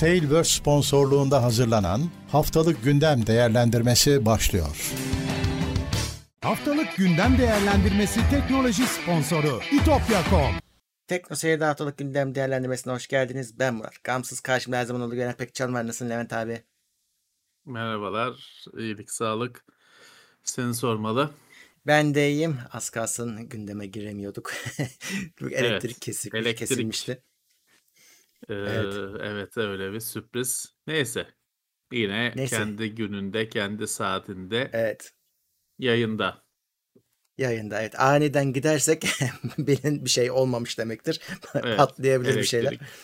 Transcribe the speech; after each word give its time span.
Tailverse 0.00 0.58
sponsorluğunda 0.58 1.42
hazırlanan 1.42 2.10
Haftalık 2.32 2.84
Gündem 2.84 3.26
Değerlendirmesi 3.26 4.26
başlıyor. 4.26 4.92
Haftalık 6.40 6.96
Gündem 6.96 7.38
Değerlendirmesi 7.38 8.20
teknoloji 8.30 8.82
sponsoru 8.82 9.60
itopya.com 9.72 10.54
Tekno 11.06 11.36
Seyir'de 11.36 11.64
haftalık 11.64 11.98
gündem 11.98 12.34
değerlendirmesine 12.34 12.92
hoş 12.92 13.08
geldiniz. 13.08 13.58
Ben 13.58 13.74
Murat. 13.74 14.04
Gamsız 14.04 14.40
karşımda 14.40 14.76
her 14.76 14.84
zaman 14.84 15.02
olduğu 15.02 15.16
Levent 15.16 15.38
Pekcan 15.38 15.74
var. 15.74 15.86
Nasılsın 15.86 16.10
Levent 16.10 16.32
abi? 16.32 16.62
Merhabalar, 17.66 18.64
iyilik, 18.78 19.10
sağlık. 19.10 19.64
Seni 20.44 20.74
sormalı. 20.74 21.30
Ben 21.86 22.14
de 22.14 22.30
iyiyim. 22.30 22.58
Az 22.72 22.90
kalsın 22.90 23.48
gündeme 23.48 23.86
giremiyorduk. 23.86 24.52
elektrik 25.40 25.60
Evet, 25.62 26.00
kesik, 26.00 26.34
elektrik. 26.34 26.58
kesilmişti. 26.58 27.22
Ee, 28.50 28.54
Evet. 28.54 28.94
evet. 29.22 29.56
öyle 29.56 29.92
bir 29.92 30.00
sürpriz. 30.00 30.74
Neyse, 30.86 31.26
yine 31.92 32.32
Neyse. 32.36 32.56
kendi 32.56 32.94
gününde, 32.94 33.48
kendi 33.48 33.86
saatinde 33.88 34.70
Evet. 34.72 35.12
yayında. 35.78 36.42
Yayında 37.38 37.80
evet. 37.80 38.00
Aniden 38.00 38.52
gidersek 38.52 39.06
bilin 39.58 40.04
bir 40.04 40.10
şey 40.10 40.30
olmamış 40.30 40.78
demektir. 40.78 41.20
Evet, 41.54 41.76
Patlayabilir 41.76 42.36
bir 42.36 42.42
şeyler. 42.44 42.68
elektrik. 42.72 42.88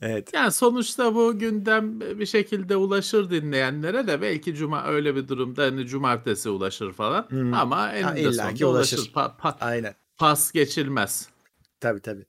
Evet. 0.00 0.30
Yani 0.34 0.52
sonuçta 0.52 1.14
bu 1.14 1.38
gündem 1.38 2.00
bir 2.00 2.26
şekilde 2.26 2.76
ulaşır 2.76 3.30
dinleyenlere 3.30 4.06
de 4.06 4.22
belki 4.22 4.54
cuma 4.54 4.86
öyle 4.86 5.16
bir 5.16 5.28
durumda 5.28 5.62
hani 5.62 5.86
cumartesi 5.86 6.48
ulaşır 6.50 6.92
falan. 6.92 7.26
Hı. 7.30 7.52
Ama 7.56 7.92
eninde 7.92 8.20
illaki 8.20 8.36
sonunda 8.36 8.68
ulaşır. 8.68 8.98
ulaşır. 8.98 9.12
Pa- 9.12 9.36
pa- 9.38 9.56
Aynen. 9.60 9.94
pas 10.16 10.52
geçilmez. 10.52 11.28
Tabii 11.80 12.00
tabii. 12.00 12.26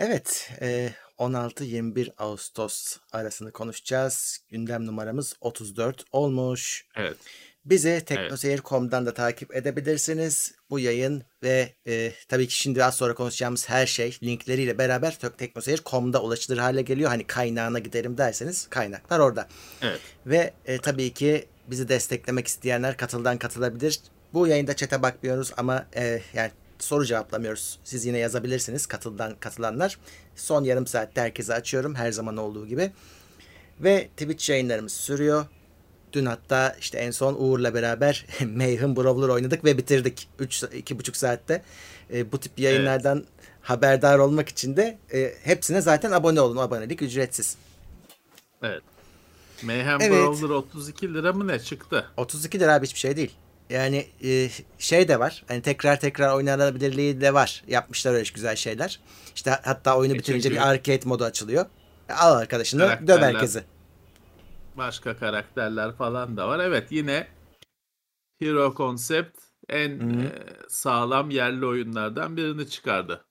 Evet. 0.00 0.50
e, 0.60 0.90
16-21 1.18 2.10
Ağustos 2.18 2.96
arasını 3.12 3.52
konuşacağız. 3.52 4.38
Gündem 4.48 4.86
numaramız 4.86 5.36
34 5.40 6.04
olmuş. 6.12 6.86
Evet. 6.96 7.16
Bizi 7.64 8.02
teknoseyir.com'dan 8.06 9.06
da 9.06 9.14
takip 9.14 9.56
edebilirsiniz. 9.56 10.52
Bu 10.70 10.78
yayın 10.78 11.22
ve 11.42 11.74
e, 11.86 12.12
tabii 12.28 12.48
ki 12.48 12.54
şimdi 12.54 12.84
az 12.84 12.94
sonra 12.94 13.14
konuşacağımız 13.14 13.68
her 13.68 13.86
şey 13.86 14.18
linkleriyle 14.22 14.78
beraber 14.78 15.18
tek- 15.18 15.38
teknoseyir.com'da 15.38 16.22
ulaşılır 16.22 16.58
hale 16.58 16.82
geliyor. 16.82 17.10
Hani 17.10 17.26
kaynağına 17.26 17.78
giderim 17.78 18.18
derseniz 18.18 18.66
kaynaklar 18.70 19.18
orada. 19.18 19.48
Evet. 19.82 20.00
Ve 20.26 20.54
e, 20.66 20.78
tabii 20.78 21.14
ki 21.14 21.48
bizi 21.66 21.88
desteklemek 21.88 22.46
isteyenler 22.46 22.96
katıldan 22.96 23.38
katılabilir. 23.38 24.00
Bu 24.32 24.46
yayında 24.46 24.76
çete 24.76 25.02
bakmıyoruz 25.02 25.52
ama 25.56 25.86
e, 25.96 26.22
yani 26.34 26.50
soru 26.84 27.04
cevaplamıyoruz. 27.04 27.78
Siz 27.84 28.06
yine 28.06 28.18
yazabilirsiniz 28.18 28.86
katıldan 28.86 29.34
katılanlar. 29.40 29.98
Son 30.36 30.64
yarım 30.64 30.86
saatte 30.86 31.20
herkese 31.20 31.54
açıyorum 31.54 31.94
her 31.94 32.12
zaman 32.12 32.36
olduğu 32.36 32.66
gibi. 32.66 32.92
Ve 33.80 34.08
Twitch 34.16 34.50
yayınlarımız 34.50 34.92
sürüyor. 34.92 35.46
Dün 36.12 36.26
hatta 36.26 36.76
işte 36.80 36.98
en 36.98 37.10
son 37.10 37.36
Uğur'la 37.38 37.74
beraber 37.74 38.26
Mayhem 38.56 38.96
Brawler 38.96 39.28
oynadık 39.28 39.64
ve 39.64 39.78
bitirdik. 39.78 40.28
3 40.38 40.62
2,5 40.62 41.16
saatte. 41.16 41.62
E, 42.12 42.32
bu 42.32 42.40
tip 42.40 42.58
yayınlardan 42.58 43.24
haberdar 43.62 44.18
olmak 44.18 44.48
için 44.48 44.76
de 44.76 44.98
e, 45.12 45.34
hepsine 45.42 45.80
zaten 45.80 46.10
abone 46.10 46.40
olun. 46.40 46.56
Abonelik 46.56 47.02
ücretsiz. 47.02 47.56
Evet. 48.62 48.82
Mayhem 49.62 50.00
Evet. 50.00 50.12
Brawler 50.12 50.54
32 50.54 51.14
lira 51.14 51.32
mı 51.32 51.48
ne 51.48 51.58
çıktı? 51.58 52.06
32 52.16 52.60
lira 52.60 52.74
abi 52.74 52.86
hiçbir 52.86 52.98
şey 52.98 53.16
değil. 53.16 53.36
Yani 53.70 54.06
e, 54.24 54.48
şey 54.78 55.08
de 55.08 55.20
var. 55.20 55.44
Hani 55.48 55.62
tekrar 55.62 56.00
tekrar 56.00 56.34
oynanabilirliği 56.34 57.20
de 57.20 57.34
var. 57.34 57.64
Yapmışlar 57.66 58.12
öyle 58.14 58.30
güzel 58.34 58.56
şeyler. 58.56 59.00
İşte 59.34 59.50
hatta 59.50 59.96
oyunu 59.96 60.14
bitirince 60.14 60.50
bir 60.50 60.68
arcade 60.68 61.00
modu 61.04 61.24
açılıyor. 61.24 61.66
Al 62.08 62.34
arkadaşını 62.34 62.98
döv 63.06 63.18
herkesi. 63.22 63.64
başka 64.76 65.16
karakterler 65.16 65.96
falan 65.96 66.36
da 66.36 66.48
var. 66.48 66.58
Evet 66.58 66.92
yine 66.92 67.26
Hero 68.42 68.74
Concept 68.76 69.38
en 69.68 70.00
Hı. 70.00 70.22
e, 70.24 70.32
sağlam 70.68 71.30
yerli 71.30 71.66
oyunlardan 71.66 72.36
birini 72.36 72.68
çıkardı. 72.68 73.24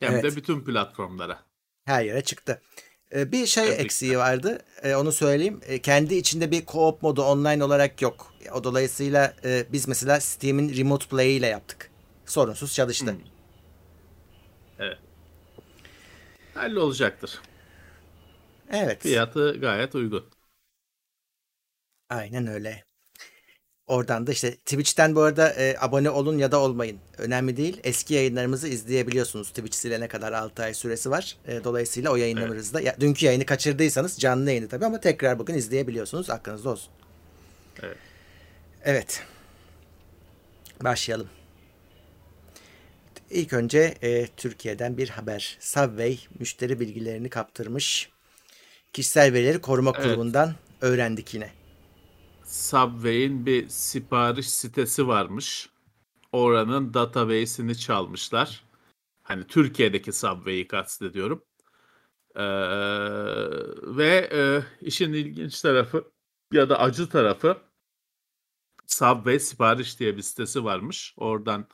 Hem 0.00 0.12
Evet. 0.12 0.24
de 0.24 0.36
bütün 0.36 0.64
platformlara. 0.64 1.38
Her 1.84 2.04
yere 2.04 2.24
çıktı. 2.24 2.62
E, 3.12 3.32
bir 3.32 3.46
şey 3.46 3.64
Tebrikler. 3.64 3.84
eksiği 3.84 4.18
vardı. 4.18 4.58
E, 4.82 4.94
onu 4.94 5.12
söyleyeyim. 5.12 5.60
E, 5.66 5.82
kendi 5.82 6.14
içinde 6.14 6.50
bir 6.50 6.66
co-op 6.66 6.98
modu 7.02 7.22
online 7.22 7.64
olarak 7.64 8.02
yok. 8.02 8.34
O 8.52 8.64
dolayısıyla 8.64 9.34
e, 9.44 9.66
biz 9.72 9.88
mesela 9.88 10.20
Steam'in 10.20 10.76
Remote 10.76 11.06
Play 11.08 11.36
ile 11.36 11.46
yaptık. 11.46 11.90
Sorunsuz 12.26 12.74
çalıştı. 12.74 13.10
Hı. 13.10 13.16
Evet. 14.78 14.98
Hallolacaktır. 16.54 17.40
Evet. 18.72 19.02
Fiyatı 19.02 19.60
gayet 19.60 19.94
uygun. 19.94 20.30
Aynen 22.10 22.46
öyle. 22.46 22.84
Oradan 23.86 24.26
da 24.26 24.32
işte 24.32 24.56
Twitch'ten 24.56 25.14
bu 25.14 25.20
arada 25.22 25.50
e, 25.50 25.76
abone 25.80 26.10
olun 26.10 26.38
ya 26.38 26.52
da 26.52 26.60
olmayın. 26.60 26.98
Önemli 27.18 27.56
değil. 27.56 27.80
Eski 27.84 28.14
yayınlarımızı 28.14 28.68
izleyebiliyorsunuz. 28.68 29.48
Twitch 29.48 29.76
silene 29.76 30.08
kadar 30.08 30.32
6 30.32 30.62
ay 30.62 30.74
süresi 30.74 31.10
var. 31.10 31.36
E, 31.46 31.64
dolayısıyla 31.64 32.10
o 32.10 32.16
yayınlarımızda 32.16 32.80
ya, 32.80 32.96
dünkü 33.00 33.26
yayını 33.26 33.46
kaçırdıysanız 33.46 34.18
canlı 34.18 34.50
yayını 34.50 34.68
tabii 34.68 34.84
ama 34.86 35.00
tekrar 35.00 35.38
bugün 35.38 35.54
izleyebiliyorsunuz. 35.54 36.30
Aklınızda 36.30 36.70
olsun. 36.70 36.90
Evet. 37.82 37.96
Evet. 38.84 39.22
Başlayalım. 40.84 41.28
İlk 43.30 43.52
önce 43.52 43.94
e, 44.02 44.26
Türkiye'den 44.26 44.96
bir 44.98 45.08
haber. 45.08 45.56
Subway 45.60 46.18
müşteri 46.38 46.80
bilgilerini 46.80 47.30
kaptırmış. 47.30 48.08
Kişisel 48.92 49.32
verileri 49.32 49.60
koruma 49.60 49.92
Evet. 49.94 50.02
kurumundan 50.02 50.54
öğrendik 50.80 51.34
yine. 51.34 51.50
Subway'in 52.54 53.46
bir 53.46 53.68
sipariş 53.68 54.50
sitesi 54.50 55.08
varmış. 55.08 55.70
Oranın 56.32 56.94
database'ini 56.94 57.78
çalmışlar. 57.78 58.64
Hani 59.22 59.46
Türkiye'deki 59.46 60.12
Subway'i 60.12 60.68
kastediyorum. 60.68 61.44
Ee, 62.36 62.44
ve 63.96 64.30
e, 64.32 64.62
işin 64.86 65.12
ilginç 65.12 65.62
tarafı 65.62 66.12
ya 66.52 66.68
da 66.68 66.80
acı 66.80 67.08
tarafı 67.08 67.58
Subway 68.86 69.38
sipariş 69.40 70.00
diye 70.00 70.16
bir 70.16 70.22
sitesi 70.22 70.64
varmış. 70.64 71.14
Oradan 71.16 71.66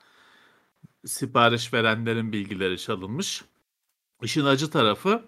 sipariş 1.07 1.75
verenlerin 1.75 2.33
bilgileri 2.33 2.79
çalınmış. 2.79 3.45
İşin 4.23 4.45
acı 4.45 4.71
tarafı 4.71 5.25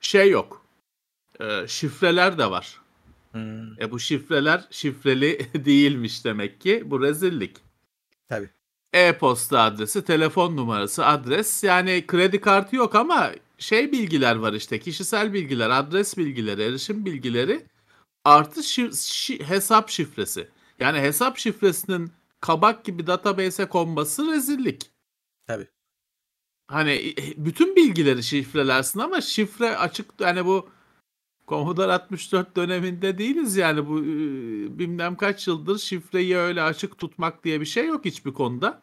şey 0.00 0.30
yok. 0.30 0.66
Ee, 1.40 1.66
şifreler 1.68 2.38
de 2.38 2.50
var. 2.50 2.81
Hmm, 3.32 3.80
E 3.82 3.90
bu 3.90 4.00
şifreler 4.00 4.64
şifreli 4.70 5.46
değilmiş 5.64 6.24
demek 6.24 6.60
ki. 6.60 6.82
Bu 6.86 7.00
rezillik. 7.02 7.56
tabii. 8.28 8.50
E-posta 8.92 9.60
adresi, 9.62 10.04
telefon 10.04 10.56
numarası, 10.56 11.06
adres. 11.06 11.64
Yani 11.64 12.04
kredi 12.06 12.40
kartı 12.40 12.76
yok 12.76 12.94
ama 12.94 13.30
şey 13.58 13.92
bilgiler 13.92 14.36
var 14.36 14.52
işte. 14.52 14.80
Kişisel 14.80 15.32
bilgiler, 15.32 15.70
adres 15.70 16.16
bilgileri, 16.16 16.62
erişim 16.62 17.04
bilgileri 17.04 17.66
artı 18.24 18.60
şi- 18.60 18.90
şi- 18.90 19.42
hesap 19.44 19.88
şifresi. 19.90 20.48
Yani 20.80 20.98
hesap 21.00 21.38
şifresinin 21.38 22.12
kabak 22.40 22.84
gibi 22.84 23.06
database'e 23.06 23.66
konması 23.68 24.26
rezillik. 24.32 24.90
Tabii. 25.46 25.68
Hani 26.68 26.92
e, 26.92 27.44
bütün 27.44 27.76
bilgileri 27.76 28.22
şifrelersin 28.22 28.98
ama 29.00 29.20
şifre 29.20 29.76
açık 29.76 30.10
yani 30.20 30.46
bu 30.46 30.70
Commodore 31.52 31.92
64 31.92 32.56
döneminde 32.56 33.18
değiliz 33.18 33.56
yani 33.56 33.88
bu 33.88 33.98
e, 33.98 34.04
bilmem 34.78 35.16
kaç 35.16 35.48
yıldır 35.48 35.78
şifreyi 35.78 36.36
öyle 36.36 36.62
açık 36.62 36.98
tutmak 36.98 37.44
diye 37.44 37.60
bir 37.60 37.66
şey 37.66 37.86
yok 37.86 38.04
hiçbir 38.04 38.32
konuda. 38.32 38.82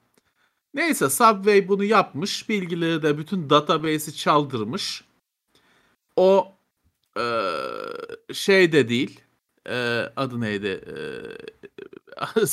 Neyse 0.73 1.09
Subway 1.09 1.67
bunu 1.67 1.83
yapmış. 1.83 2.49
Bilgileri 2.49 3.03
de 3.03 3.17
bütün 3.17 3.49
database'i 3.49 4.15
çaldırmış. 4.15 5.03
O 6.15 6.53
e, 7.17 7.23
şey 8.33 8.71
de 8.71 8.89
değil. 8.89 9.21
E, 9.69 9.75
adı 10.15 10.41
neydi? 10.41 10.81
E, 10.87 10.95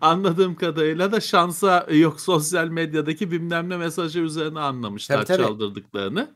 anladığım 0.00 0.54
kadarıyla 0.54 1.12
da 1.12 1.20
şansa 1.20 1.86
yok 1.90 2.20
sosyal 2.20 2.68
medyadaki 2.68 3.30
bilmem 3.30 3.68
ne 3.68 3.76
mesajı 3.76 4.20
üzerine 4.20 4.60
anlamışlar 4.60 5.16
Tabii, 5.16 5.26
tabii. 5.26 5.46
çaldırdıklarını. 5.46 6.34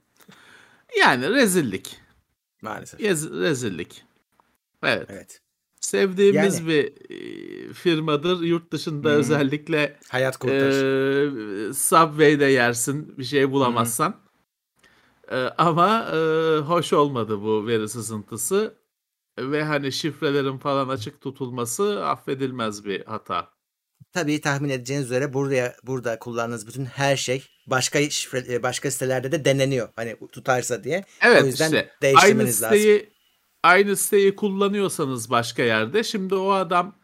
Yani 1.01 1.31
rezillik. 1.31 2.06
Maalesef. 2.63 3.01
Yez- 3.01 3.41
rezillik. 3.41 4.05
Evet. 4.83 5.07
Evet. 5.11 5.41
Sevdiğimiz 5.81 6.59
Yani- 6.59 6.69
bir 6.69 6.93
e, 7.11 7.73
firmadır. 7.73 8.41
Yurt 8.41 8.73
dışında 8.73 9.09
Hı. 9.09 9.13
özellikle 9.13 9.99
Hayat 10.09 10.37
kurtarır. 10.37 11.69
e, 11.71 11.73
Subway'de 11.75 12.45
yersin 12.45 13.19
bir 13.19 13.25
şey 13.25 13.51
bulamazsan. 13.51 14.17
E, 15.31 15.37
ama 15.37 16.03
e, 16.13 16.17
hoş 16.59 16.93
olmadı 16.93 17.41
bu 17.43 17.67
veri 17.67 17.89
sızıntısı. 17.89 18.75
Ve 19.39 19.65
hani 19.65 19.93
şifrelerin 19.93 20.59
falan 20.59 20.89
açık 20.89 21.21
tutulması 21.21 22.07
affedilmez 22.07 22.85
bir 22.85 23.05
hata. 23.05 23.51
Tabii 24.17 24.41
tahmin 24.41 24.69
edeceğiniz 24.69 25.07
üzere 25.07 25.35
buraya 25.35 25.77
burada 25.83 26.19
kullandığınız 26.19 26.67
bütün 26.67 26.85
her 26.85 27.17
şey 27.17 27.43
başka 27.67 28.11
şifre, 28.11 28.55
e, 28.55 28.63
başka 28.63 28.91
sitelerde 28.91 29.33
de 29.33 29.45
deneniyor. 29.45 29.89
Hani 29.97 30.17
tutarsa 30.33 30.85
diye. 30.85 31.05
Evet 31.23 31.43
o 31.43 31.47
yüzden 31.47 31.65
işte 31.67 31.79
aynı 31.79 31.91
değiştirmeniz 32.03 32.63
lazım. 32.63 32.79
siteyi 32.79 33.11
aynı 33.63 33.97
siteyi 33.97 34.37
kullanıyorsanız 34.37 35.31
başka 35.31 35.63
yerde 35.63 36.05
şimdi 36.05 36.35
o 36.35 36.51
adam 36.51 36.95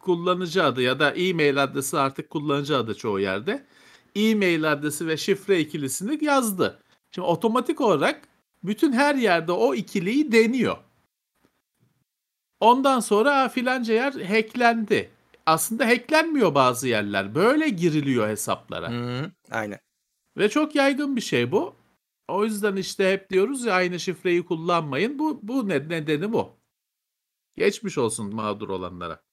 kullanıcı 0.00 0.64
adı 0.64 0.82
ya 0.82 1.00
da 1.00 1.10
e-mail 1.10 1.62
adresi 1.62 1.98
artık 1.98 2.30
kullanıcı 2.30 2.76
adı 2.76 2.94
çoğu 2.94 3.20
yerde. 3.20 3.66
E-mail 4.14 4.72
adresi 4.72 5.06
ve 5.06 5.16
şifre 5.16 5.60
ikilisini 5.60 6.24
yazdı. 6.24 6.78
Şimdi 7.10 7.26
otomatik 7.28 7.80
olarak 7.80 8.20
bütün 8.64 8.92
her 8.92 9.14
yerde 9.14 9.52
o 9.52 9.74
ikiliyi 9.74 10.32
deniyor. 10.32 10.76
Ondan 12.60 13.00
sonra 13.00 13.34
"Aa, 13.42 13.48
filanca 13.48 13.94
yer 13.94 14.12
hacklendi. 14.12 15.15
Aslında 15.46 15.86
hacklenmiyor 15.88 16.54
bazı 16.54 16.88
yerler. 16.88 17.34
Böyle 17.34 17.68
giriliyor 17.68 18.28
hesaplara. 18.28 18.90
Hı, 18.90 19.32
aynen. 19.50 19.78
Ve 20.36 20.48
çok 20.48 20.74
yaygın 20.74 21.16
bir 21.16 21.20
şey 21.20 21.52
bu. 21.52 21.76
O 22.28 22.44
yüzden 22.44 22.76
işte 22.76 23.12
hep 23.12 23.30
diyoruz 23.30 23.64
ya 23.64 23.74
aynı 23.74 24.00
şifreyi 24.00 24.44
kullanmayın. 24.44 25.18
Bu, 25.18 25.40
bu 25.42 25.68
ne- 25.68 25.88
nedeni 25.88 26.32
bu. 26.32 26.56
Geçmiş 27.56 27.98
olsun 27.98 28.34
mağdur 28.34 28.68
olanlara. 28.68 29.24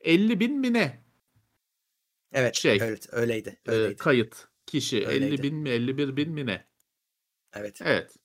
50 0.00 0.40
bin 0.40 0.58
mi 0.58 0.72
ne 0.72 1.06
Evet. 2.32 2.54
Şey, 2.54 2.78
evet 2.82 3.06
öyleydi. 3.12 3.60
e, 3.66 3.70
Öyleydi. 3.70 3.96
kayıt 3.96 4.48
kişi? 4.66 4.96
50 4.98 5.06
Öyleydi. 5.06 5.42
bin 5.42 5.54
mi 5.54 5.68
51 5.70 6.16
bin 6.16 6.30
mi 6.32 6.46
ne? 6.46 6.68
evet. 7.52 7.80
Evet. 7.84 8.16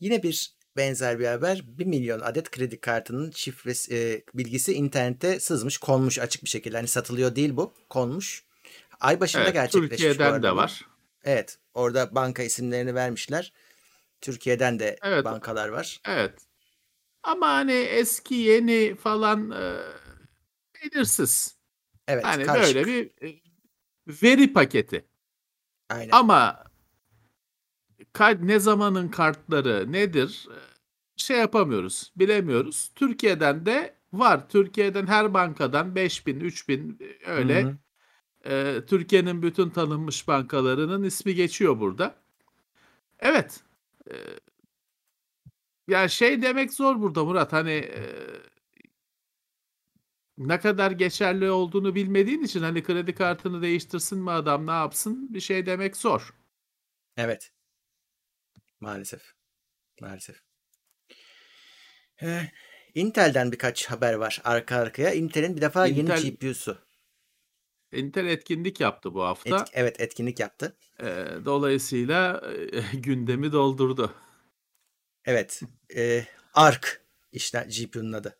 Yine 0.00 0.22
bir 0.22 0.56
benzer 0.76 1.18
bir 1.18 1.26
haber. 1.26 1.62
1 1.78 1.86
milyon 1.86 2.20
adet 2.20 2.50
kredi 2.50 2.80
kartının 2.80 3.30
şifresi 3.30 3.96
e, 3.96 4.22
bilgisi 4.38 4.74
internete 4.74 5.40
sızmış, 5.40 5.78
konmuş 5.78 6.18
açık 6.18 6.44
bir 6.44 6.48
şekilde. 6.48 6.76
Hani 6.76 6.88
satılıyor 6.88 7.36
değil 7.36 7.56
bu, 7.56 7.74
konmuş. 7.88 8.44
Ay 9.00 9.20
başında 9.20 9.42
evet. 9.42 9.52
gerçekleşmiş 9.52 9.90
Türkiye'den 9.90 10.42
de 10.42 10.56
var. 10.56 10.86
Evet. 11.24 11.58
Orada 11.74 12.14
banka 12.14 12.42
isimlerini 12.42 12.94
vermişler. 12.94 13.52
Türkiye'den 14.20 14.78
de 14.78 14.96
Evet. 15.02 15.24
bankalar 15.24 15.68
var. 15.68 16.00
Evet. 16.08 16.38
Ama 17.22 17.48
hani 17.48 17.72
eski 17.72 18.34
yeni 18.34 18.94
falan 18.94 19.50
e, 19.50 19.76
belirsiz. 20.74 21.56
Evet. 22.08 22.24
Hani 22.24 22.44
karışık. 22.44 22.74
böyle 22.74 22.86
bir 22.86 23.28
e, 23.28 23.40
veri 24.06 24.52
paketi. 24.52 25.04
Aynen. 25.88 26.10
Ama 26.12 26.69
ne 28.40 28.58
zamanın 28.58 29.08
kartları 29.08 29.92
nedir 29.92 30.48
e, 30.50 30.58
şey 31.16 31.38
yapamıyoruz, 31.38 32.12
bilemiyoruz. 32.16 32.90
Türkiye'den 32.94 33.66
de 33.66 33.94
var. 34.12 34.48
Türkiye'den 34.48 35.06
her 35.06 35.34
bankadan 35.34 35.94
5000, 35.94 36.40
3000 36.40 36.98
e, 37.00 37.30
öyle 37.30 37.62
Hı 37.62 37.68
hı. 37.68 37.76
e, 38.54 38.86
Türkiye'nin 38.86 39.42
bütün 39.42 39.70
tanınmış 39.70 40.28
bankalarının 40.28 41.02
ismi 41.02 41.34
geçiyor 41.34 41.80
burada. 41.80 42.14
Evet. 43.18 43.60
E, 44.10 44.14
yani 45.88 46.10
şey 46.10 46.42
demek 46.42 46.72
zor 46.72 47.00
burada 47.00 47.24
Murat. 47.24 47.52
Hani 47.52 47.70
e, 47.70 48.02
ne 50.38 50.60
kadar 50.60 50.90
geçerli 50.90 51.50
olduğunu 51.50 51.94
bilmediğin 51.94 52.42
için 52.42 52.62
hani 52.62 52.82
kredi 52.82 53.14
kartını 53.14 53.62
değiştirsin 53.62 54.18
mi 54.18 54.30
adam 54.30 54.66
ne 54.66 54.70
yapsın 54.70 55.34
bir 55.34 55.40
şey 55.40 55.66
demek 55.66 55.96
zor. 55.96 56.34
Evet. 57.16 57.52
Maalesef. 58.80 59.22
Maalesef. 60.00 60.36
Eh, 62.22 62.42
Intel'den 62.94 63.52
birkaç 63.52 63.86
haber 63.86 64.14
var 64.14 64.40
arka 64.44 64.76
arkaya. 64.76 65.12
Intel'in 65.12 65.56
bir 65.56 65.60
defa 65.60 65.86
yeni 65.86 66.00
Intel- 66.08 66.30
GPU'su. 66.30 66.78
Intel 67.92 68.26
etkinlik 68.26 68.80
yaptı 68.80 69.14
bu 69.14 69.22
hafta. 69.22 69.56
Et- 69.60 69.68
evet 69.72 70.00
etkinlik 70.00 70.40
yaptı. 70.40 70.76
Ee, 71.00 71.26
dolayısıyla 71.44 72.42
e, 72.72 72.96
gündemi 72.96 73.52
doldurdu. 73.52 74.14
Evet. 75.24 75.62
E, 75.96 76.26
Arc 76.54 76.88
işte 77.32 77.68
GPU'nun 77.78 78.12
adı. 78.12 78.38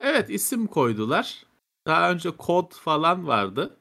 Evet 0.00 0.30
isim 0.30 0.66
koydular. 0.66 1.46
Daha 1.86 2.10
önce 2.12 2.30
kod 2.30 2.72
falan 2.72 3.26
vardı. 3.26 3.80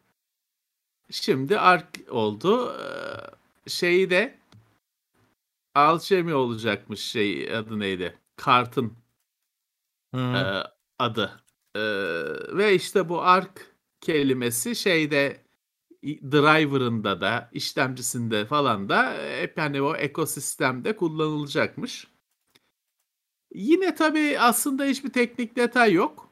Şimdi 1.12 1.60
Arc 1.60 2.10
oldu. 2.12 2.78
Ee, 2.80 3.70
şeyi 3.70 4.10
de 4.10 4.40
Alchemy 5.76 6.34
olacakmış 6.34 7.00
şey 7.00 7.56
adı 7.56 7.80
neydi? 7.80 8.20
Kartın 8.36 8.98
e, 10.16 10.64
adı. 11.00 11.44
E, 11.76 11.82
ve 12.58 12.76
işte 12.76 13.10
bu 13.10 13.22
Arc 13.22 13.62
kelimesi 14.02 14.76
şeyde 14.76 15.44
driver'ında 16.04 17.22
da 17.22 17.50
işlemcisinde 17.54 18.46
falan 18.46 18.90
da 18.90 19.14
hep 19.40 19.58
hani 19.58 19.82
o 19.82 19.96
ekosistemde 19.96 20.96
kullanılacakmış. 20.96 22.08
Yine 23.54 23.96
tabii 23.96 24.40
aslında 24.40 24.84
hiçbir 24.84 25.14
teknik 25.14 25.56
detay 25.56 25.94
yok. 25.94 26.30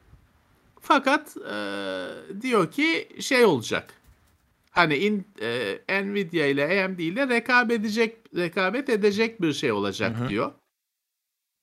Fakat 0.80 1.36
e, 1.36 1.56
diyor 2.40 2.70
ki 2.70 3.08
şey 3.20 3.44
olacak. 3.44 4.01
Hani 4.72 4.96
in, 4.96 5.26
e, 5.40 6.04
Nvidia 6.04 6.46
ile 6.46 6.84
AMD 6.84 6.98
ile 6.98 7.28
rekabet 7.28 7.80
edecek 7.80 8.36
rekabet 8.36 8.88
edecek 8.88 9.42
bir 9.42 9.52
şey 9.52 9.72
olacak 9.72 10.18
Hı 10.18 10.24
hı. 10.24 10.28
diyor. 10.28 10.52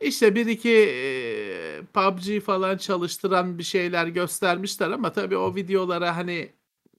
İşte 0.02 0.36
bir 0.36 0.46
iki 0.46 0.72
e, 0.72 1.82
PUBG 1.94 2.40
falan 2.40 2.78
çalıştıran 2.78 3.58
bir 3.58 3.64
şeyler 3.64 4.08
göstermişler 4.08 4.92
ama 4.92 5.12
tabii 5.12 5.38
o 5.38 5.56
videolara 5.56 6.18
hani 6.18 6.54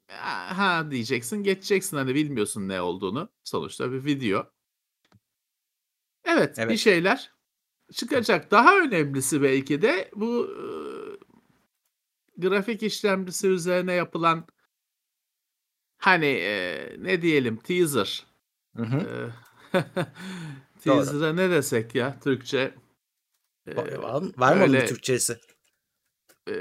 ha 0.08 0.90
diyeceksin 0.90 1.42
geçeceksin 1.42 1.96
hani 1.96 2.14
bilmiyorsun 2.14 2.68
ne 2.68 2.80
olduğunu. 2.80 3.28
Sonuçta 3.44 3.92
bir 3.92 4.04
video. 4.04 4.46
Evet, 6.24 6.56
bir 6.58 6.62
Evet. 6.62 6.78
şeyler 6.78 7.30
çıkacak. 7.92 8.50
Daha 8.50 8.78
önemlisi 8.78 9.42
belki 9.42 9.82
de 9.82 10.10
bu 10.16 10.50
e, 10.50 10.62
grafik 12.48 12.82
işlemcisi 12.82 13.48
üzerine 13.48 13.92
yapılan 13.92 14.46
hani 16.00 16.26
e, 16.26 16.96
ne 16.98 17.22
diyelim 17.22 17.56
teaser. 17.56 18.26
Hı 18.76 18.82
hı. 18.82 18.96
E, 19.74 19.80
teaser'a 20.80 21.32
ne 21.32 21.50
desek 21.50 21.94
ya 21.94 22.20
Türkçe? 22.20 22.74
E, 23.66 23.76
Var 23.76 24.22
mı 24.22 24.32
var 24.36 24.56
mı 24.56 24.62
öyle- 24.62 24.86
Türkçesi? 24.86 25.38
e, 26.48 26.52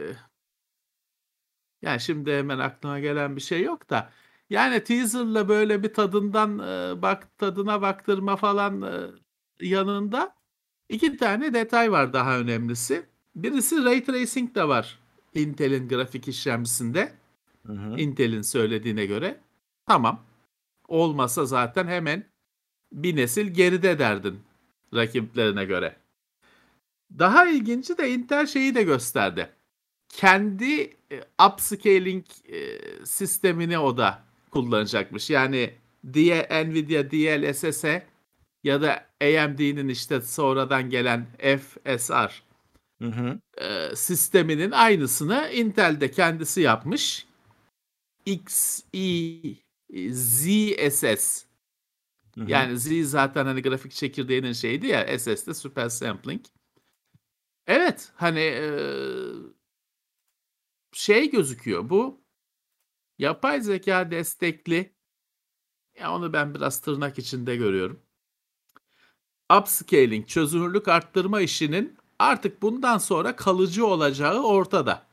yani 1.81 1.99
şimdi 1.99 2.31
hemen 2.33 2.59
aklıma 2.59 2.99
gelen 2.99 3.35
bir 3.35 3.41
şey 3.41 3.61
yok 3.63 3.89
da 3.89 4.09
yani 4.49 4.83
teaser'la 4.83 5.49
böyle 5.49 5.83
bir 5.83 5.93
tadından 5.93 6.59
e, 6.59 7.01
bak 7.01 7.37
tadına 7.37 7.81
baktırma 7.81 8.35
falan 8.35 8.81
e, 8.81 8.91
yanında 9.67 10.35
iki 10.89 11.17
tane 11.17 11.53
detay 11.53 11.91
var 11.91 12.13
daha 12.13 12.39
önemlisi. 12.39 13.05
Birisi 13.35 13.83
ray 13.85 14.03
tracing 14.03 14.55
de 14.55 14.67
var 14.67 14.99
Intel'in 15.33 15.87
grafik 15.89 16.27
işlemcisinde. 16.27 17.18
Hı 17.65 17.73
hı. 17.73 17.99
Intel'in 17.99 18.41
söylediğine 18.41 19.05
göre. 19.05 19.39
Tamam. 19.85 20.19
Olmasa 20.87 21.45
zaten 21.45 21.87
hemen 21.87 22.23
bir 22.91 23.15
nesil 23.15 23.47
geride 23.47 23.99
derdin 23.99 24.39
rakiplerine 24.93 25.65
göre. 25.65 25.95
Daha 27.19 27.45
ilginci 27.45 27.97
de 27.97 28.11
Intel 28.11 28.47
şeyi 28.47 28.75
de 28.75 28.83
gösterdi. 28.83 29.49
Kendi 30.09 30.81
e, 31.11 31.23
upscaling 31.47 32.25
e, 32.47 32.79
sistemini 33.05 33.79
o 33.79 33.97
da 33.97 34.23
kullanacakmış. 34.51 35.29
Yani 35.29 35.73
diye 36.13 36.47
Nvidia 36.65 37.11
DLSS'e 37.11 38.05
ya 38.63 38.81
da 38.81 39.05
AMD'nin 39.21 39.87
işte 39.87 40.21
sonradan 40.21 40.89
gelen 40.89 41.25
FSR 41.37 42.43
Hı 43.01 43.07
hı. 43.07 43.39
e, 43.57 43.95
sisteminin 43.95 44.71
aynısını 44.71 45.49
Intel'de 45.53 46.11
kendisi 46.11 46.61
yapmış. 46.61 47.28
XEZSS 48.25 49.59
yani 52.47 52.79
Z 52.79 53.09
zaten 53.09 53.45
hani 53.45 53.61
grafik 53.61 53.91
çekirdeğinin 53.91 54.53
şeydi 54.53 54.87
ya 54.87 55.19
SS 55.19 55.47
de 55.47 55.53
Super 55.53 55.89
Sampling. 55.89 56.45
Evet 57.67 58.11
hani 58.15 58.39
e, 58.39 58.71
şey 60.93 61.31
gözüküyor 61.31 61.89
bu 61.89 62.21
yapay 63.17 63.61
zeka 63.61 64.11
destekli 64.11 64.93
ya 65.99 66.15
onu 66.15 66.33
ben 66.33 66.55
biraz 66.55 66.81
tırnak 66.81 67.19
içinde 67.19 67.55
görüyorum. 67.55 68.01
Upscaling, 69.59 70.27
çözünürlük 70.27 70.87
arttırma 70.87 71.41
işinin 71.41 71.97
artık 72.19 72.61
bundan 72.61 72.97
sonra 72.97 73.35
kalıcı 73.35 73.85
olacağı 73.85 74.43
ortada. 74.43 75.07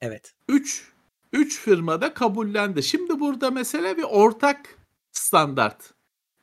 Evet. 0.00 0.34
3 0.48 0.92
3 1.32 1.60
firmada 1.60 2.14
kabullendi. 2.14 2.82
Şimdi 2.82 3.20
burada 3.20 3.50
mesele 3.50 3.96
bir 3.96 4.02
ortak 4.02 4.78
standart. 5.12 5.94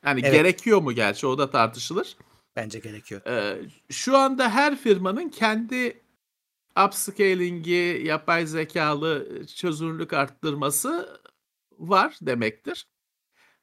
Yani 0.04 0.20
Evet. 0.24 0.32
gerekiyor 0.32 0.82
mu 0.82 0.92
gerçi 0.92 1.26
o 1.26 1.38
da 1.38 1.50
tartışılır. 1.50 2.16
Bence 2.56 2.78
gerekiyor. 2.78 3.20
Ee, 3.26 3.60
şu 3.90 4.16
anda 4.16 4.50
her 4.50 4.76
firmanın 4.76 5.28
kendi 5.28 6.00
upscaling'i, 6.86 8.02
yapay 8.04 8.46
zekalı 8.46 9.42
çözünürlük 9.46 10.12
arttırması 10.12 11.20
var 11.78 12.18
demektir. 12.22 12.86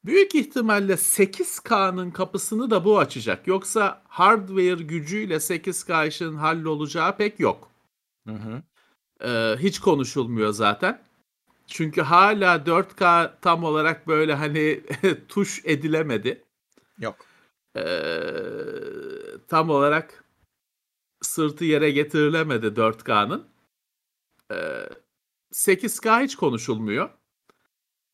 Büyük 0.04 0.34
ihtimalle 0.34 0.92
8K'nın 0.92 2.10
kapısını 2.10 2.70
da 2.70 2.84
bu 2.84 2.98
açacak. 2.98 3.46
Yoksa 3.46 4.02
hardware 4.08 4.82
gücüyle 4.82 5.34
8K 5.34 6.08
işin 6.08 6.34
hallolacağı 6.36 7.16
pek 7.16 7.40
yok. 7.40 7.70
Hı 8.26 8.34
hı. 8.34 8.62
Ee, 9.24 9.56
hiç 9.58 9.78
konuşulmuyor 9.78 10.52
zaten. 10.52 11.02
Çünkü 11.66 12.02
hala 12.02 12.66
4K 12.66 13.30
tam 13.40 13.64
olarak 13.64 14.08
böyle 14.08 14.34
hani 14.34 14.80
tuş 15.28 15.62
edilemedi. 15.64 16.44
Yok. 16.98 17.16
Ee, 17.76 17.82
tam 19.48 19.70
olarak 19.70 20.24
sırtı 21.22 21.64
yere 21.64 21.90
getirilemedi 21.90 22.66
4K'nın. 22.66 23.48
Ee, 24.52 24.88
8K 25.52 26.22
hiç 26.24 26.36
konuşulmuyor. 26.36 27.10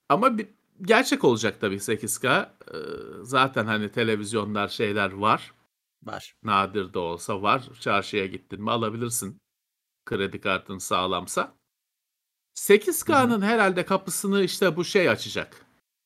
Ama 0.08 0.38
bir, 0.38 0.48
gerçek 0.82 1.24
olacak 1.24 1.60
tabii 1.60 1.80
8K. 1.80 2.48
Ee, 2.74 2.76
zaten 3.22 3.66
hani 3.66 3.92
televizyonlar 3.92 4.68
şeyler 4.68 5.12
var. 5.12 5.54
Var. 6.02 6.34
Nadir 6.42 6.94
de 6.94 6.98
olsa 6.98 7.42
var. 7.42 7.68
Çarşıya 7.80 8.26
gittin 8.26 8.62
mi 8.62 8.70
alabilirsin. 8.70 9.40
Kredi 10.06 10.40
kartın 10.40 10.78
sağlamsa. 10.78 11.57
8K'nın 12.58 13.42
herhalde 13.42 13.84
kapısını 13.84 14.42
işte 14.42 14.76
bu 14.76 14.84
şey 14.84 15.08
açacak. 15.08 15.56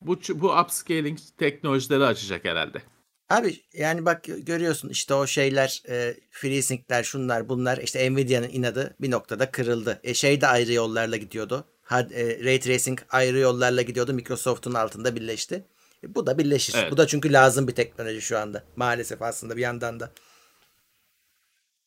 Bu 0.01 0.19
bu 0.29 0.59
upscaling 0.59 1.19
teknolojileri 1.37 2.05
açacak 2.05 2.45
herhalde. 2.45 2.81
Abi 3.29 3.61
yani 3.73 4.05
bak 4.05 4.23
görüyorsun 4.23 4.89
işte 4.89 5.13
o 5.13 5.27
şeyler 5.27 5.83
e, 5.89 6.15
FreeSync'ler 6.31 7.03
şunlar 7.03 7.49
bunlar 7.49 7.77
işte 7.77 8.11
Nvidia'nın 8.11 8.49
inadı 8.49 8.95
bir 9.01 9.11
noktada 9.11 9.51
kırıldı. 9.51 9.99
E, 10.03 10.13
şey 10.13 10.41
de 10.41 10.47
ayrı 10.47 10.73
yollarla 10.73 11.17
gidiyordu. 11.17 11.65
Had, 11.81 12.11
e, 12.11 12.43
Ray 12.43 12.59
Tracing 12.59 12.99
ayrı 13.09 13.39
yollarla 13.39 13.81
gidiyordu. 13.81 14.13
Microsoft'un 14.13 14.73
altında 14.73 15.15
birleşti. 15.15 15.65
E, 16.03 16.15
bu 16.15 16.25
da 16.25 16.37
birleşir. 16.37 16.75
Evet. 16.77 16.91
Bu 16.91 16.97
da 16.97 17.07
çünkü 17.07 17.33
lazım 17.33 17.67
bir 17.67 17.75
teknoloji 17.75 18.21
şu 18.21 18.37
anda. 18.37 18.63
Maalesef 18.75 19.21
aslında 19.21 19.57
bir 19.57 19.61
yandan 19.61 19.99
da. 19.99 20.11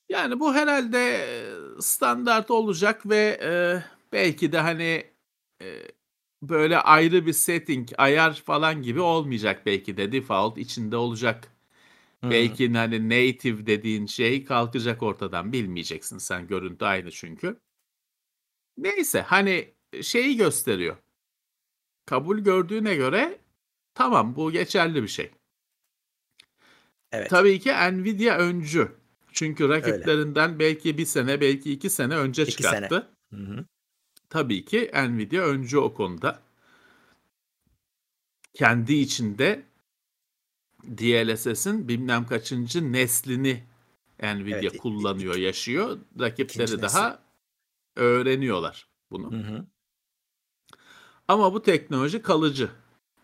Yani 0.09 0.41
bu 0.41 0.55
herhalde 0.55 1.27
standart 1.81 2.51
olacak 2.51 3.09
ve 3.09 3.41
e, 3.43 3.51
belki 4.13 4.53
de 4.53 4.59
hani 4.59 5.05
e, 5.63 5.83
böyle 6.43 6.79
ayrı 6.79 7.27
bir 7.27 7.33
setting, 7.33 7.89
ayar 7.99 8.35
falan 8.35 8.83
gibi 8.83 9.01
olmayacak 9.01 9.67
belki 9.67 9.97
de 9.97 10.13
default 10.13 10.59
içinde 10.59 10.97
olacak. 10.97 11.49
Hı. 12.25 12.31
Belki 12.31 12.73
hani 12.73 13.09
native 13.09 13.67
dediğin 13.67 14.07
şey 14.07 14.45
kalkacak 14.45 15.03
ortadan 15.03 15.53
bilmeyeceksin 15.53 16.19
sen 16.19 16.47
görüntü 16.47 16.85
aynı 16.85 17.11
çünkü. 17.11 17.61
Neyse 18.79 19.21
hani 19.21 19.75
şeyi 20.03 20.37
gösteriyor. 20.37 20.97
Kabul 22.07 22.39
gördüğüne 22.39 22.95
göre 22.95 23.39
tamam 23.95 24.37
bu 24.37 24.53
geçerli 24.53 25.03
bir 25.03 25.09
şey. 25.09 25.31
Evet. 27.13 27.31
Tabii 27.31 27.61
ki 27.61 27.73
Nvidia 27.73 28.39
öncü. 28.39 28.93
Çünkü 29.33 29.69
rakiplerinden 29.69 30.59
belki 30.59 30.99
bir 30.99 31.07
sene 31.07 31.41
belki 31.41 31.73
iki 31.73 31.91
sene 31.91 32.17
önce 32.17 32.43
İki 32.43 32.53
çıkarttı. 32.53 33.09
Hı 33.31 33.37
hı. 33.37 33.65
Tabii 34.31 34.65
ki 34.65 34.91
Nvidia 34.95 35.45
öncü 35.45 35.79
o 35.79 35.95
konuda. 35.95 36.41
Kendi 38.55 38.95
içinde 38.95 39.63
DLSS'in 40.85 41.89
bilmem 41.89 42.27
kaçıncı 42.27 42.93
neslini 42.93 43.65
Nvidia 44.23 44.59
Evet, 44.59 44.79
kullanıyor, 44.79 45.35
yaşıyor. 45.35 45.99
Rakipleri 46.21 46.65
ikinci 46.67 46.83
daha 46.83 47.19
öğreniyorlar 47.97 48.89
bunu. 49.11 49.33
Hı 49.33 49.37
hı. 49.37 49.67
Ama 51.29 51.55
bu 51.55 51.63
teknoloji 51.63 52.23
kalıcı. 52.23 52.71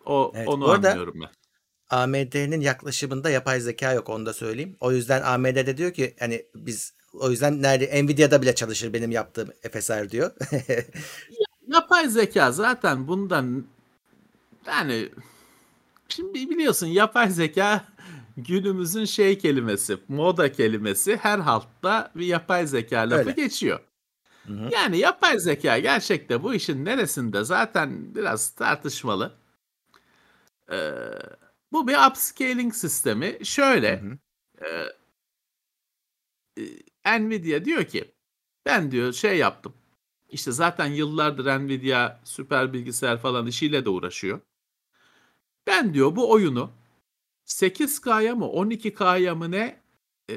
O 0.05 0.31
Evet, 0.35 0.47
onu 0.47 0.65
bu 0.65 0.71
arada- 0.71 0.89
anlıyorum 0.89 1.21
ben. 1.21 1.29
AMD'nin 1.89 2.61
yaklaşımında 2.61 3.29
yapay 3.29 3.59
zeka 3.59 3.93
yok 3.93 4.09
onu 4.09 4.25
da 4.25 4.33
söyleyeyim. 4.33 4.77
O 4.79 4.91
yüzden 4.91 5.21
AMD 5.21 5.55
de 5.65 5.77
diyor 5.77 5.93
ki 5.93 6.15
hani 6.19 6.45
biz 6.55 6.93
o 7.13 7.29
yüzden 7.31 7.61
nerede 7.61 8.03
Nvidia'da 8.03 8.41
bile 8.41 8.55
çalışır 8.55 8.93
benim 8.93 9.11
yaptığım 9.11 9.49
FSR 9.71 10.09
diyor. 10.09 10.31
Yapay 11.67 12.09
zeka 12.09 12.51
zaten 12.51 13.07
bundan 13.07 13.65
yani 14.67 15.09
şimdi 16.09 16.49
biliyorsun 16.49 16.87
yapay 16.87 17.29
zeka 17.29 17.85
günümüzün 18.37 19.05
şey 19.05 19.37
kelimesi, 19.37 19.97
moda 20.07 20.51
kelimesi 20.51 21.17
her 21.17 21.39
haltta 21.39 22.11
bir 22.15 22.25
yapay 22.25 22.67
zeka 22.67 22.99
lafı 22.99 23.15
Öyle. 23.15 23.31
geçiyor. 23.31 23.79
Hı 24.47 24.53
hı. 24.53 24.69
Yani 24.71 24.97
yapay 24.97 25.39
zeka 25.39 25.79
gerçekte 25.79 26.43
bu 26.43 26.53
işin 26.53 26.85
neresinde 26.85 27.43
zaten 27.43 28.15
biraz 28.15 28.49
tartışmalı. 28.49 29.31
Ee, 30.71 30.91
bu 31.71 31.87
bir 31.87 32.07
upscaling 32.09 32.73
sistemi. 32.73 33.45
Şöyle, 33.45 34.01
Hı 34.01 34.05
hı. 34.05 34.17
e, 34.65 36.63
Nvidia 37.05 37.65
diyor 37.65 37.83
ki 37.83 38.11
ben 38.65 38.91
diyor 38.91 39.13
şey 39.13 39.37
yaptım. 39.37 39.73
İşte 40.29 40.51
zaten 40.51 40.85
yıllardır 40.85 41.45
Nvidia 41.45 42.19
süper 42.23 42.73
bilgisayar 42.73 43.17
falan 43.17 43.47
işiyle 43.47 43.85
de 43.85 43.89
uğraşıyor. 43.89 44.39
Ben 45.67 45.93
diyor 45.93 46.15
bu 46.15 46.31
oyunu 46.31 46.71
8K'ya 47.45 48.35
mı 48.35 48.45
12K'ya 48.45 49.35
mı 49.35 49.51
ne 49.51 49.81
e, 50.29 50.35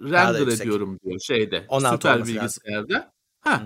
render 0.00 0.46
ediyorum 0.46 0.98
diyor 1.04 1.20
şeyde 1.20 1.64
16 1.68 1.94
süper 1.94 2.26
bilgisayarda. 2.26 3.12
Ha, 3.40 3.62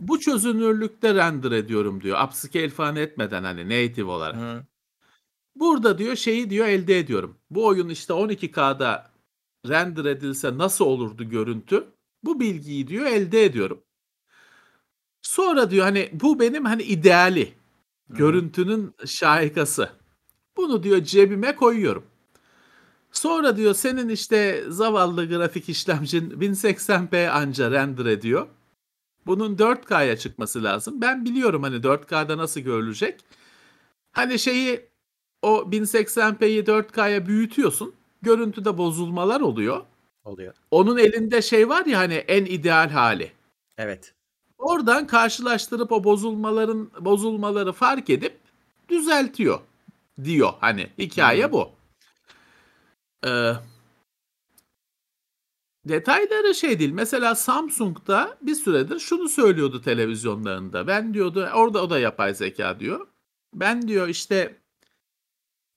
bu 0.00 0.20
çözünürlükte 0.20 1.14
render 1.14 1.52
ediyorum 1.52 2.02
diyor. 2.02 2.24
Upscale 2.24 2.68
falan 2.68 2.96
etmeden 2.96 3.44
hani 3.44 3.64
native 3.64 4.10
olarak. 4.10 4.36
Hı. 4.36 4.64
Burada 5.56 5.98
diyor 5.98 6.16
şeyi 6.16 6.50
diyor 6.50 6.66
elde 6.66 6.98
ediyorum. 6.98 7.38
Bu 7.50 7.66
oyun 7.66 7.88
işte 7.88 8.12
12K'da 8.12 9.09
render 9.68 10.04
edilse 10.04 10.58
nasıl 10.58 10.84
olurdu 10.84 11.24
görüntü? 11.30 11.86
Bu 12.24 12.40
bilgiyi 12.40 12.88
diyor 12.88 13.06
elde 13.06 13.44
ediyorum. 13.44 13.82
Sonra 15.22 15.70
diyor 15.70 15.84
hani 15.84 16.10
bu 16.12 16.40
benim 16.40 16.64
hani 16.64 16.82
ideali. 16.82 17.54
Görüntünün 18.08 18.94
şahikası. 19.06 19.90
Bunu 20.56 20.82
diyor 20.82 21.04
cebime 21.04 21.56
koyuyorum. 21.56 22.04
Sonra 23.12 23.56
diyor 23.56 23.74
senin 23.74 24.08
işte 24.08 24.64
zavallı 24.68 25.28
grafik 25.28 25.68
işlemcin 25.68 26.30
1080p 26.40 27.28
anca 27.28 27.70
render 27.70 28.06
ediyor. 28.06 28.46
Bunun 29.26 29.56
4K'ya 29.56 30.16
çıkması 30.16 30.64
lazım. 30.64 31.00
Ben 31.00 31.24
biliyorum 31.24 31.62
hani 31.62 31.76
4K'da 31.76 32.38
nasıl 32.38 32.60
görülecek. 32.60 33.20
Hani 34.12 34.38
şeyi 34.38 34.88
o 35.42 35.70
1080p'yi 35.72 36.64
4K'ya 36.64 37.26
büyütüyorsun. 37.26 37.94
Görüntüde 38.22 38.78
bozulmalar 38.78 39.40
oluyor. 39.40 39.82
Oluyor. 40.24 40.54
Onun 40.70 40.98
elinde 40.98 41.42
şey 41.42 41.68
var 41.68 41.86
ya 41.86 41.98
hani 41.98 42.14
en 42.14 42.44
ideal 42.44 42.90
hali. 42.90 43.32
Evet. 43.78 44.14
Oradan 44.58 45.06
karşılaştırıp 45.06 45.92
o 45.92 46.04
bozulmaların 46.04 46.90
bozulmaları 47.00 47.72
fark 47.72 48.10
edip 48.10 48.38
düzeltiyor 48.88 49.60
diyor. 50.24 50.52
Hani 50.60 50.90
hikaye 50.98 51.44
Hmm. 51.44 51.52
bu. 51.52 51.70
Ee, 53.26 53.52
detayları 55.88 56.54
şey 56.54 56.78
değil. 56.78 56.92
Mesela 56.92 57.34
Samsung'da 57.34 58.38
bir 58.42 58.54
süredir 58.54 58.98
şunu 58.98 59.28
söylüyordu 59.28 59.80
televizyonlarında. 59.80 60.86
Ben 60.86 61.14
diyordu 61.14 61.48
orada 61.54 61.82
o 61.82 61.90
da 61.90 61.98
yapay 61.98 62.34
zeka 62.34 62.80
diyor. 62.80 63.06
Ben 63.54 63.88
diyor 63.88 64.08
işte 64.08 64.56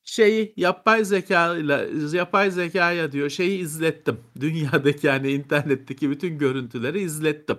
şeyi 0.03 0.53
yapay 0.57 1.05
zeka 1.05 1.57
ile 1.57 1.89
yapay 2.17 2.51
zekaya 2.51 3.11
diyor 3.11 3.29
şeyi 3.29 3.59
izlettim. 3.59 4.19
Dünyadaki 4.39 5.07
yani 5.07 5.31
internetteki 5.31 6.09
bütün 6.09 6.37
görüntüleri 6.37 7.01
izlettim. 7.01 7.57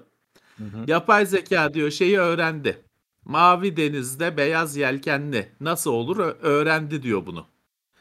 Hı 0.59 0.65
hı. 0.65 0.85
Yapay 0.87 1.27
zeka 1.27 1.75
diyor 1.75 1.91
şeyi 1.91 2.19
öğrendi. 2.19 2.79
Mavi 3.25 3.77
denizde 3.77 4.37
beyaz 4.37 4.77
yelkenli 4.77 5.49
nasıl 5.61 5.91
olur 5.93 6.19
öğrendi 6.43 7.03
diyor 7.03 7.27
bunu. 7.27 7.47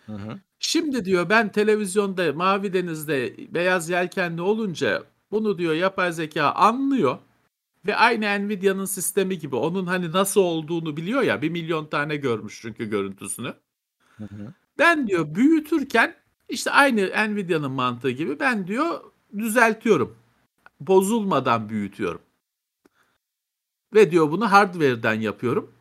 Hı 0.05 0.13
hı. 0.13 0.39
Şimdi 0.59 1.05
diyor 1.05 1.29
ben 1.29 1.51
televizyonda 1.51 2.33
mavi 2.33 2.73
denizde 2.73 3.35
beyaz 3.53 3.89
yelkenli 3.89 4.41
olunca 4.41 5.03
bunu 5.31 5.57
diyor 5.57 5.73
yapay 5.73 6.12
zeka 6.12 6.51
anlıyor. 6.51 7.17
Ve 7.88 7.95
aynı 7.95 8.47
Nvidia'nın 8.47 8.85
sistemi 8.85 9.39
gibi 9.39 9.55
onun 9.55 9.85
hani 9.85 10.12
nasıl 10.12 10.41
olduğunu 10.41 10.97
biliyor 10.97 11.21
ya 11.21 11.41
bir 11.41 11.50
milyon 11.50 11.85
tane 11.85 12.15
görmüş 12.15 12.59
çünkü 12.62 12.89
görüntüsünü. 12.89 13.53
Hı 14.17 14.24
hı. 14.24 14.53
Ben 14.77 15.08
diyor 15.08 15.36
büyütürken 15.36 16.15
işte 16.50 16.72
aynı 16.72 17.01
Nvidia'nın 17.34 17.72
mantığı 17.72 18.10
gibi 18.10 18.39
ben 18.39 18.67
diyor 18.67 19.01
düzeltiyorum. 19.38 20.17
Bozulmadan 20.79 21.70
büyütüyorum. 21.70 22.22
Ve 23.93 24.12
diyor 24.12 24.32
bunu 24.32 24.51
hardware'den 24.51 25.13
yapıyorum. 25.13 25.72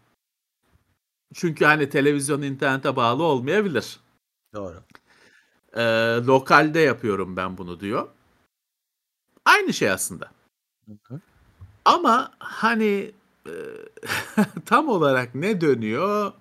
Çünkü 1.35 1.65
hani 1.65 1.89
televizyon 1.89 2.43
internete 2.43 2.97
bağlı 2.97 3.23
olmayabilir. 3.23 4.01
Doğru. 4.55 4.83
Ee, 5.77 5.83
lokalde 6.27 6.81
yapıyorum 6.81 7.37
ben 7.37 7.59
bunu 7.59 7.81
diyor. 7.81 8.09
Aynı 9.45 9.73
şey 9.73 9.91
aslında. 9.91 10.31
Ama 11.85 12.33
hani 12.39 13.13
e, 13.47 13.53
tam 14.67 14.89
olarak 14.89 15.35
ne 15.35 15.61
dönüyor 15.61 16.33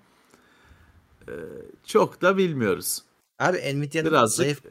e, 1.32 1.36
çok 1.86 2.22
da 2.22 2.36
bilmiyoruz. 2.36 3.02
Abi 3.38 3.58
Nvidia'nın 3.58 4.10
Birazcık 4.10 4.36
zayıf 4.36 4.62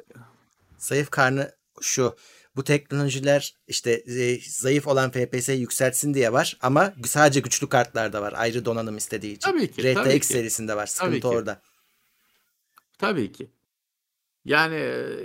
zayıf 0.77 1.09
karnı 1.09 1.51
şu. 1.81 2.15
Bu 2.55 2.63
teknolojiler 2.63 3.55
işte 3.67 3.91
e, 3.91 4.39
zayıf 4.49 4.87
olan 4.87 5.11
FPS'yi 5.11 5.59
yükseltsin 5.59 6.13
diye 6.13 6.33
var 6.33 6.57
ama 6.61 6.93
sadece 7.05 7.39
güçlü 7.39 7.69
kartlarda 7.69 8.21
var. 8.21 8.33
Ayrı 8.37 8.65
donanım 8.65 8.97
istediği 8.97 9.35
için. 9.35 9.51
tabii 9.51 9.71
ki, 9.71 9.81
RTX 9.81 10.03
tabii 10.03 10.19
ki, 10.19 10.27
serisinde 10.27 10.75
var. 10.75 10.85
tabii 10.85 10.89
Sıkıntı 11.15 11.19
ki, 11.19 11.27
orada. 11.27 11.61
tabii 12.97 13.31
ki. 13.31 13.49
Yani 14.45 14.75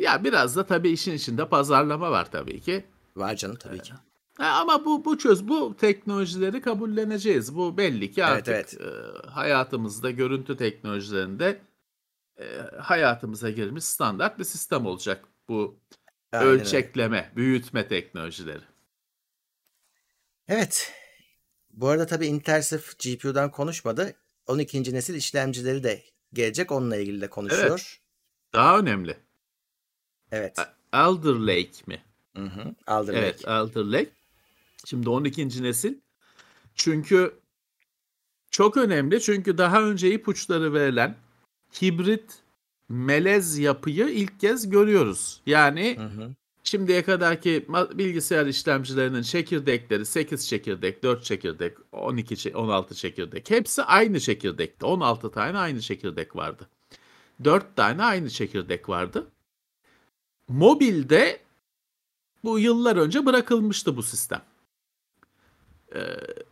ya 0.00 0.24
biraz 0.24 0.56
da 0.56 0.66
tabii 0.66 0.90
işin 0.90 1.12
içinde 1.12 1.48
pazarlama 1.48 2.10
var 2.10 2.30
tabii 2.30 2.60
ki. 2.60 2.84
Var 3.16 3.36
canım 3.36 3.56
tabii 3.56 3.82
ki. 3.82 3.92
Ha, 4.38 4.60
ama 4.60 4.84
bu 4.84 5.04
bu 5.04 5.18
çöz 5.18 5.48
bu 5.48 5.76
teknolojileri 5.76 6.60
kabulleneceğiz. 6.60 7.56
Bu 7.56 7.76
belli 7.76 8.12
ki 8.12 8.20
Evet 8.20 8.30
artık 8.48 8.54
evet. 8.54 8.76
e, 8.80 9.28
hayatımızda 9.28 10.10
görüntü 10.10 10.56
teknolojilerinde 10.56 11.60
e, 12.40 12.44
hayatımıza 12.80 13.50
girmiş 13.50 13.84
standart 13.84 14.38
bir 14.38 14.44
sistem 14.44 14.86
olacak 14.86 15.24
bu 15.48 15.80
Aynen 16.32 16.46
öyle. 16.52 16.60
ölçekleme, 16.60 17.32
büyütme 17.36 17.88
teknolojileri. 17.88 18.62
Evet. 20.48 20.92
Bu 21.70 21.88
arada 21.88 22.06
tabii 22.06 22.26
Intel 22.26 22.62
sırf 22.62 22.98
GPU'dan 22.98 23.50
konuşmadı. 23.50 24.14
12. 24.46 24.94
nesil 24.94 25.14
işlemcileri 25.14 25.82
de 25.84 26.02
gelecek. 26.32 26.72
Onunla 26.72 26.96
ilgili 26.96 27.20
de 27.20 27.24
Evet, 27.24 27.30
konuşuyor. 27.34 28.00
daha 28.54 28.78
önemli. 28.78 29.16
Evet. 30.32 30.58
A- 30.58 30.74
Alder 30.92 31.34
Lake 31.34 31.72
mi? 31.86 32.02
Hı 32.36 32.42
hı. 32.42 32.74
Alder 32.86 33.14
Evet, 33.14 33.38
Lake. 33.38 33.50
Alder 33.50 33.84
Lake. 33.84 34.10
Şimdi 34.86 35.10
12. 35.10 35.62
nesil. 35.62 35.94
Çünkü 36.74 37.40
çok 38.50 38.76
önemli 38.76 39.20
çünkü 39.20 39.58
daha 39.58 39.82
önce 39.82 40.12
ipuçları 40.14 40.74
verilen 40.74 41.16
hibrit 41.82 42.42
melez 42.88 43.58
yapıyı 43.58 44.08
ilk 44.08 44.40
kez 44.40 44.70
görüyoruz. 44.70 45.40
Yani 45.46 45.96
Hı 45.98 46.04
hı. 46.04 46.34
şimdiye 46.64 47.04
kadarki 47.04 47.66
bilgisayar 47.68 48.46
işlemcilerinin 48.46 49.22
çekirdekleri 49.22 50.06
8 50.06 50.48
çekirdek, 50.48 51.02
4 51.02 51.24
çekirdek, 51.24 51.76
12 51.92 52.34
çe- 52.34 52.54
16 52.54 52.94
çekirdek 52.94 53.50
hepsi 53.50 53.82
aynı 53.82 54.20
çekirdekte. 54.20 54.86
16 54.86 55.30
tane 55.30 55.58
aynı 55.58 55.80
çekirdek 55.80 56.36
vardı. 56.36 56.68
4 57.44 57.76
tane 57.76 58.02
aynı 58.02 58.30
çekirdek 58.30 58.88
vardı. 58.88 59.30
Mobilde 60.48 61.40
bu 62.44 62.58
yıllar 62.58 62.96
önce 62.96 63.26
bırakılmıştı 63.26 63.96
bu 63.96 64.02
sistem. 64.02 64.42
Ee, 65.96 66.00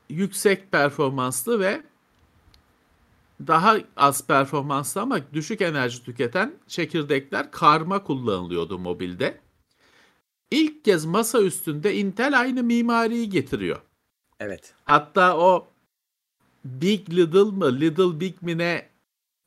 yüksek 0.08 0.72
performanslı 0.72 1.60
ve 1.60 1.82
daha 3.46 3.76
az 3.96 4.26
performanslı 4.26 5.00
ama 5.00 5.20
düşük 5.32 5.60
enerji 5.60 6.04
tüketen 6.04 6.54
çekirdekler 6.68 7.50
karma 7.50 8.04
kullanılıyordu 8.04 8.78
mobilde. 8.78 9.40
İlk 10.50 10.84
kez 10.84 11.04
masa 11.04 11.42
üstünde 11.42 11.94
Intel 11.94 12.40
aynı 12.40 12.62
mimariyi 12.62 13.30
getiriyor. 13.30 13.82
Evet. 14.40 14.74
Hatta 14.84 15.36
o 15.38 15.66
Big 16.64 17.10
Little 17.10 17.42
mı, 17.42 17.80
Little 17.80 18.20
Big 18.20 18.42
mi 18.42 18.58
ne 18.58 18.88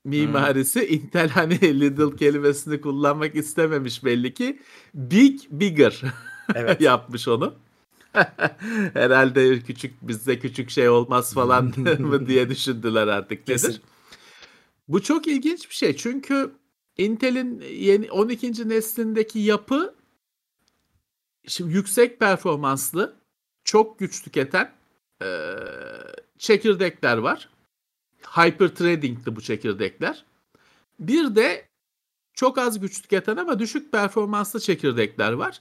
mimarisi 0.06 0.88
Intel 0.88 1.30
hani 1.30 1.62
Little 1.80 2.16
kelimesini 2.16 2.82
kullanmak 2.82 3.36
istememiş 3.36 4.04
belli 4.04 4.34
ki. 4.34 4.60
Big 4.94 5.39
Bigger 5.51 6.01
Evet. 6.56 6.82
yapmış 6.82 7.27
onu. 7.27 7.54
Herhalde 8.94 9.60
küçük 9.60 10.08
bizde 10.08 10.40
küçük 10.40 10.70
şey 10.70 10.90
olmaz 10.90 11.34
falan 11.34 11.66
mı 12.00 12.28
diye 12.28 12.50
düşündüler 12.50 13.08
artık 13.08 13.48
nedir? 13.48 13.62
Kesin. 13.62 13.82
Bu 14.88 15.04
çok 15.04 15.28
ilginç 15.28 15.70
bir 15.70 15.76
şey 15.76 15.96
çünkü 15.96 16.52
Intel'in 16.98 17.62
yeni 17.62 18.12
12. 18.12 18.70
neslindeki 18.70 19.40
yapı 19.40 19.96
şimdi 21.48 21.74
yüksek 21.74 22.20
performanslı, 22.20 23.16
çok 23.64 24.00
güç 24.00 24.24
tüketen 24.24 24.72
eee, 25.22 25.58
çekirdekler 26.38 27.18
var. 27.18 27.50
Hyper 28.22 28.68
trading'li 28.68 29.36
bu 29.36 29.42
çekirdekler. 29.42 30.25
Bir 31.00 31.36
de 31.36 31.68
çok 32.34 32.58
az 32.58 32.79
güç 32.79 33.01
tüketen 33.01 33.38
ama 33.38 33.60
düşük 33.60 33.92
performanslı 33.92 34.60
çekirdekler 34.60 35.31
var. 35.31 35.60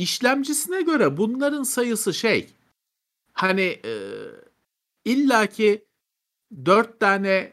İşlemcisine 0.00 0.82
göre 0.82 1.16
bunların 1.16 1.62
sayısı 1.62 2.14
şey 2.14 2.50
hani 3.32 3.80
e, 3.84 3.92
illaki 5.04 5.84
4 6.64 7.00
tane 7.00 7.52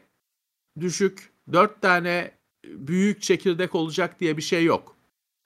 düşük 0.80 1.32
4 1.52 1.82
tane 1.82 2.32
büyük 2.64 3.22
çekirdek 3.22 3.74
olacak 3.74 4.20
diye 4.20 4.36
bir 4.36 4.42
şey 4.42 4.64
yok. 4.64 4.96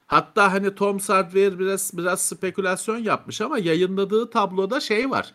Hatta 0.07 0.53
hani 0.53 0.75
Tom 0.75 0.99
Hardware 0.99 1.59
biraz 1.59 1.97
biraz 1.97 2.21
spekülasyon 2.21 2.97
yapmış 2.97 3.41
ama 3.41 3.57
yayınladığı 3.57 4.29
tabloda 4.29 4.79
şey 4.79 5.09
var. 5.09 5.33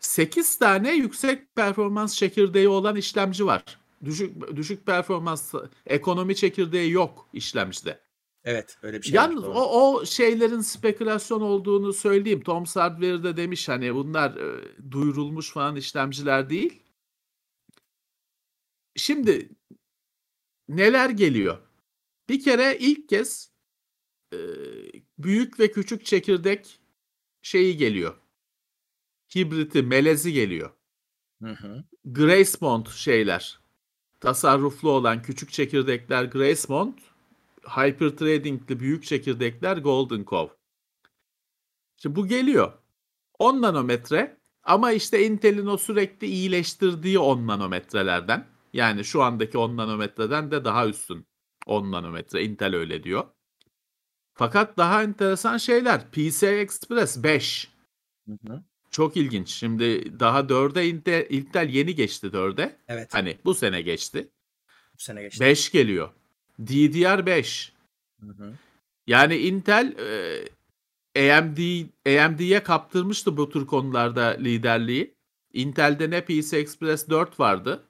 8 0.00 0.58
tane 0.58 0.92
yüksek 0.92 1.56
performans 1.56 2.16
çekirdeği 2.16 2.68
olan 2.68 2.96
işlemci 2.96 3.46
var. 3.46 3.64
Düşük 4.04 4.56
düşük 4.56 4.86
performans 4.86 5.54
ekonomi 5.86 6.36
çekirdeği 6.36 6.90
yok 6.90 7.28
işlemcide. 7.32 8.03
Evet. 8.44 8.78
Öyle 8.82 8.98
bir 8.98 9.06
şey. 9.06 9.14
Yalnız 9.14 9.44
o, 9.44 9.50
o 9.52 10.06
şeylerin 10.06 10.60
spekülasyon 10.60 11.40
olduğunu 11.40 11.92
söyleyeyim. 11.92 12.42
Tom 12.42 12.64
Hardware 12.64 13.22
de 13.22 13.36
demiş 13.36 13.68
hani 13.68 13.94
bunlar 13.94 14.36
e, 14.36 14.64
duyurulmuş 14.90 15.52
falan 15.52 15.76
işlemciler 15.76 16.50
değil. 16.50 16.82
Şimdi 18.96 19.48
neler 20.68 21.10
geliyor? 21.10 21.58
Bir 22.28 22.42
kere 22.42 22.78
ilk 22.80 23.08
kez 23.08 23.50
e, 24.32 24.38
büyük 25.18 25.60
ve 25.60 25.70
küçük 25.72 26.04
çekirdek 26.04 26.80
şeyi 27.42 27.76
geliyor. 27.76 28.14
Hibriti, 29.36 29.82
melezi 29.82 30.32
geliyor. 30.32 30.70
Hı 31.42 31.50
hı. 31.50 31.84
Gracemont 32.04 32.90
şeyler. 32.90 33.58
Tasarruflu 34.20 34.90
olan 34.90 35.22
küçük 35.22 35.52
çekirdekler 35.52 36.24
Gracemont, 36.24 36.98
Hyper 37.68 38.10
Trading'li 38.10 38.80
büyük 38.80 39.04
çekirdekler 39.04 39.76
Golden 39.76 40.24
Cove. 40.24 40.50
Şimdi 41.96 42.16
bu 42.16 42.26
geliyor. 42.26 42.72
10 43.38 43.62
nanometre 43.62 44.40
ama 44.62 44.92
işte 44.92 45.26
Intel'in 45.26 45.66
o 45.66 45.76
sürekli 45.76 46.26
iyileştirdiği 46.26 47.18
10 47.18 47.46
nanometrelerden. 47.46 48.46
Yani 48.72 49.04
şu 49.04 49.22
andaki 49.22 49.58
10 49.58 49.76
nanometreden 49.76 50.50
de 50.50 50.64
daha 50.64 50.88
üstün 50.88 51.26
10 51.66 51.92
nanometre. 51.92 52.44
Intel 52.44 52.74
öyle 52.74 53.04
diyor. 53.04 53.24
Fakat 54.34 54.76
daha 54.76 55.02
enteresan 55.02 55.56
şeyler. 55.56 56.10
PCI 56.10 56.46
Express 56.46 57.22
5. 57.22 57.70
Hı 58.28 58.38
hı. 58.46 58.64
Çok 58.90 59.16
ilginç. 59.16 59.48
Şimdi 59.48 60.20
daha 60.20 60.40
4'e 60.40 60.86
Intel, 60.88 61.26
Intel 61.30 61.68
yeni 61.68 61.94
geçti 61.94 62.26
4'e. 62.26 62.76
Evet. 62.88 63.14
Hani 63.14 63.38
bu 63.44 63.54
sene 63.54 63.82
geçti. 63.82 64.30
Bu 64.94 65.02
sene 65.02 65.22
geçti. 65.22 65.40
5 65.40 65.70
geliyor. 65.70 66.10
DDR5. 66.62 67.72
Hı 68.20 68.26
hı. 68.26 68.52
Yani 69.06 69.36
Intel 69.36 69.94
e, 71.14 71.34
AMD 71.38 71.58
AMD'ye 72.24 72.62
kaptırmıştı 72.62 73.36
bu 73.36 73.50
tür 73.50 73.66
konularda 73.66 74.24
liderliği. 74.24 75.14
Intel'de 75.52 76.10
ne 76.10 76.24
PCI 76.24 76.56
Express 76.56 77.08
4 77.08 77.40
vardı. 77.40 77.84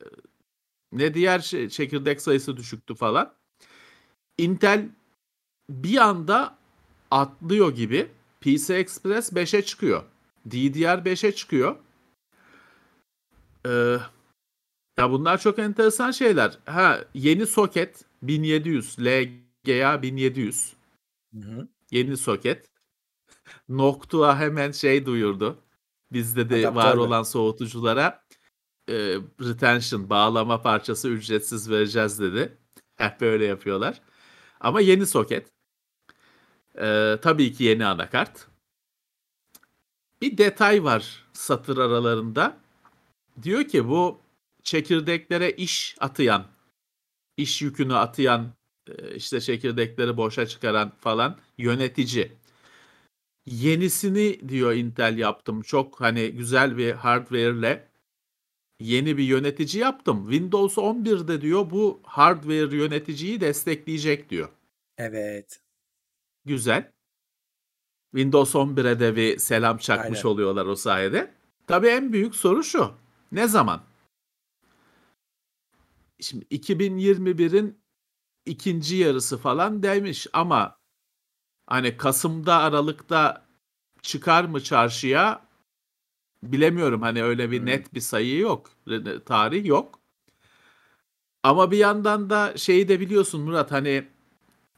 e, 0.00 0.06
Ne 0.92 1.14
diğer 1.14 1.38
şey- 1.40 1.68
çekirdek 1.68 2.22
sayısı 2.22 2.56
düşüktü 2.56 2.94
falan. 2.94 3.34
Intel 4.38 4.88
bir 5.70 5.96
anda 5.98 6.58
atlıyor 7.10 7.74
gibi 7.74 8.08
PCI 8.40 8.72
Express 8.74 9.32
5'e 9.32 9.62
çıkıyor. 9.62 10.04
DDR5'e 10.50 11.32
çıkıyor. 11.34 11.76
Ee, 13.66 13.96
ya 15.02 15.10
bunlar 15.10 15.38
çok 15.38 15.58
enteresan 15.58 16.10
şeyler. 16.10 16.58
Ha 16.66 17.04
yeni 17.14 17.46
soket 17.46 18.04
1700 18.22 18.96
LGA 18.98 20.02
1700 20.02 20.72
Hı 21.34 21.40
hı. 21.40 21.68
yeni 21.90 22.16
soket. 22.16 22.70
Noctua 23.68 24.38
hemen 24.38 24.72
şey 24.72 25.06
duyurdu. 25.06 25.58
Bizde 26.12 26.50
de 26.50 26.74
var 26.74 26.86
Adaptörlü. 26.86 27.00
olan 27.00 27.22
soğutuculara 27.22 28.22
e, 28.88 28.94
retention 29.40 30.10
bağlama 30.10 30.62
parçası 30.62 31.08
ücretsiz 31.08 31.70
vereceğiz 31.70 32.20
dedi. 32.20 32.58
Hep 32.96 33.20
böyle 33.20 33.44
yapıyorlar. 33.44 34.00
Ama 34.60 34.80
yeni 34.80 35.06
soket. 35.06 35.48
E, 36.78 37.18
tabii 37.22 37.52
ki 37.52 37.64
yeni 37.64 37.86
anakart. 37.86 38.46
Bir 40.22 40.38
detay 40.38 40.84
var 40.84 41.24
satır 41.32 41.78
aralarında. 41.78 42.56
Diyor 43.42 43.64
ki 43.64 43.88
bu 43.88 44.21
çekirdeklere 44.62 45.50
iş 45.50 45.96
atayan, 46.00 46.46
iş 47.36 47.62
yükünü 47.62 47.94
atayan, 47.94 48.54
e, 48.88 49.14
işte 49.14 49.40
çekirdekleri 49.40 50.16
boşa 50.16 50.46
çıkaran 50.46 50.92
falan 51.00 51.38
yönetici. 51.58 52.32
yenisini 53.46 54.48
diyor 54.48 54.72
Intel 54.72 55.18
yaptım. 55.18 55.62
Çok 55.62 56.00
hani 56.00 56.30
güzel 56.32 56.76
bir 56.76 56.92
hardware'le 56.92 57.88
yeni 58.80 59.16
bir 59.16 59.24
yönetici 59.24 59.82
yaptım. 59.82 60.30
Windows 60.30 60.78
11'de 60.78 61.40
diyor 61.40 61.70
bu 61.70 62.00
hardware 62.04 62.76
yöneticiyi 62.76 63.40
destekleyecek 63.40 64.30
diyor. 64.30 64.48
Evet. 64.98 65.60
Güzel. 66.44 66.92
Windows 68.14 68.54
11'e 68.54 69.00
de 69.00 69.16
bir 69.16 69.38
selam 69.38 69.78
çakmış 69.78 70.18
Aynen. 70.24 70.34
oluyorlar 70.34 70.66
o 70.66 70.76
sayede. 70.76 71.34
Tabii 71.66 71.88
en 71.88 72.12
büyük 72.12 72.34
soru 72.34 72.62
şu. 72.62 72.92
Ne 73.32 73.48
zaman? 73.48 73.82
Şimdi 76.22 76.44
2021'in 76.44 77.78
ikinci 78.46 78.96
yarısı 78.96 79.38
falan 79.38 79.82
demiş 79.82 80.26
ama 80.32 80.78
hani 81.66 81.96
Kasım'da 81.96 82.56
Aralık'ta 82.56 83.46
çıkar 84.02 84.44
mı 84.44 84.62
çarşıya 84.62 85.42
bilemiyorum. 86.42 87.02
Hani 87.02 87.22
öyle 87.22 87.50
bir 87.50 87.66
net 87.66 87.94
bir 87.94 88.00
sayı 88.00 88.38
yok. 88.38 88.70
Tarih 89.26 89.66
yok. 89.66 90.00
Ama 91.42 91.70
bir 91.70 91.78
yandan 91.78 92.30
da 92.30 92.56
şeyi 92.56 92.88
de 92.88 93.00
biliyorsun 93.00 93.40
Murat 93.40 93.72
hani 93.72 94.08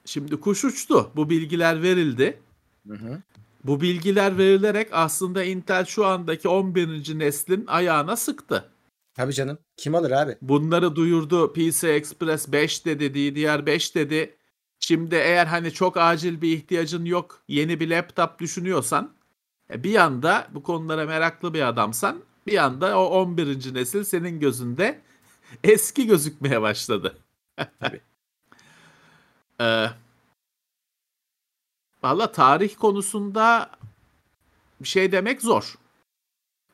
şimdi 0.05 0.41
kuş 0.41 0.65
uçtu. 0.65 1.11
Bu 1.17 1.31
bilgiler 1.31 1.83
verildi. 1.83 2.41
Hı 2.89 2.95
hı. 2.95 3.23
Bu 3.65 3.81
bilgiler 3.81 4.39
verilerek 4.39 4.89
aslında 4.93 5.45
Intel 5.45 5.85
şu 5.85 6.07
andaki 6.07 6.49
11. 6.49 7.19
neslin 7.19 7.67
ayağına 7.67 8.17
sıktı. 8.17 8.74
Tabii 9.15 9.33
canım. 9.33 9.59
Kim 9.77 9.95
alır 9.95 10.11
abi? 10.11 10.37
Bunları 10.43 10.97
duyurdu. 10.97 11.53
PC 11.53 11.89
Express 11.89 12.53
5 12.53 12.87
dedi, 12.87 13.05
DDR5 13.05 13.95
dedi. 13.95 14.37
Şimdi 14.81 15.15
eğer 15.15 15.47
hani 15.47 15.73
çok 15.73 15.97
acil 15.97 16.41
bir 16.43 16.57
ihtiyacın 16.57 17.05
yok, 17.05 17.43
yeni 17.49 17.81
bir 17.81 17.91
laptop 17.91 18.39
düşünüyorsan, 18.39 19.15
e, 19.71 19.85
bir 19.85 19.97
anda 19.97 20.49
bu 20.55 20.63
konulara 20.63 21.07
meraklı 21.07 21.55
bir 21.55 21.69
adamsan, 21.69 22.23
bir 22.47 22.65
anda 22.65 22.99
o 22.99 23.05
11. 23.05 23.75
nesil 23.75 24.05
senin 24.05 24.41
gözünde 24.41 25.01
eski 25.65 26.07
gözükmeye 26.07 26.63
başladı. 26.63 27.19
Tabii. 27.81 28.01
Ee, 29.61 29.87
Valla 32.03 32.33
tarih 32.33 32.77
konusunda 32.77 33.71
bir 34.81 34.89
şey 34.89 35.13
demek 35.13 35.43
zor. 35.43 35.75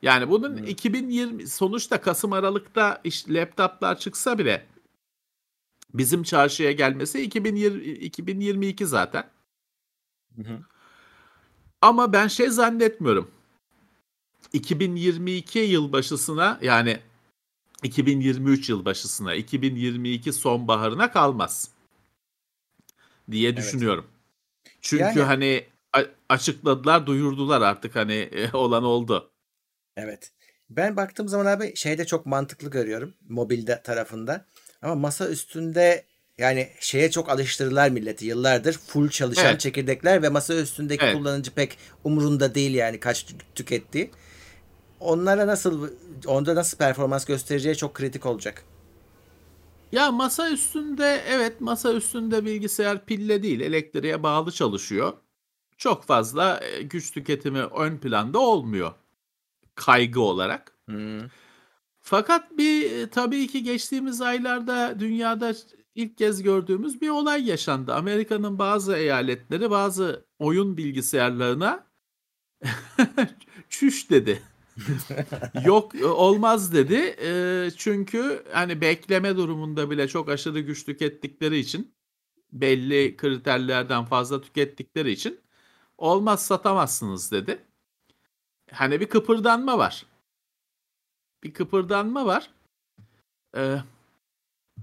Yani 0.03 0.31
bunun 0.31 0.57
Hmm. 0.59 0.65
2020 0.67 1.47
sonuçta 1.47 2.01
Kasım 2.01 2.33
Aralık'ta 2.33 3.01
işte 3.05 3.35
laptoplar 3.35 3.99
çıksa 3.99 4.39
bile 4.39 4.67
bizim 5.95 6.23
çarşıya 6.23 6.73
gelmesi 6.73 7.23
2020, 7.23 7.83
2022 7.85 8.87
zaten. 8.87 9.31
Hı. 10.37 10.61
Ama 11.83 12.13
ben 12.13 12.29
şey 12.29 12.49
zannetmiyorum. 12.49 13.31
2022 14.53 15.59
yılbaşısına 15.59 16.59
yani 16.63 17.01
2023 17.83 18.69
yılbaşısına, 18.69 19.35
2022 19.35 20.33
sonbaharına 20.33 21.13
kalmaz 21.13 21.71
diye 23.31 23.57
düşünüyorum. 23.57 24.07
Çünkü 24.81 25.05
Yani- 25.05 25.23
hani 25.23 25.67
açıkladılar, 26.29 27.07
duyurdular 27.07 27.61
artık 27.63 27.97
hani 27.97 28.13
e, 28.15 28.53
olan 28.57 28.85
oldu. 28.85 29.30
Evet. 29.97 30.33
Ben 30.71 30.97
baktığım 30.97 31.29
zaman 31.29 31.47
abi 31.47 31.77
şeyde 31.77 32.07
çok 32.07 32.27
mantıklı 32.27 32.71
görüyorum. 32.71 33.15
Mobilde 33.29 33.83
tarafında. 33.83 34.47
Ama 34.83 34.95
masa 34.95 35.29
üstünde 35.29 36.05
yani 36.39 36.69
şeye 36.81 37.11
çok 37.11 37.29
alıştırırlar 37.29 37.89
milleti 37.91 38.27
yıllardır. 38.27 38.73
Full 38.73 39.09
çalışan 39.09 39.45
Evet. 39.47 39.61
çekirdekler 39.61 40.23
ve 40.23 40.29
masa 40.29 40.55
üstündeki 40.55 41.05
Evet. 41.05 41.17
kullanıcı 41.17 41.51
pek 41.55 41.79
umurunda 42.05 42.55
değil 42.55 42.75
yani 42.75 43.01
kaç 43.01 43.23
tü- 43.25 43.35
tükettiği. 43.55 44.11
Onlara 45.01 45.47
nasıl 45.47 45.89
onda 46.27 46.55
nasıl 46.55 46.79
performans 46.79 47.25
göstereceği 47.25 47.77
çok 47.77 47.95
kritik 47.95 48.27
olacak. 48.27 48.65
Ya 49.93 50.13
masa 50.13 50.51
üstünde 50.51 51.23
evet 51.29 51.61
masa 51.61 51.93
üstünde 51.93 52.45
bilgisayar 52.45 53.05
pille 53.07 53.43
değil 53.43 53.61
elektriğe 53.61 54.23
bağlı 54.23 54.53
çalışıyor. 54.53 55.13
Çok 55.79 56.05
fazla 56.05 56.61
e, 56.65 56.83
güç 56.83 57.13
tüketimi 57.13 57.63
ön 57.63 57.99
planda 57.99 58.39
olmuyor 58.39 58.93
kaygı 59.75 60.21
olarak. 60.21 60.79
Hmm. 60.87 61.21
Fakat 62.01 62.59
bir 62.59 62.93
e, 62.93 63.11
tabii 63.11 63.47
ki 63.47 63.63
geçtiğimiz 63.63 64.21
aylarda 64.21 65.01
dünyada 65.01 65.55
ilk 65.95 66.19
kez 66.19 66.43
gördüğümüz 66.43 67.01
bir 67.01 67.09
olay 67.09 67.49
yaşandı. 67.49 67.95
Amerika'nın 67.95 68.59
bazı 68.59 68.97
eyaletleri 68.97 69.71
bazı 69.71 70.27
oyun 70.39 70.77
bilgisayarlarına 70.77 71.87
çüş 73.69 74.11
dedi. 74.11 74.43
Yok 75.65 75.95
e, 75.95 76.07
olmaz 76.07 76.73
dedi. 76.73 77.17
E, 77.23 77.71
çünkü 77.77 78.45
hani 78.53 78.81
bekleme 78.81 79.37
durumunda 79.37 79.91
bile 79.91 80.09
çok 80.09 80.29
aşırı 80.29 80.61
güç 80.61 80.85
tükettikleri 80.85 81.59
için 81.59 81.95
belli 82.53 83.17
kriterlerden 83.17 84.05
fazla 84.05 84.41
tükettikleri 84.41 85.11
için 85.11 85.41
olmaz 85.99 86.47
satamazsınız 86.47 87.33
dedi. 87.33 87.59
Hani 88.73 89.01
bir 89.01 89.09
kıpırdanma 89.09 89.79
var. 89.79 90.07
Bir 91.45 91.53
kıpırdanma 91.55 92.27
var. 92.27 92.51
Ee, 93.57 93.77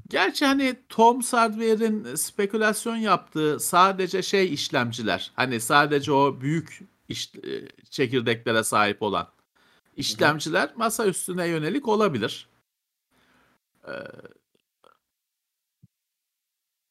gerçi 0.10 0.46
hani 0.46 0.76
Tom 0.90 1.22
Hardware'in 1.22 2.16
spekülasyon 2.16 2.96
yaptığı 2.96 3.60
sadece 3.60 4.22
şey 4.22 4.54
işlemciler. 4.54 5.32
Hani 5.36 5.60
sadece 5.60 6.12
o 6.12 6.42
büyük 6.42 6.80
iş, 7.10 7.36
e, 7.36 7.68
çekirdeklere 7.90 8.64
sahip 8.64 9.02
olan 9.02 9.28
işlemciler 9.98 10.74
masa 10.76 11.06
üstüne 11.06 11.48
yönelik 11.48 11.88
olabilir. 11.88 12.50
Ee, 13.88 13.92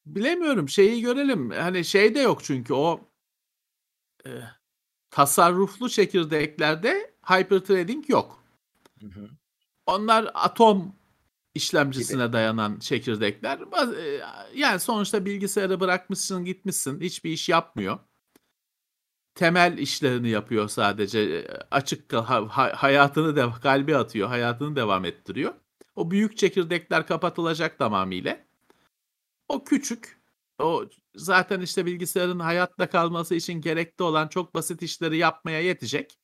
bilemiyorum 0.06 0.68
şeyi 0.68 1.02
görelim. 1.02 1.50
Hani 1.50 1.84
şey 1.84 2.14
de 2.14 2.20
yok 2.20 2.44
çünkü 2.44 2.74
o 2.74 3.00
e, 4.26 4.30
tasarruflu 5.16 5.88
çekirdeklerde 5.88 7.14
hyperthreading 7.22 8.08
yok. 8.08 8.42
Hı 9.00 9.06
hı. 9.06 9.28
Onlar 9.86 10.30
atom 10.34 10.92
işlemcisine 11.54 12.32
dayanan 12.32 12.78
çekirdekler. 12.78 13.58
E, 13.96 14.20
Yani 14.54 14.80
sonuçta 14.80 15.24
bilgisayarı 15.24 15.80
bırakmışsın 15.80 16.44
gitmişsin 16.44 17.00
hiçbir 17.00 17.30
iş 17.30 17.48
yapmıyor. 17.48 17.98
Temel 19.34 19.78
işlerini 19.78 20.28
yapıyor 20.28 20.68
sadece. 20.68 21.20
E, 21.20 21.46
Açık 21.70 22.12
hayatını 22.74 23.36
da 23.36 23.52
kalbi 23.62 23.96
atıyor, 23.96 24.28
hayatını 24.28 24.76
devam 24.76 25.04
ettiriyor. 25.04 25.54
O 25.94 26.10
büyük 26.10 26.36
çekirdekler 26.36 27.06
kapatılacak 27.06 27.78
tamamıyla. 27.78 28.44
O 29.48 29.64
küçük, 29.64 30.20
o 30.58 30.84
zaten 31.16 31.60
işte 31.60 31.86
bilgisayarın 31.86 32.38
hayatta 32.38 32.90
kalması 32.90 33.34
için 33.34 33.60
gerekli 33.60 34.02
olan 34.02 34.28
çok 34.28 34.54
basit 34.54 34.82
işleri 34.82 35.16
yapmaya 35.16 35.60
yetecek. 35.60 36.18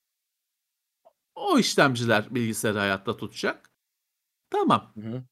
O 1.34 1.58
işlemciler 1.58 2.34
bilgisayarı 2.34 2.78
hayatta 2.78 3.16
tutacak. 3.16 3.70
Tamam. 4.50 4.92
Hı 4.94 5.00
hı. 5.00 5.22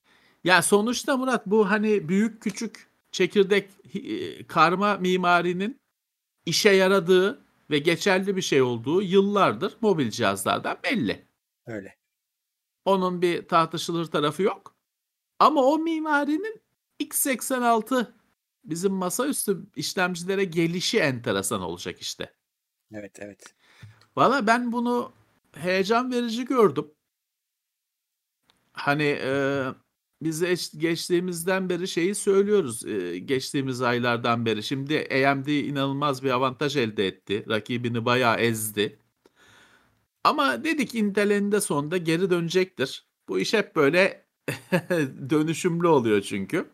Ya 0.45 0.63
sonuçta 0.63 1.17
Murat 1.17 1.47
bu 1.47 1.71
hani 1.71 2.09
büyük 2.09 2.43
küçük 2.43 2.91
çekirdek 3.13 3.71
e, 3.95 4.47
karma 4.47 4.97
mimarinin 4.97 5.81
işe 6.47 6.71
yaradığı 6.71 7.45
ve 7.71 7.79
geçerli 7.79 8.37
bir 8.37 8.43
şey 8.43 8.63
olduğu 8.63 9.03
yıllardır 9.03 9.77
mobil 9.81 10.11
cihazlardan 10.11 10.79
belli. 10.85 11.27
Öyle. 11.67 11.97
Onun 12.85 13.23
bir 13.23 13.49
tartışılır 13.49 14.07
tarafı 14.07 14.43
yok. 14.43 14.75
Ama 15.39 15.63
o 15.63 15.79
mimarinin 15.79 16.63
x86 17.01 18.13
bizim 18.65 18.93
masaüstü 18.93 19.67
işlemcilere 19.77 20.45
gelişi 20.45 20.99
enteresan 20.99 21.61
olacak 21.61 22.01
işte. 22.01 22.35
Evet 22.93 23.19
evet. 23.21 23.55
Valla 24.17 24.47
ben 24.47 24.73
bunu 24.73 25.13
heyecan 25.53 26.13
verici 26.13 26.45
gördüm. 26.45 26.91
Hani 28.73 29.19
e, 29.23 29.65
biz 30.23 30.71
geçtiğimizden 30.79 31.69
beri 31.69 31.89
şeyi 31.89 32.15
söylüyoruz. 32.15 32.87
e, 32.87 33.19
geçtiğimiz 33.19 33.83
aylardan 33.83 34.47
beri. 34.47 34.63
Şimdi 34.63 35.09
AMD 35.29 35.47
inanılmaz 35.47 36.23
bir 36.23 36.31
avantaj 36.31 36.77
elde 36.77 37.07
etti. 37.07 37.45
Rakibini 37.49 38.05
bayağı 38.05 38.37
ezdi. 38.37 38.99
Ama 40.25 40.65
dedik 40.65 40.95
Intel 40.95 41.31
eninde 41.31 41.61
sonunda 41.61 41.97
geri 41.97 42.31
dönecektir. 42.31 43.09
Bu 43.29 43.41
iş 43.41 43.55
hep 43.55 43.77
böyle 43.77 44.27
dönüşümlü 45.31 45.87
oluyor 45.87 46.23
çünkü. 46.23 46.71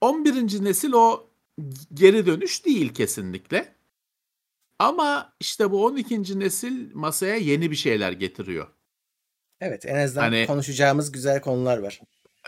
11. 0.00 0.64
nesil 0.64 0.92
o 0.92 1.26
geri 1.94 2.26
dönüş 2.26 2.64
değil 2.66 2.94
kesinlikle. 2.94 3.74
Ama 4.78 5.32
işte 5.40 5.70
bu 5.70 5.84
12. 5.84 6.38
nesil 6.38 6.94
masaya 6.94 7.36
yeni 7.36 7.70
bir 7.70 7.76
şeyler 7.76 8.12
getiriyor. 8.12 8.66
Evet 9.60 9.86
en 9.86 10.04
azından 10.04 10.22
Hani- 10.22 10.46
konuşacağımız 10.46 11.12
güzel 11.12 11.40
konular 11.40 11.78
var. 11.78 12.00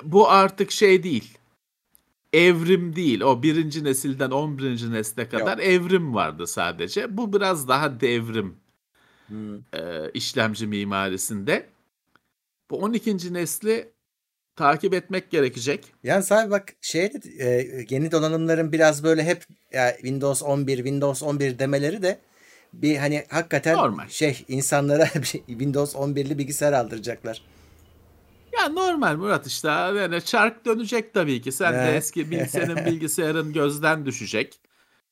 Bu 0.02 0.30
artık 0.30 0.70
şey 0.70 1.02
değil. 1.02 1.38
evrim 2.32 2.96
değil. 2.96 3.20
O 3.20 3.42
birinci 3.42 3.84
nesilden 3.84 4.30
11. 4.30 4.92
nesle 4.92 5.28
kadar 5.28 5.58
Yok. 5.58 5.66
evrim 5.66 6.14
vardı 6.14 6.46
sadece. 6.46 7.16
Bu 7.16 7.32
biraz 7.32 7.68
daha 7.68 8.00
devrim 8.00 8.56
Hmm. 9.26 9.56
e, 9.56 10.10
işlemci 10.14 10.66
mimarisinde. 10.66 11.68
Bu 12.70 12.76
12. 12.78 13.32
nesli 13.34 13.90
takip 14.60 14.94
etmek 14.94 15.30
gerekecek. 15.30 15.84
Yalnız 16.02 16.32
abi 16.32 16.50
bak 16.50 16.74
şey 16.80 17.12
de, 17.12 17.44
e, 17.44 17.86
yeni 17.90 18.12
donanımların 18.12 18.72
biraz 18.72 19.04
böyle 19.04 19.24
hep 19.24 19.44
ya, 19.72 19.96
Windows 19.96 20.42
11, 20.42 20.76
Windows 20.76 21.22
11 21.22 21.58
demeleri 21.58 22.02
de 22.02 22.18
bir 22.72 22.96
hani 22.96 23.24
hakikaten 23.28 23.76
Normal. 23.76 24.08
şey 24.08 24.44
insanlara 24.48 25.04
bir 25.14 25.22
Windows 25.46 25.94
11'li 25.94 26.38
bilgisayar 26.38 26.72
aldıracaklar. 26.72 27.42
Ya 28.52 28.68
normal 28.68 29.16
Murat 29.16 29.46
işte 29.46 29.68
yani 29.68 30.22
çark 30.24 30.64
dönecek 30.64 31.14
tabii 31.14 31.42
ki. 31.42 31.52
Sen 31.52 31.74
de 31.74 31.96
eski 31.96 32.30
bil- 32.30 32.46
senin 32.48 32.76
bilgisayarın 32.86 33.52
gözden 33.52 34.06
düşecek. 34.06 34.60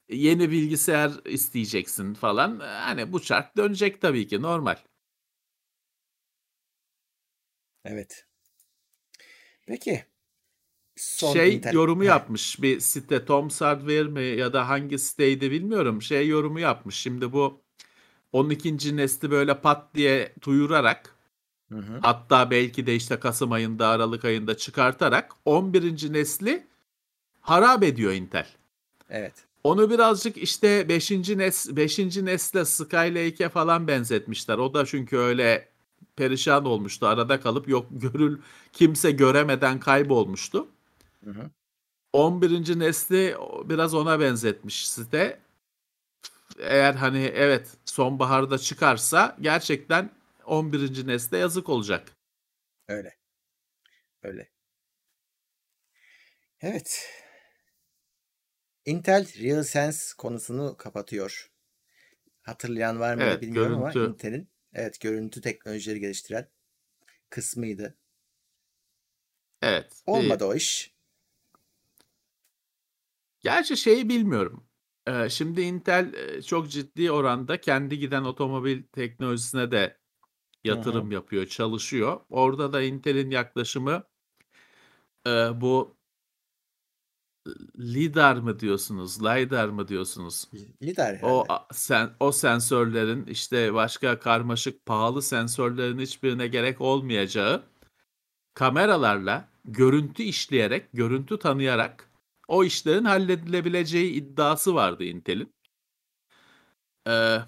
Yeni 0.09 0.51
bilgisayar 0.51 1.13
isteyeceksin 1.25 2.15
falan. 2.15 2.59
Hani 2.61 3.13
bu 3.13 3.23
çark 3.23 3.57
dönecek 3.57 4.01
tabii 4.01 4.27
ki 4.27 4.43
normal. 4.43 4.77
Evet. 7.85 8.28
Peki. 9.69 10.05
Son 10.97 11.33
şey 11.33 11.57
Intel- 11.57 11.75
yorumu 11.75 12.05
yapmış 12.05 12.63
bir 12.63 12.81
site 12.81 13.25
Tom 13.25 13.49
Hardware 13.49 14.03
mi 14.03 14.25
ya 14.25 14.53
da 14.53 14.69
hangi 14.69 14.99
siteydi 14.99 15.51
bilmiyorum. 15.51 16.03
Şey 16.03 16.29
yorumu 16.29 16.61
yapmış. 16.61 16.97
Şimdi 16.97 17.33
bu 17.33 17.61
12. 18.33 18.97
nesli 18.97 19.31
böyle 19.31 19.61
pat 19.61 19.95
diye 19.95 20.33
duyurarak 20.47 21.15
Hı 21.73 21.79
hı. 21.79 21.99
hatta 22.03 22.51
belki 22.51 22.87
de 22.87 22.95
işte 22.95 23.21
Kasım 23.21 23.53
ayında 23.53 23.89
Aralık 23.89 24.25
ayında 24.25 24.57
çıkartarak 24.57 25.33
11. 25.45 26.13
nesli 26.13 26.67
harap 27.41 27.83
ediyor 27.83 28.13
Intel. 28.13 28.47
Evet. 29.11 29.33
Onu 29.65 29.91
birazcık 29.91 30.37
işte 30.37 30.89
5. 30.89 31.11
nes 31.11 31.77
5. 31.77 31.99
nesle 31.99 32.65
Skylake'e 32.65 33.49
falan 33.49 33.89
benzetmişler. 33.89 34.59
O 34.59 34.75
da 34.75 34.87
çünkü 34.87 35.17
öyle 35.17 35.69
perişan 36.19 36.65
olmuştu. 36.65 37.07
Arada 37.07 37.41
kalıp 37.41 37.69
yok 37.69 37.87
görül 37.91 38.39
kimse 38.73 39.11
göremeden 39.11 39.81
kaybolmuştu. 39.81 40.69
Hı 41.25 41.31
hı. 41.31 41.51
11. 42.13 42.79
nesli 42.79 43.37
biraz 43.65 43.95
ona 43.95 44.21
benzetmiş 44.21 44.89
site. 44.89 45.41
Eğer 46.59 46.95
hani 46.95 47.25
evet 47.35 47.77
sonbaharda 47.85 48.59
çıkarsa 48.59 49.37
gerçekten 49.41 50.11
11. 50.45 51.07
nesle 51.07 51.39
yazık 51.39 51.69
olacak. 51.69 52.13
Öyle. 52.89 53.17
Öyle. 54.23 54.51
Evet. 56.61 57.11
Intel 58.85 59.27
RealSense 59.39 60.15
konusunu 60.19 60.77
kapatıyor. 60.77 61.51
Hatırlayan 62.43 63.01
var 63.01 63.15
mı 63.15 63.23
Evet, 63.23 63.43
bilmiyorum 63.43 63.79
ama 63.79 63.93
görüntü. 63.93 64.13
Intel'in 64.13 64.49
evet 64.75 65.01
görüntü 65.01 65.41
teknolojileri 65.41 66.01
geliştiren 66.01 66.49
kısmıydı. 67.31 67.99
Evet. 69.63 70.03
Olmadı 70.07 70.45
o 70.45 70.55
iş. 70.55 70.95
Gerçi 73.41 73.77
şeyi 73.77 74.09
bilmiyorum. 74.09 74.67
Ee, 75.07 75.29
şimdi 75.29 75.61
Intel 75.61 76.15
e, 76.15 76.43
çok 76.43 76.71
ciddi 76.71 77.11
oranda 77.11 77.61
kendi 77.61 77.99
giden 77.99 78.25
otomobil 78.25 78.83
teknolojisine 78.83 79.71
de 79.71 79.99
yatırım 80.65 81.13
yapıyor, 81.13 81.47
çalışıyor. 81.47 82.21
Orada 82.31 82.73
da 82.73 82.83
Intel'in 82.83 83.31
yaklaşımı 83.31 84.05
e, 85.27 85.31
bu 85.61 85.98
lidar 87.79 88.37
mı 88.37 88.61
diyorsunuz, 88.61 89.23
lidar 89.23 89.69
mı 89.69 89.89
diyorsunuz? 89.89 90.49
Lidar 90.83 91.17
herhalde. 91.17 91.27
O 91.27 91.45
a- 91.49 91.67
sen 91.73 92.11
o 92.21 92.33
sensörlerin 92.33 93.27
işte 93.27 93.75
başka 93.75 94.19
karmaşık 94.19 94.87
pahalı 94.87 95.23
sensörlerin 95.23 95.99
hiçbirine 95.99 96.47
gerek 96.47 96.81
olmayacağı 96.81 97.63
kameralarla 98.55 99.49
görüntü 99.65 100.23
işleyerek, 100.23 100.93
görüntü 100.93 101.39
tanıyarak 101.39 102.11
o 102.49 102.65
işlerin 102.65 103.05
halledilebileceği 103.05 104.13
iddiası 104.13 104.75
vardı 104.75 105.05
Intel'in. 105.05 105.55
Ee, 107.09 107.39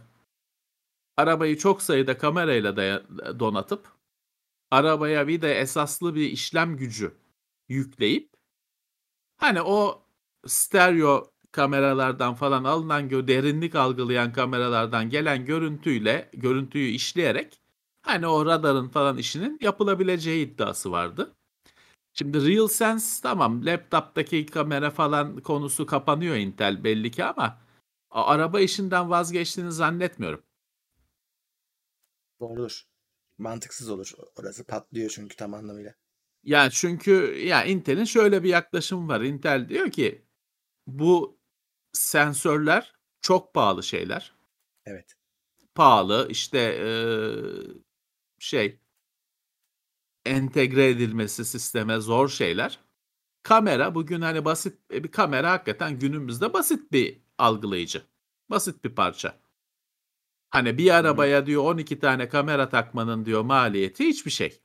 arabayı 1.17 1.59
çok 1.59 1.83
sayıda 1.83 2.19
kamerayla 2.19 2.77
donatıp 3.41 3.89
arabaya 4.71 5.29
bir 5.29 5.43
de 5.43 5.55
esaslı 5.55 6.15
bir 6.15 6.31
işlem 6.31 6.77
gücü 6.77 7.15
yükleyip 7.69 8.40
hani 9.41 9.63
o 9.63 10.03
stereo 10.47 11.31
kameralardan 11.53 12.35
falan 12.35 12.65
alınan 12.65 13.11
derinlik 13.11 13.75
algılayan 13.75 14.33
kameralardan 14.33 15.11
gelen 15.11 15.45
görüntüyle 15.45 16.31
görüntüyü 16.33 16.91
işleyerek 16.91 17.61
hani 18.03 18.27
o 18.27 18.47
radarın 18.47 18.89
falan 18.89 19.19
işinin 19.19 19.59
yapılabileceği 19.61 20.47
iddiası 20.47 20.93
vardı. 20.93 21.35
Şimdi 22.13 22.47
RealSense 22.47 23.23
tamam 23.23 23.67
laptop'taki 23.67 24.47
kamera 24.47 24.91
falan 24.91 25.37
konusu 25.41 25.87
kapanıyor 25.87 26.37
Intel 26.37 26.85
belli 26.85 27.11
ki 27.11 27.25
ama 27.25 27.59
araba 28.11 28.61
işinden 28.61 29.11
vazgeçtiğini 29.11 29.73
zannetmiyorum. 29.73 30.43
Doğrudur. 32.41 32.83
Mantıksız 33.39 33.91
olur. 33.91 34.13
Orası 34.37 34.65
patlıyor 34.65 35.11
çünkü 35.11 35.37
tam 35.37 35.55
anlamıyla. 35.55 35.95
Yani 36.45 36.71
çünkü 36.73 37.39
ya 37.45 37.65
Intel'in 37.65 38.05
şöyle 38.05 38.43
bir 38.43 38.49
yaklaşımı 38.49 39.09
var. 39.09 39.21
Intel 39.21 39.69
diyor 39.69 39.91
ki 39.91 40.25
bu 40.87 41.41
sensörler 41.93 42.95
çok 43.23 43.55
pahalı 43.55 43.83
şeyler. 43.83 44.35
Evet. 44.87 45.15
Pahalı 45.75 46.29
işte 46.31 46.59
eee, 46.61 47.83
şey 48.39 48.81
entegre 50.25 50.89
edilmesi 50.89 51.45
sisteme 51.45 51.97
zor 52.01 52.29
şeyler. 52.29 52.79
Kamera 53.43 53.95
bugün 53.95 54.21
hani 54.21 54.45
basit 54.45 54.79
e, 54.95 55.05
bir 55.05 55.13
kamera 55.13 55.51
hakikaten 55.53 55.99
günümüzde 55.99 56.53
basit 56.53 56.93
bir 56.93 57.23
algılayıcı. 57.39 58.03
Basit 58.51 58.85
bir 58.85 58.95
parça. 58.95 59.41
Hani 60.51 60.79
bir 60.79 60.91
arabaya 60.95 61.47
diyor 61.47 61.65
12 61.65 61.99
tane 61.99 62.29
kamera 62.29 62.69
takmanın 62.69 63.25
diyor 63.25 63.43
maliyeti 63.43 64.07
hiçbir 64.07 64.31
şey. 64.31 64.61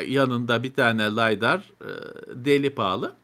Yanında 0.00 0.62
bir 0.62 0.74
tane 0.74 1.10
LiDAR 1.10 1.58
e, 1.58 1.90
deli 2.44 2.74
pahalı. 2.74 3.16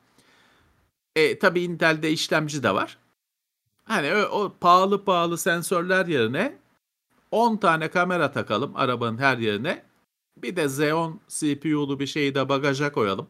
E 1.16 1.38
tabii 1.38 1.61
Intel'de 1.61 2.11
işlemci 2.11 2.62
de 2.62 2.74
var. 2.74 2.98
Hani 3.85 4.14
o, 4.14 4.20
o 4.20 4.54
pahalı 4.61 5.04
pahalı 5.04 5.38
sensörler 5.38 6.07
yerine 6.07 6.59
10 7.31 7.57
tane 7.57 7.90
kamera 7.90 8.33
takalım 8.33 8.72
arabanın 8.76 9.18
her 9.18 9.38
yerine. 9.38 9.83
Bir 10.37 10.57
de 10.57 10.64
Xeon 10.64 11.20
CPU'lu 11.28 12.00
bir 12.00 12.07
şeyi 12.07 12.35
de 12.35 12.48
bagaja 12.48 12.92
koyalım. 12.92 13.28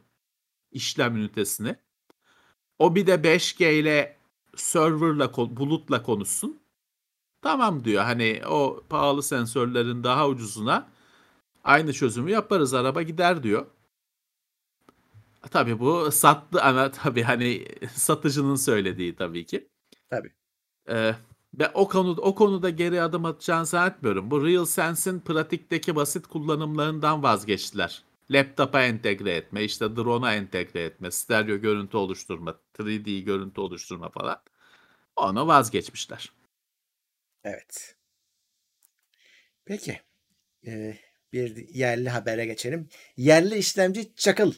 İşlem 0.73 1.17
ünitesini. 1.17 1.77
O 2.79 2.95
bir 2.95 3.07
de 3.07 3.15
5G 3.15 3.73
ile 3.73 4.17
serverla 4.57 5.37
bulutla 5.37 6.03
konuşsun. 6.03 6.61
Tamam 7.43 7.85
diyor. 7.85 8.05
Hani 8.05 8.43
o 8.49 8.83
pahalı 8.89 9.23
sensörlerin 9.23 10.05
daha 10.05 10.29
ucuzuna 10.29 10.89
aynı 11.65 11.93
çözümü 11.93 12.31
yaparız. 12.31 12.75
Araba 12.75 13.03
gider 13.03 13.43
diyor. 13.43 13.67
Tabii 15.51 15.79
bu 15.81 16.11
sattı 16.13 16.63
ama 16.63 16.91
tabii 16.91 17.23
hani 17.23 17.67
satıcının 17.95 18.57
söylediği 18.57 19.17
tabii 19.17 19.47
ki. 19.47 19.69
Tabii. 20.11 20.33
Ee, 20.89 21.15
ve 21.55 21.69
o 21.75 21.89
konu 21.89 22.11
o 22.11 22.35
konuda 22.35 22.71
geri 22.71 23.03
adım 23.03 23.25
atacağını 23.25 23.67
zannetmiyorum. 23.67 24.31
Bu 24.31 24.47
RealSense'in 24.47 25.21
pratikteki 25.21 25.97
basit 25.97 26.27
kullanımlarından 26.27 27.23
vazgeçtiler. 27.23 28.03
Laptopa 28.31 28.83
entegre 28.83 29.35
etme, 29.35 29.65
işte 29.65 29.97
drone'a 29.97 30.35
entegre 30.35 30.85
etme, 30.85 31.11
stereo 31.11 31.57
görüntü 31.57 31.97
oluşturma, 31.97 32.61
3D 32.79 33.21
görüntü 33.21 33.61
oluşturma 33.61 34.09
falan. 34.09 34.43
Onu 35.17 35.47
vazgeçmişler. 35.47 36.33
Evet. 37.45 37.97
Peki. 39.65 40.01
Ee, 40.67 40.99
bir 41.33 41.69
yerli 41.75 42.09
habere 42.09 42.47
geçelim. 42.47 42.89
Yerli 43.17 43.57
işlemci 43.59 44.15
Çakıl 44.17 44.53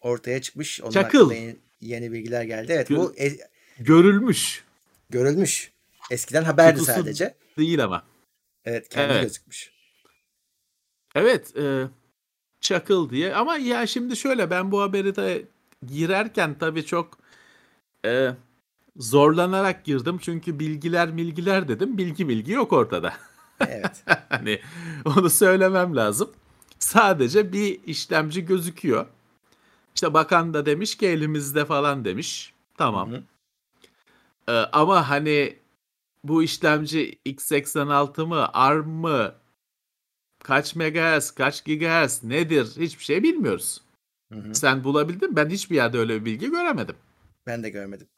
ortaya 0.00 0.40
çıkmış. 0.42 0.80
Onun 0.80 0.90
Çakıl. 0.90 1.32
yeni, 1.32 1.56
yeni 1.80 2.12
bilgiler 2.12 2.42
geldi. 2.42 2.72
Evet 2.72 2.90
Gö- 2.90 2.96
bu 2.96 3.14
e- 3.18 3.38
Görülmüş 3.78 4.64
görülmüş. 5.10 5.72
Eskiden 6.10 6.44
haberdi 6.44 6.78
Kutusu- 6.80 6.94
sadece. 6.94 7.34
değil 7.58 7.84
ama. 7.84 8.04
Evet 8.64 8.88
kendi 8.88 9.12
Evet. 9.12 9.22
gözükmüş. 9.22 9.72
Evet, 11.14 11.56
e, 11.56 11.84
çakıl 12.60 13.10
diye. 13.10 13.34
Ama 13.34 13.56
ya 13.56 13.86
şimdi 13.86 14.16
şöyle 14.16 14.50
ben 14.50 14.72
bu 14.72 14.80
haberi 14.82 15.16
de 15.16 15.42
girerken 15.86 16.58
tabii 16.58 16.86
çok 16.86 17.18
e, 18.06 18.28
zorlanarak 18.96 19.84
girdim. 19.84 20.18
Çünkü 20.22 20.58
bilgiler 20.58 21.08
milgiler 21.10 21.68
dedim. 21.68 21.98
Bilgi 21.98 22.28
bilgi 22.28 22.52
yok 22.52 22.72
ortada. 22.72 23.14
Evet. 23.68 24.04
hani 24.28 24.60
onu 25.04 25.30
söylemem 25.30 25.96
lazım. 25.96 26.30
Sadece 26.78 27.52
bir 27.52 27.80
işlemci 27.86 28.44
gözüküyor. 28.44 29.06
İşte 29.94 30.14
bakan 30.14 30.54
da 30.54 30.66
demiş 30.66 30.96
ki 30.96 31.06
elimizde 31.06 31.64
falan 31.64 32.04
demiş. 32.04 32.52
Tamam. 32.78 33.12
Hı 33.12 33.16
hı. 33.16 33.22
Ee, 34.48 34.52
ama 34.52 35.10
hani 35.10 35.56
bu 36.24 36.42
işlemci 36.42 37.18
x86 37.26 38.26
mı, 38.26 38.48
ARM 38.52 38.88
mı, 38.88 39.34
kaç 40.44 40.74
megahertz, 40.76 41.30
kaç 41.30 41.64
gigahertz 41.64 42.24
nedir 42.24 42.72
hiçbir 42.76 43.04
şey 43.04 43.22
bilmiyoruz. 43.22 43.80
Hı 44.32 44.38
hı. 44.38 44.54
Sen 44.54 44.84
bulabildin? 44.84 45.36
Ben 45.36 45.48
hiçbir 45.48 45.76
yerde 45.76 45.98
öyle 45.98 46.20
bir 46.20 46.24
bilgi 46.24 46.50
göremedim. 46.50 46.96
Ben 47.46 47.62
de 47.62 47.70
görmedim. 47.70 48.08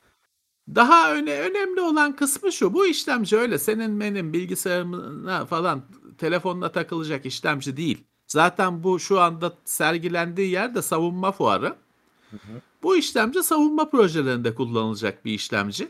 Daha 0.69 1.15
öne, 1.15 1.41
önemli 1.41 1.81
olan 1.81 2.17
kısmı 2.17 2.53
şu. 2.53 2.75
Bu 2.75 2.87
işlemci 2.87 3.37
öyle 3.37 3.59
senin 3.59 4.01
benim 4.01 4.33
bilgisayarına 4.33 5.47
falan 5.47 5.83
telefonuna 6.19 6.73
takılacak 6.73 7.27
işlemci 7.27 7.77
değil. 7.77 8.05
Zaten 8.27 8.83
bu 8.83 9.01
şu 9.01 9.21
anda 9.21 9.53
sergilendiği 9.65 10.51
yer 10.51 10.75
de 10.75 10.83
savunma 10.83 11.33
fuarı. 11.33 11.77
Bu 12.83 12.97
işlemci 12.97 13.43
savunma 13.43 13.91
projelerinde 13.91 14.55
kullanılacak 14.55 15.25
bir 15.25 15.33
işlemci. 15.33 15.89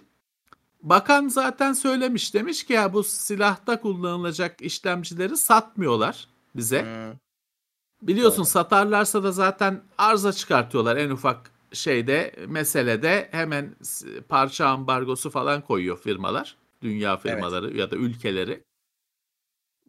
Bakan 0.83 1.29
zaten 1.29 1.73
söylemiş 1.73 2.35
demiş 2.35 2.65
ki 2.65 2.73
ya 2.73 2.93
bu 2.93 3.05
silahta 3.05 3.81
kullanılacak 3.81 4.63
işlemcileri 4.63 5.37
satmıyorlar 5.37 6.29
bize. 6.57 6.83
Hı. 6.83 7.19
Biliyorsun 8.03 8.39
Doğru. 8.39 8.47
satarlarsa 8.47 9.23
da 9.23 9.33
zaten 9.33 9.83
arıza 9.99 10.33
çıkartıyorlar 10.33 10.97
en 10.97 11.11
ufak 11.11 11.51
şeyde 11.75 12.35
meselede 12.49 13.29
hemen 13.31 13.77
parça 14.29 14.67
ambargosu 14.67 15.31
falan 15.31 15.63
koyuyor 15.63 15.99
firmalar. 15.99 16.57
Dünya 16.83 17.17
firmaları 17.17 17.77
ya 17.77 17.91
da 17.91 17.97
ülkeleri. 17.97 18.65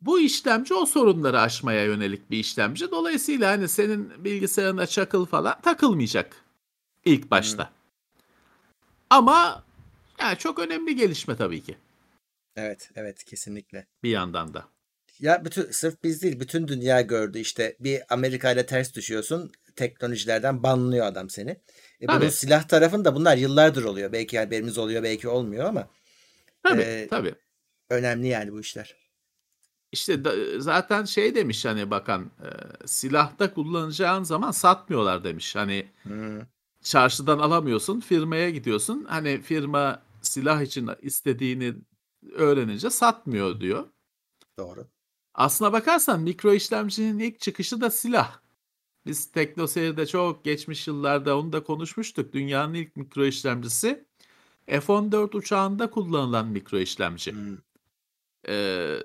Bu 0.02 0.19
işlemci 0.19 0.74
o 0.74 0.86
sorunları 0.86 1.39
aşmaya 1.39 1.86
yönelik 1.86 2.32
bir 2.32 2.38
işlemci. 2.38 2.91
Dolayısıyla 2.91 3.52
hani 3.52 3.67
senin 3.67 4.24
bilgisayarına 4.24 4.88
çakıl 4.88 5.26
falan 5.26 5.62
takılmayacak 5.62 6.36
ilk 7.06 7.32
başta. 7.32 7.71
Ama 9.10 9.63
yani 10.19 10.38
çok 10.38 10.60
önemli 10.60 10.95
gelişme 10.95 11.36
tabii 11.36 11.63
ki 11.63 11.78
Evet, 12.56 12.89
evet 12.95 13.24
kesinlikle. 13.24 13.88
bir 14.04 14.10
yandan 14.10 14.54
da. 14.54 14.65
Ya 15.19 15.45
bütün 15.45 15.71
sırf 15.71 16.04
biz 16.04 16.21
değil 16.21 16.39
bütün 16.39 16.67
dünya 16.67 17.02
gördü 17.02 17.39
işte 17.39 17.76
bir 17.80 18.02
Amerika 18.10 18.52
ile 18.52 18.65
ters 18.65 18.93
düşüyorsun 18.95 19.52
teknolojilerden 19.75 20.63
banlıyor 20.63 21.05
adam 21.05 21.29
seni. 21.29 21.51
E 22.01 22.07
bunun 22.07 22.29
silah 22.29 22.67
tarafında 22.67 23.15
bunlar 23.15 23.38
yıllardır 23.38 23.83
oluyor. 23.83 24.11
Belki 24.11 24.39
haberimiz 24.39 24.77
oluyor 24.77 25.03
belki 25.03 25.27
olmuyor 25.27 25.65
ama 25.65 25.88
Tabii 26.63 26.81
Ee, 26.81 27.07
tabii. 27.09 27.35
önemli 27.89 28.27
yani 28.27 28.51
bu 28.51 28.59
işler. 28.59 28.95
İşte 29.91 30.25
da- 30.25 30.59
zaten 30.61 31.03
şey 31.05 31.35
demiş 31.35 31.65
hani 31.65 31.91
bakan 31.91 32.31
e, 32.43 32.49
silahta 32.88 33.53
kullanacağın 33.53 34.23
zaman 34.23 34.51
satmıyorlar 34.51 35.23
demiş. 35.23 35.55
Hani 35.55 35.88
Hı. 36.03 36.47
çarşıdan 36.81 37.39
alamıyorsun 37.39 37.99
firmaya 37.99 38.49
gidiyorsun. 38.49 39.05
Hani 39.09 39.41
firma 39.41 40.01
silah 40.21 40.61
için 40.61 40.89
istediğini 41.01 41.73
öğrenince 42.33 42.89
satmıyor 42.89 43.59
diyor. 43.59 43.85
Doğru. 44.59 44.88
Aslına 45.33 45.73
bakarsan 45.73 46.21
mikro 46.21 46.53
işlemcinin 46.53 47.19
ilk 47.19 47.39
çıkışı 47.39 47.81
da 47.81 47.89
silah. 47.89 48.39
Biz 49.06 49.26
TeknoSeyir'de 49.26 50.06
çok 50.06 50.44
geçmiş 50.46 50.88
yıllarda 50.88 51.38
onu 51.38 51.54
da 51.54 51.63
konuşmuştuk. 51.63 52.34
Dünyanın 52.34 52.74
ilk 52.74 52.96
mikro 52.96 53.26
işlemcisi 53.26 54.06
F-14 54.68 55.38
uçağında 55.38 55.89
kullanılan 55.89 56.48
mikro 56.48 56.78
işlemci. 56.78 57.32
Hı. 57.34 57.58
Ee, 58.48 58.98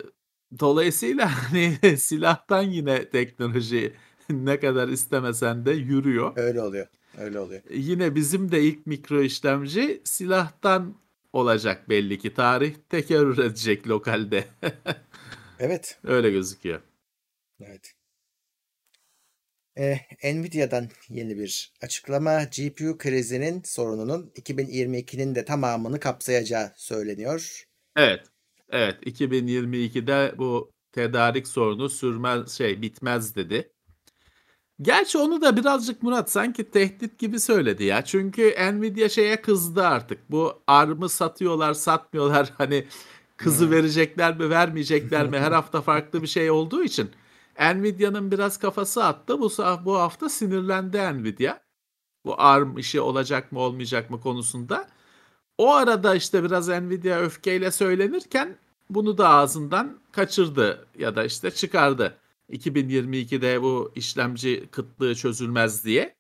dolayısıyla 0.61 1.31
hani 1.53 1.99
silahtan 1.99 2.63
yine 2.63 3.11
teknoloji 3.11 3.95
ne 4.31 4.61
kadar 4.61 4.89
istemesen 4.89 5.67
de 5.67 5.71
yürüyor. 5.73 6.33
Öyle 6.37 6.63
oluyor. 6.63 6.87
Öyle 7.19 7.41
oluyor. 7.41 7.63
Yine 7.71 8.15
bizim 8.15 8.53
de 8.53 8.63
ilk 8.63 8.87
mikro 8.87 9.23
işlemci 9.23 10.03
silahtan 10.05 10.95
olacak 11.33 11.89
belli 11.89 12.19
ki. 12.19 12.35
Tarih 12.35 12.75
tekerrür 12.89 13.39
edecek 13.39 13.89
lokalde. 13.89 14.45
Evet. 15.63 15.99
Öyle 16.05 16.31
gözüküyor. 16.31 16.81
Evet. 17.61 17.95
Eh, 19.81 19.99
Nvidia'dan 20.25 20.89
yeni 21.09 21.39
bir 21.39 21.73
açıklama. 21.83 22.43
GPU 22.43 22.99
krizinin 22.99 23.63
sorununun 23.65 24.33
2022'nin 24.37 25.35
de 25.35 25.45
tamamını 25.45 26.01
kapsayacağı 26.01 26.73
söyleniyor. 26.77 27.65
Evet. 27.97 28.21
Evet. 28.71 29.03
2022'de 29.07 30.35
bu 30.39 30.71
tedarik 30.93 31.49
sorunu 31.49 31.89
sürmez 31.89 32.53
şey 32.53 32.83
bitmez 32.83 33.37
dedi. 33.37 33.73
Gerçi 34.83 35.19
onu 35.19 35.41
da 35.41 35.57
birazcık 35.57 36.03
Murat 36.03 36.31
sanki 36.31 36.71
tehdit 36.71 37.19
gibi 37.19 37.41
söyledi 37.41 37.85
ya. 37.85 38.05
Çünkü 38.05 38.55
Nvidia 38.73 39.09
şeye 39.09 39.41
kızdı 39.41 39.83
artık. 39.83 40.31
Bu 40.31 40.63
ARM'ı 40.67 41.09
satıyorlar, 41.09 41.75
satmıyorlar. 41.75 42.53
Hani 42.59 42.85
kızı 43.37 43.71
verecekler 43.71 44.39
mi, 44.39 44.51
vermeyecekler 44.51 45.29
mi? 45.29 45.39
Her 45.39 45.53
hafta 45.59 45.81
farklı 45.83 46.23
bir 46.23 46.27
şey 46.27 46.51
olduğu 46.51 46.85
için 46.85 47.11
Nvidia'nın 47.61 48.31
biraz 48.31 48.59
kafası 48.59 49.05
attı. 49.05 49.41
Bu 49.41 49.51
bu 49.85 49.99
hafta 49.99 50.29
sinirlendi 50.29 50.99
Nvidia. 50.99 51.59
Bu 52.25 52.41
ARM 52.41 52.79
işi 52.79 53.01
olacak 53.01 53.53
mı, 53.53 53.59
olmayacak 53.61 54.11
mı 54.11 54.21
konusunda. 54.21 54.89
O 55.59 55.75
arada 55.75 56.15
işte 56.15 56.45
biraz 56.45 56.69
Nvidia 56.69 57.19
öfkeyle 57.19 57.71
söylenirken 57.71 58.59
bunu 58.91 59.19
da 59.19 59.29
ağzından 59.29 59.99
kaçırdı 60.13 60.89
ya 60.99 61.17
da 61.17 61.25
işte 61.25 61.51
çıkardı. 61.51 62.19
2022'de 62.51 63.63
bu 63.63 63.93
işlemci 63.95 64.69
kıtlığı 64.71 65.15
çözülmez 65.15 65.85
diye. 65.85 66.17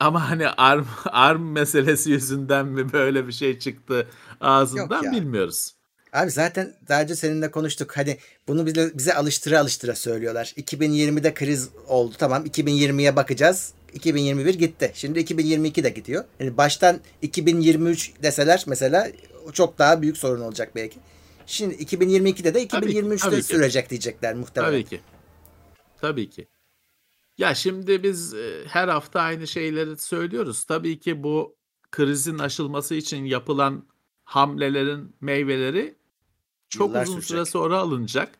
Ama 0.00 0.30
hani 0.30 0.48
ARM, 0.48 0.86
ARM 1.06 1.52
meselesi 1.52 2.10
yüzünden 2.10 2.66
mi 2.66 2.92
böyle 2.92 3.26
bir 3.26 3.32
şey 3.32 3.58
çıktı 3.58 4.08
ağzından 4.40 5.12
bilmiyoruz. 5.12 5.74
Abi 6.12 6.30
zaten 6.30 6.74
daha 6.88 7.02
önce 7.02 7.14
seninle 7.14 7.50
konuştuk. 7.50 7.96
Hani 7.96 8.18
bunu 8.48 8.66
bize, 8.66 8.90
bize 8.94 9.14
alıştıra 9.14 9.60
alıştıra 9.60 9.94
söylüyorlar. 9.94 10.54
2020'de 10.56 11.34
kriz 11.34 11.68
oldu. 11.88 12.14
Tamam 12.18 12.46
2020'ye 12.46 13.16
bakacağız. 13.16 13.72
2021 13.94 14.54
gitti. 14.54 14.92
Şimdi 14.94 15.18
2022 15.18 15.84
de 15.84 15.88
gidiyor. 15.88 16.24
Yani 16.40 16.56
baştan 16.56 17.00
2023 17.22 18.12
deseler 18.22 18.64
mesela 18.66 19.08
çok 19.52 19.78
daha 19.78 20.02
büyük 20.02 20.16
sorun 20.16 20.40
olacak 20.40 20.72
belki. 20.74 20.98
Şimdi 21.46 21.74
2022'de 21.74 22.54
de 22.54 22.68
Tabii 22.68 22.92
ki, 22.92 22.98
2023'te 22.98 23.18
tabii 23.18 23.36
ki. 23.36 23.42
sürecek 23.42 23.90
diyecekler 23.90 24.34
muhtemelen. 24.34 24.72
Tabii 24.72 24.84
ki. 24.84 25.00
Tabii 26.00 26.30
ki. 26.30 26.48
Ya 27.38 27.54
şimdi 27.54 28.02
biz 28.02 28.34
e, 28.34 28.64
her 28.66 28.88
hafta 28.88 29.20
aynı 29.20 29.46
şeyleri 29.46 29.96
söylüyoruz. 29.96 30.64
Tabii 30.64 30.98
ki 30.98 31.22
bu 31.22 31.56
krizin 31.90 32.38
aşılması 32.38 32.94
için 32.94 33.24
yapılan 33.24 33.86
hamlelerin 34.24 35.16
meyveleri 35.20 35.99
çok 36.70 36.88
Yıllar 36.88 37.02
uzun 37.02 37.12
sürecek. 37.14 37.28
süre 37.28 37.44
sonra 37.44 37.78
alınacak. 37.78 38.38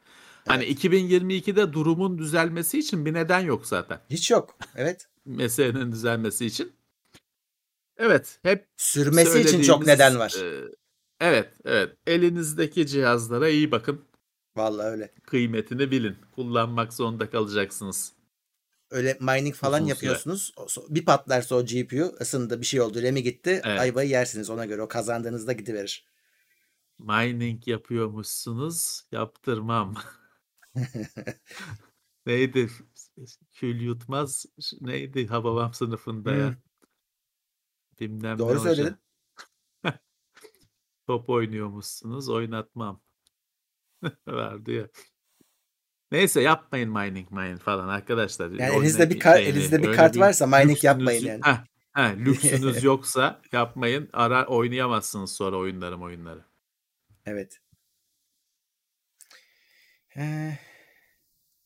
Hani 0.48 0.64
2022'de 0.64 1.72
durumun 1.72 2.18
düzelmesi 2.18 2.78
için 2.78 3.06
bir 3.06 3.14
neden 3.14 3.40
yok 3.40 3.66
zaten. 3.66 4.00
Hiç 4.10 4.30
yok. 4.30 4.58
Evet. 4.76 5.08
Meselenin 5.26 5.92
düzelmesi 5.92 6.46
için. 6.46 6.72
Evet, 7.98 8.38
hep 8.42 8.66
Sürmesi 8.76 9.40
için 9.40 9.62
çok 9.62 9.86
neden 9.86 10.18
var. 10.18 10.34
e, 10.42 10.64
evet, 11.20 11.48
evet. 11.64 11.96
Elinizdeki 12.06 12.86
cihazlara 12.86 13.48
iyi 13.48 13.70
bakın. 13.70 14.04
Vallahi 14.56 14.86
öyle. 14.86 15.12
Kıymetini 15.22 15.90
bilin. 15.90 16.16
Kullanmak 16.34 16.92
zorunda 16.92 17.30
kalacaksınız. 17.30 18.12
Öyle 18.90 19.18
mining 19.20 19.54
falan 19.54 19.82
Uzun 19.82 19.94
süre. 19.94 20.06
yapıyorsunuz. 20.06 20.52
So- 20.56 20.94
Bir 20.94 21.04
patlarsa 21.04 21.54
o 21.54 21.64
GPU 21.66 22.14
ısındı 22.20 22.60
bir 22.60 22.66
şey 22.66 22.80
oldu. 22.80 23.02
RAM'i 23.02 23.22
gitti. 23.22 23.60
Evet. 23.64 23.80
Ayvayı 23.80 24.08
yersiniz 24.10 24.50
ona 24.50 24.64
göre. 24.66 24.82
O 24.82 24.88
kazandığınızda 24.88 25.52
gidiverir. 25.52 26.04
Mining 27.00 27.68
yapıyormuşsunuz, 27.68 29.02
yaptırmam. 29.12 29.94
Neydi? 32.26 32.70
Kül 33.52 33.80
yutmaz. 33.80 34.46
Neydi 34.80 35.26
Hababam 35.26 35.74
sınıfında 35.74 36.32
ya? 36.32 36.56
Bilmem 38.00 38.34
ne 38.34 38.38
Doğru 38.38 38.58
hoca. 38.58 38.74
söyledin. 38.74 38.96
Top 41.06 41.28
oynuyormuşsunuz, 41.30 42.28
oynatmam. 42.28 43.02
Vardı 44.26 44.72
ya. 44.72 44.88
Neyse 46.12 46.40
yapmayın 46.40 46.90
mining 46.90 47.30
mining 47.30 47.60
falan 47.60 47.88
arkadaşlar. 47.88 48.50
Yani 48.50 48.74
elinizde 48.76 49.04
ne- 49.04 49.10
bir 49.10 49.20
kar- 49.20 49.36
şeyini, 49.36 49.50
elinizde 49.50 49.82
bir 49.82 49.96
kart 49.96 50.18
varsa 50.18 50.46
mining 50.46 50.70
lüksünüz- 50.70 50.84
yapmayın 50.84 51.24
yani. 51.26 51.40
Heh, 51.44 51.64
heh, 51.92 52.16
lüksünüz 52.16 52.82
yoksa 52.84 53.42
yapmayın. 53.52 54.10
Ara 54.12 54.46
oynayamazsınız 54.46 55.32
sonra 55.32 55.56
oyunları 55.56 56.00
oyunları. 56.00 56.49
Evet. 57.30 57.58
Ee, 60.16 60.52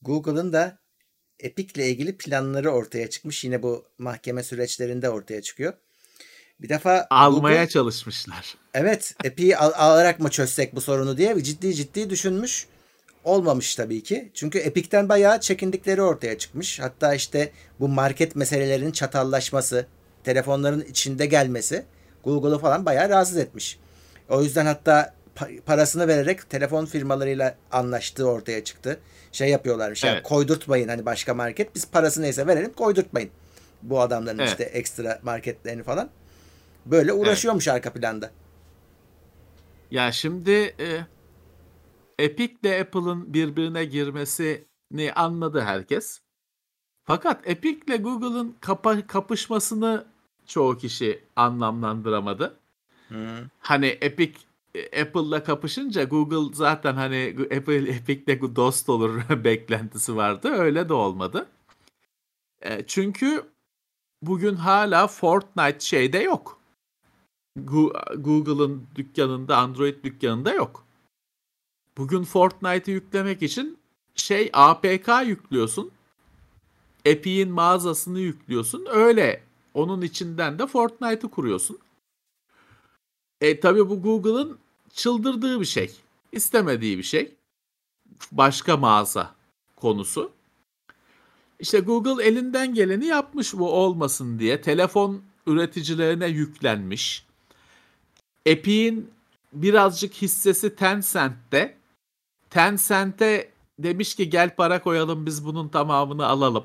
Google'ın 0.02 0.52
da 0.52 0.78
Epic'le 1.40 1.76
ilgili 1.78 2.16
planları 2.16 2.70
ortaya 2.70 3.10
çıkmış. 3.10 3.44
Yine 3.44 3.62
bu 3.62 3.84
mahkeme 3.98 4.42
süreçlerinde 4.42 5.10
ortaya 5.10 5.42
çıkıyor. 5.42 5.74
Bir 6.60 6.68
defa 6.68 7.06
Almaya 7.10 7.54
Google, 7.56 7.68
çalışmışlar. 7.68 8.56
evet 8.74 9.14
Epic'i 9.24 9.56
al- 9.56 9.72
alarak 9.76 10.20
mı 10.20 10.30
çözsek 10.30 10.74
bu 10.74 10.80
sorunu 10.80 11.16
diye 11.16 11.42
ciddi 11.42 11.74
ciddi 11.74 12.10
düşünmüş. 12.10 12.66
olmamış 13.24 13.74
tabii 13.74 14.02
ki. 14.02 14.30
Çünkü 14.34 14.58
Epic'ten 14.58 15.08
bayağı 15.08 15.40
çekindikleri 15.40 16.02
ortaya 16.02 16.38
çıkmış. 16.38 16.80
Hatta 16.80 17.14
işte 17.14 17.52
bu 17.80 17.88
market 17.88 18.36
meselelerinin 18.36 18.92
çatallaşması, 18.92 19.86
telefonların 20.24 20.80
içinde 20.80 21.26
gelmesi 21.26 21.84
Google'u 22.24 22.58
falan 22.58 22.86
bayağı 22.86 23.08
rahatsız 23.08 23.36
etmiş. 23.36 23.78
O 24.28 24.42
yüzden 24.42 24.66
hatta 24.66 25.14
parasını 25.66 26.08
vererek 26.08 26.50
telefon 26.50 26.86
firmalarıyla 26.86 27.56
anlaştığı 27.72 28.28
ortaya 28.28 28.64
çıktı. 28.64 29.00
Şey 29.32 29.48
yapıyorlarmış 29.48 30.04
yani 30.04 30.14
Evet. 30.14 30.22
koydurtmayın 30.22 30.88
hani 30.88 31.06
başka 31.06 31.34
market 31.34 31.74
biz 31.74 31.90
parası 31.90 32.22
neyse 32.22 32.46
verelim 32.46 32.72
koydurtmayın. 32.72 33.30
Bu 33.82 34.00
adamların 34.00 34.38
Evet. 34.38 34.48
işte 34.48 34.64
ekstra 34.64 35.20
marketlerini 35.22 35.82
falan. 35.82 36.10
Böyle 36.86 37.12
uğraşıyormuş 37.12 37.68
arka 37.68 37.92
planda. 37.92 38.30
Ya 39.90 40.12
şimdi 40.12 40.50
e, 40.80 41.00
Epic 42.18 42.54
ile 42.62 42.80
Apple'ın 42.80 43.34
birbirine 43.34 43.84
girmesini 43.84 45.12
anladı 45.14 45.60
herkes. 45.60 46.20
Fakat 47.04 47.48
Epic 47.48 47.80
ile 47.86 47.96
Google'ın 47.96 48.56
kapa- 48.60 49.06
kapışmasını 49.06 50.04
çoğu 50.46 50.78
kişi 50.78 51.24
anlamlandıramadı. 51.36 52.56
Hani 53.58 53.86
Epic 53.86 54.40
Apple'la 55.00 55.44
kapışınca 55.44 56.04
Google 56.04 56.54
zaten 56.54 56.94
hani 56.94 57.36
Apple 57.40 57.88
Epic'le 57.90 58.56
dost 58.56 58.88
olur 58.88 59.22
beklentisi 59.44 60.16
vardı. 60.16 60.48
Öyle 60.48 60.88
de 60.88 60.92
olmadı. 60.92 61.48
E, 62.62 62.86
çünkü 62.86 63.44
bugün 64.22 64.54
hala 64.54 65.06
Fortnite 65.06 65.80
şeyde 65.80 66.18
yok. 66.18 66.60
Google'ın 68.16 68.86
dükkanında, 68.94 69.56
Android 69.56 70.04
dükkanında 70.04 70.52
yok. 70.52 70.84
Bugün 71.96 72.24
Fortnite'ı 72.24 72.94
yüklemek 72.94 73.42
için 73.42 73.78
şey 74.14 74.50
APK 74.52 75.08
yüklüyorsun. 75.26 75.90
Epic'in 77.04 77.50
mağazasını 77.50 78.20
yüklüyorsun. 78.20 78.86
Öyle 78.90 79.42
onun 79.74 80.02
içinden 80.02 80.58
de 80.58 80.66
Fortnite'ı 80.66 81.30
kuruyorsun. 81.30 81.78
E 83.40 83.60
tabi 83.60 83.88
bu 83.90 84.02
Google'ın 84.02 84.58
çıldırdığı 84.94 85.60
bir 85.60 85.66
şey. 85.66 85.96
İstemediği 86.32 86.98
bir 86.98 87.02
şey. 87.02 87.34
Başka 88.32 88.76
mağaza 88.76 89.34
konusu. 89.76 90.32
İşte 91.60 91.80
Google 91.80 92.24
elinden 92.24 92.74
geleni 92.74 93.06
yapmış 93.06 93.54
bu 93.54 93.72
olmasın 93.72 94.38
diye. 94.38 94.60
Telefon 94.60 95.22
üreticilerine 95.46 96.26
yüklenmiş. 96.26 97.26
Epic'in 98.46 99.10
birazcık 99.52 100.14
hissesi 100.14 100.76
Tencent'te. 100.76 101.76
Tencent'e 102.50 103.50
demiş 103.78 104.14
ki 104.14 104.30
gel 104.30 104.56
para 104.56 104.82
koyalım 104.82 105.26
biz 105.26 105.44
bunun 105.44 105.68
tamamını 105.68 106.26
alalım. 106.26 106.64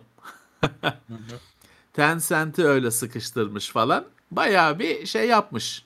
Tencent'i 1.94 2.66
öyle 2.66 2.92
sıkıştırmış 2.92 3.70
falan. 3.70 4.06
Bayağı 4.32 4.80
bir 4.80 5.06
şey 5.06 5.28
yapmış. 5.28 5.86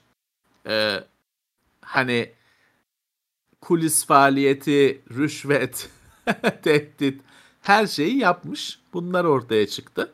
Ee, 0.68 1.04
hani 1.86 2.32
kulis 3.62 4.06
faaliyeti, 4.06 5.02
rüşvet, 5.18 5.90
tehdit 6.64 7.22
her 7.62 7.88
şeyi 7.88 8.18
yapmış. 8.18 8.80
Bunlar 8.94 9.26
ortaya 9.26 9.68
çıktı. 9.68 10.14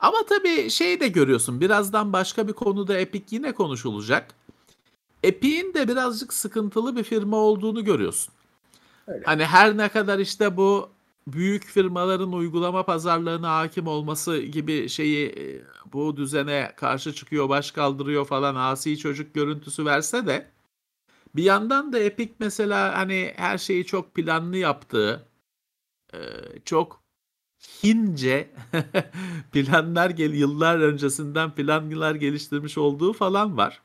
Ama 0.00 0.18
tabii 0.28 0.70
şey 0.70 1.00
de 1.00 1.08
görüyorsun. 1.08 1.60
Birazdan 1.60 2.12
başka 2.12 2.48
bir 2.48 2.52
konuda 2.52 2.98
Epic 2.98 3.36
yine 3.36 3.52
konuşulacak. 3.52 4.34
Epic'in 5.22 5.74
de 5.74 5.88
birazcık 5.88 6.32
sıkıntılı 6.32 6.96
bir 6.96 7.02
firma 7.02 7.36
olduğunu 7.36 7.84
görüyorsun. 7.84 8.34
Öyle. 9.06 9.24
Hani 9.24 9.44
her 9.44 9.76
ne 9.76 9.88
kadar 9.88 10.18
işte 10.18 10.56
bu 10.56 10.90
büyük 11.26 11.64
firmaların 11.64 12.32
uygulama 12.32 12.82
pazarlığına 12.82 13.56
hakim 13.56 13.86
olması 13.86 14.38
gibi 14.38 14.88
şeyi 14.88 15.26
e, 15.26 15.62
bu 15.92 16.16
düzene 16.16 16.72
karşı 16.76 17.14
çıkıyor, 17.14 17.48
baş 17.48 17.70
kaldırıyor 17.70 18.24
falan 18.24 18.54
asi 18.54 18.98
çocuk 18.98 19.34
görüntüsü 19.34 19.84
verse 19.84 20.26
de 20.26 20.46
bir 21.36 21.42
yandan 21.42 21.92
da 21.92 21.98
Epic 21.98 22.32
mesela 22.38 22.98
hani 22.98 23.32
her 23.36 23.58
şeyi 23.58 23.86
çok 23.86 24.14
planlı 24.14 24.56
yaptığı, 24.56 25.28
e, 26.14 26.18
çok 26.64 27.02
Hince 27.84 28.50
planlar 29.52 30.10
gel 30.10 30.34
yıllar 30.34 30.78
öncesinden 30.78 31.54
planlar 31.54 32.14
geliştirmiş 32.14 32.78
olduğu 32.78 33.12
falan 33.12 33.56
var. 33.56 33.82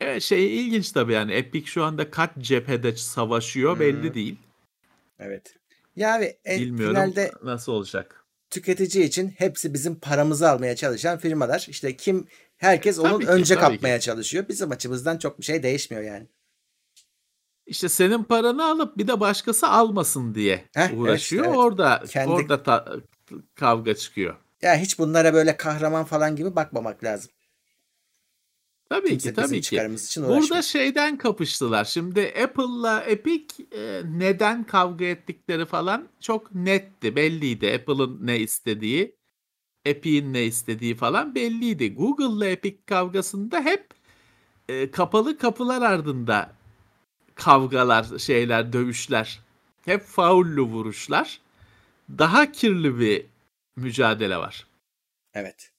Evet 0.00 0.22
şey 0.22 0.60
ilginç 0.60 0.92
tabii 0.92 1.12
yani 1.12 1.32
Epic 1.32 1.66
şu 1.66 1.84
anda 1.84 2.10
kaç 2.10 2.30
cephede 2.38 2.96
savaşıyor 2.96 3.76
Hı. 3.76 3.80
belli 3.80 4.14
değil. 4.14 4.36
Evet. 5.18 5.56
Ya 5.96 6.14
abi 6.14 6.36
en 6.44 6.60
Bilmiyorum 6.60 6.94
finalde 6.96 7.32
nasıl 7.42 7.72
olacak. 7.72 8.24
tüketici 8.50 9.04
için 9.04 9.28
hepsi 9.28 9.74
bizim 9.74 10.00
paramızı 10.00 10.50
almaya 10.50 10.76
çalışan 10.76 11.18
firmalar. 11.18 11.66
İşte 11.68 11.96
kim 11.96 12.26
herkes 12.58 12.98
onun 12.98 13.10
Tabii 13.10 13.24
ki, 13.24 13.30
önce 13.30 13.54
kapmaya 13.54 14.00
çalışıyor. 14.00 14.48
Bizim 14.48 14.70
açımızdan 14.70 15.18
çok 15.18 15.38
bir 15.38 15.44
şey 15.44 15.62
değişmiyor 15.62 16.04
yani. 16.04 16.26
İşte 17.66 17.88
senin 17.88 18.24
paranı 18.24 18.64
alıp 18.64 18.98
bir 18.98 19.08
de 19.08 19.20
başkası 19.20 19.68
almasın 19.68 20.34
diye 20.34 20.56
Heh, 20.74 20.82
evet 20.82 20.98
uğraşıyor. 20.98 21.44
işte, 21.44 21.48
evet. 21.50 21.58
Orada 21.58 22.02
Kendi- 22.08 22.30
orada 22.30 22.62
ta- 22.62 22.96
kavga 23.54 23.94
çıkıyor. 23.94 24.36
Ya 24.62 24.76
hiç 24.76 24.98
bunlara 24.98 25.34
böyle 25.34 25.56
kahraman 25.56 26.04
falan 26.04 26.36
gibi 26.36 26.56
bakmamak 26.56 27.04
lazım. 27.04 27.30
Tabii 28.90 29.08
Kimse 29.08 29.28
ki 29.28 29.34
tabii 29.34 29.60
ki. 29.60 29.76
için 29.96 30.24
Burada 30.24 30.62
şeyden 30.62 31.18
kapıştılar. 31.18 31.84
Şimdi 31.84 32.34
Apple'la 32.44 33.00
Epic 33.00 33.54
e, 33.72 34.02
neden 34.04 34.64
kavga 34.64 35.04
ettikleri 35.04 35.66
falan 35.66 36.08
çok 36.20 36.54
netti, 36.54 37.16
belliydi. 37.16 37.72
Apple'ın 37.80 38.26
ne 38.26 38.38
istediği, 38.38 39.17
Epic'in 39.88 40.32
ne 40.32 40.44
istediği 40.44 40.94
falan 40.94 41.34
belliydi. 41.34 41.94
Google'la 41.94 42.46
Epic 42.46 42.76
kavgasında 42.86 43.60
hep 43.60 43.86
e, 44.68 44.90
kapalı 44.90 45.38
kapılar 45.38 45.82
ardında 45.82 46.52
kavgalar, 47.34 48.18
şeyler, 48.18 48.72
dövüşler. 48.72 49.40
Hep 49.84 50.02
faullü 50.02 50.62
vuruşlar. 50.62 51.40
Daha 52.18 52.52
kirli 52.52 53.00
bir 53.00 53.26
mücadele 53.76 54.36
var. 54.36 54.66
Evet. 55.34 55.70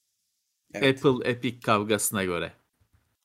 Evet. 0.74 1.06
Apple 1.06 1.30
Epic 1.30 1.60
kavgasına 1.60 2.24
göre. 2.24 2.54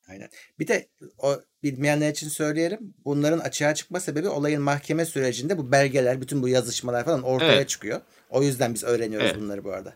Aynen. 0.09 0.29
Bir 0.59 0.67
de 0.67 0.89
o 1.17 1.35
bilmeyenler 1.63 2.11
için 2.11 2.29
söyleyelim. 2.29 2.93
Bunların 3.05 3.39
açığa 3.39 3.75
çıkma 3.75 3.99
sebebi 3.99 4.29
olayın 4.29 4.61
mahkeme 4.61 5.05
sürecinde 5.05 5.57
bu 5.57 5.71
belgeler, 5.71 6.21
bütün 6.21 6.43
bu 6.43 6.47
yazışmalar 6.47 7.05
falan 7.05 7.23
ortaya 7.23 7.53
Evet. 7.55 7.69
çıkıyor. 7.69 8.01
O 8.29 8.43
yüzden 8.43 8.73
biz 8.73 8.83
öğreniyoruz 8.83 9.27
Evet. 9.29 9.41
bunları 9.41 9.63
bu 9.63 9.71
arada. 9.71 9.93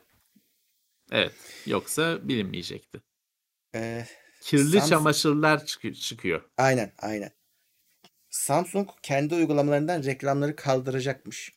Evet. 1.11 1.33
Yoksa 1.65 2.27
bilinmeyecekti. 2.27 3.01
Ee, 3.75 4.05
Kirli 4.41 4.77
Samsung- 4.77 4.89
çamaşırlar 4.89 5.65
çıkı- 5.65 5.93
çıkıyor. 5.93 6.49
aynen, 6.57 6.93
aynen. 6.99 7.31
Samsung 8.29 8.89
kendi 9.03 9.35
uygulamalarından 9.35 10.03
reklamları 10.03 10.55
kaldıracakmış. 10.55 11.51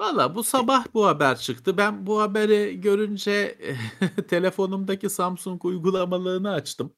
Valla 0.00 0.34
bu 0.34 0.44
sabah 0.44 0.86
bu 0.94 1.06
haber 1.06 1.38
çıktı. 1.38 1.76
Ben 1.76 2.06
bu 2.06 2.20
haberi 2.20 2.80
görünce 2.80 3.58
telefonumdaki 4.28 5.10
Samsung 5.10 5.64
uygulamalarını 5.64 6.52
açtım. 6.52 6.96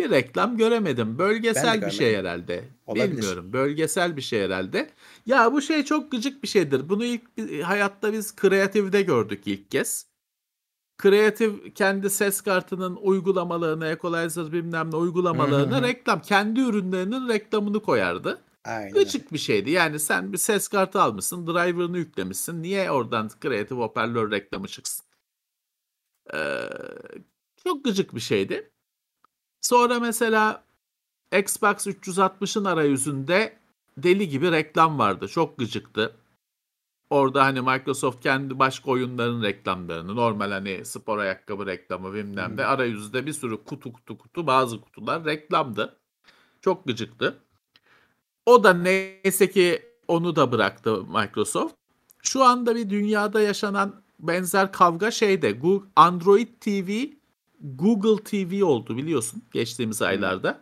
Bir 0.00 0.10
reklam 0.10 0.56
göremedim. 0.56 1.18
Bölgesel 1.18 1.86
bir 1.86 1.90
şey 1.90 2.16
herhalde. 2.16 2.64
Olabilir. 2.86 3.12
Bilmiyorum. 3.12 3.52
Bölgesel 3.52 4.16
bir 4.16 4.22
şey 4.22 4.42
herhalde. 4.42 4.90
Ya 5.26 5.52
bu 5.52 5.62
şey 5.62 5.84
çok 5.84 6.10
gıcık 6.10 6.42
bir 6.42 6.48
şeydir. 6.48 6.88
Bunu 6.88 7.04
ilk 7.04 7.22
hayatta 7.64 8.12
biz 8.12 8.34
Creative'de 8.40 9.02
gördük 9.02 9.42
ilk 9.46 9.70
kez. 9.70 10.06
Creative 11.02 11.74
kendi 11.74 12.10
ses 12.10 12.40
kartının 12.40 12.96
uygulamalarını, 12.96 13.86
equalizer 13.86 14.52
bilmem 14.52 14.90
ne 14.90 14.96
uygulamalarını 14.96 15.82
reklam, 15.82 16.22
kendi 16.22 16.60
ürünlerinin 16.60 17.28
reklamını 17.28 17.82
koyardı. 17.82 18.42
Aynen. 18.64 18.92
Gıcık 18.92 19.32
bir 19.32 19.38
şeydi. 19.38 19.70
Yani 19.70 19.98
sen 19.98 20.32
bir 20.32 20.38
ses 20.38 20.68
kartı 20.68 21.02
almışsın, 21.02 21.46
driver'ını 21.46 21.98
yüklemişsin. 21.98 22.62
Niye 22.62 22.90
oradan 22.90 23.30
Creative 23.42 23.78
hoparlör 23.78 24.30
reklamı 24.30 24.68
çıksın? 24.68 25.06
Ee, 26.34 26.60
çok 27.64 27.84
gıcık 27.84 28.14
bir 28.14 28.20
şeydi. 28.20 28.70
Sonra 29.60 30.00
mesela 30.00 30.64
Xbox 31.38 31.86
360'ın 31.86 32.64
arayüzünde 32.64 33.58
deli 33.96 34.28
gibi 34.28 34.52
reklam 34.52 34.98
vardı. 34.98 35.28
Çok 35.28 35.58
gıcıktı. 35.58 36.16
Orada 37.10 37.44
hani 37.44 37.60
Microsoft 37.60 38.22
kendi 38.22 38.58
başka 38.58 38.90
oyunların 38.90 39.42
reklamlarını, 39.42 40.16
normal 40.16 40.50
hani 40.50 40.84
spor 40.84 41.18
ayakkabı 41.18 41.66
reklamı 41.66 42.14
bilmem 42.14 42.56
ne 42.56 42.64
arayüzde 42.64 43.26
bir 43.26 43.32
sürü 43.32 43.64
kutu 43.64 43.92
kutu 43.92 44.18
kutu 44.18 44.46
bazı 44.46 44.80
kutular 44.80 45.24
reklamdı. 45.24 45.96
Çok 46.60 46.86
gıcıktı. 46.86 47.38
O 48.46 48.64
da 48.64 48.74
neyse 48.74 49.50
ki 49.50 49.82
onu 50.08 50.36
da 50.36 50.52
bıraktı 50.52 51.04
Microsoft. 51.04 51.74
Şu 52.22 52.44
anda 52.44 52.76
bir 52.76 52.90
dünyada 52.90 53.40
yaşanan 53.40 54.02
benzer 54.20 54.72
kavga 54.72 55.10
şeyde 55.10 55.50
Gu- 55.50 55.84
Android 55.96 56.48
TV 56.60 57.19
Google 57.60 58.24
TV 58.24 58.64
oldu 58.64 58.96
biliyorsun 58.96 59.42
geçtiğimiz 59.52 60.02
aylarda. 60.02 60.60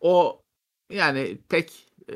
o 0.00 0.42
yani 0.90 1.38
pek 1.48 1.72
e, 2.10 2.14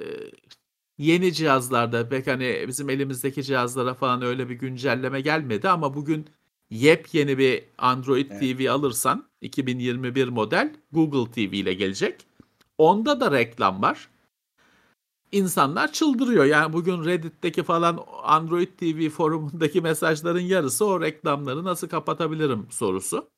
yeni 0.98 1.32
cihazlarda 1.32 2.08
pek 2.08 2.26
hani 2.26 2.64
bizim 2.68 2.90
elimizdeki 2.90 3.42
cihazlara 3.42 3.94
falan 3.94 4.22
öyle 4.22 4.48
bir 4.48 4.54
güncelleme 4.54 5.20
gelmedi 5.20 5.68
ama 5.68 5.94
bugün 5.94 6.26
yepyeni 6.70 7.38
bir 7.38 7.64
Android 7.78 8.30
Evet. 8.30 8.58
TV 8.58 8.70
alırsan 8.70 9.26
2021 9.40 10.28
model 10.28 10.76
Google 10.92 11.30
TV 11.32 11.54
ile 11.54 11.74
gelecek. 11.74 12.26
Onda 12.78 13.20
da 13.20 13.32
reklam 13.32 13.82
var. 13.82 14.08
İnsanlar 15.32 15.92
çıldırıyor. 15.92 16.44
Yani 16.44 16.72
bugün 16.72 17.04
Reddit'teki 17.04 17.62
falan 17.62 18.04
Android 18.22 18.68
TV 18.68 19.08
forumundaki 19.10 19.80
mesajların 19.82 20.40
yarısı 20.40 20.86
o 20.86 21.00
reklamları 21.00 21.64
nasıl 21.64 21.88
kapatabilirim 21.88 22.66
sorusu. 22.70 23.30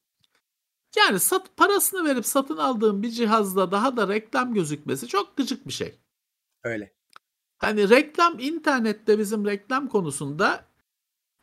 Yani 0.97 1.21
sat, 1.21 1.57
parasını 1.57 2.05
verip 2.05 2.27
satın 2.27 2.57
aldığım 2.57 3.03
bir 3.03 3.11
cihazda 3.11 3.71
daha 3.71 3.97
da 3.97 4.09
reklam 4.09 4.55
gözükmesi 4.55 5.09
çok 5.09 5.37
gıcık 5.37 5.67
bir 5.67 5.73
şey. 5.73 5.99
Öyle. 6.65 6.95
Hani 7.59 7.91
reklam 7.91 8.39
internette 8.39 9.19
bizim 9.19 9.47
reklam 9.47 9.89
konusunda 9.89 10.65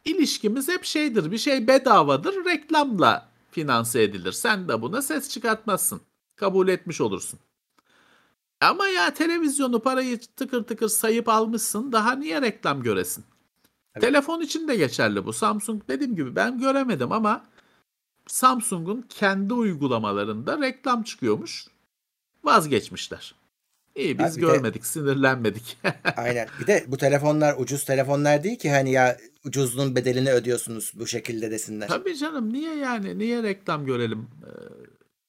ilişkimiz 0.06 0.68
hep 0.68 0.84
şeydir. 0.86 1.32
Bir 1.32 1.38
şey 1.38 1.68
bedavadır. 1.68 2.45
Reklamla 2.45 3.30
finanse 3.52 4.04
edilir. 4.04 4.32
Sen 4.32 4.68
de 4.68 4.82
buna 4.82 5.02
ses 5.02 5.30
çıkartmazsın. 5.30 6.02
Kabul 6.36 6.68
etmiş 6.68 7.02
olursun. 7.02 7.39
Ama 8.62 8.88
ya 8.88 9.14
televizyonu 9.14 9.80
parayı 9.80 10.20
tıkır 10.20 10.64
tıkır 10.64 10.88
sayıp 10.88 11.30
almışsın. 11.30 11.91
Daha 11.91 12.16
niye 12.16 12.41
reklam 12.41 12.84
göresin? 12.84 13.26
Evet. 13.95 14.02
Telefon 14.02 14.41
için 14.41 14.68
de 14.68 14.76
geçerli 14.76 15.26
bu. 15.26 15.34
Samsung 15.34 15.88
dediğim 15.88 16.16
gibi 16.16 16.36
ben 16.36 16.60
göremedim 16.60 17.12
ama 17.12 17.45
Samsung'un 18.32 19.06
kendi 19.10 19.54
uygulamalarında 19.54 20.62
reklam 20.62 21.04
çıkıyormuş. 21.04 21.68
Vazgeçmişler. 22.44 23.36
İyi 23.96 24.20
biz 24.20 24.26
Abi 24.26 24.42
bir 24.42 24.48
de- 24.48 24.52
görmedik, 24.52 24.86
sinirlenmedik. 24.86 25.78
Aynen. 26.18 26.48
Bir 26.60 26.68
de 26.68 26.86
bu 26.88 26.98
telefonlar 26.98 27.56
ucuz 27.58 27.86
telefonlar 27.86 28.44
değil 28.44 28.58
ki 28.60 28.72
hani 28.72 28.92
ya 28.92 29.18
ucuzluğun 29.46 29.96
bedelini 29.96 30.32
ödüyorsunuz 30.32 30.92
bu 30.96 31.08
şekilde 31.08 31.52
desinler. 31.52 31.88
Tabii 31.88 32.18
canım 32.18 32.54
niye 32.54 32.76
yani? 32.76 33.20
Niye 33.20 33.44
reklam 33.44 33.86
görelim? 33.86 34.22
Ee, 34.22 34.50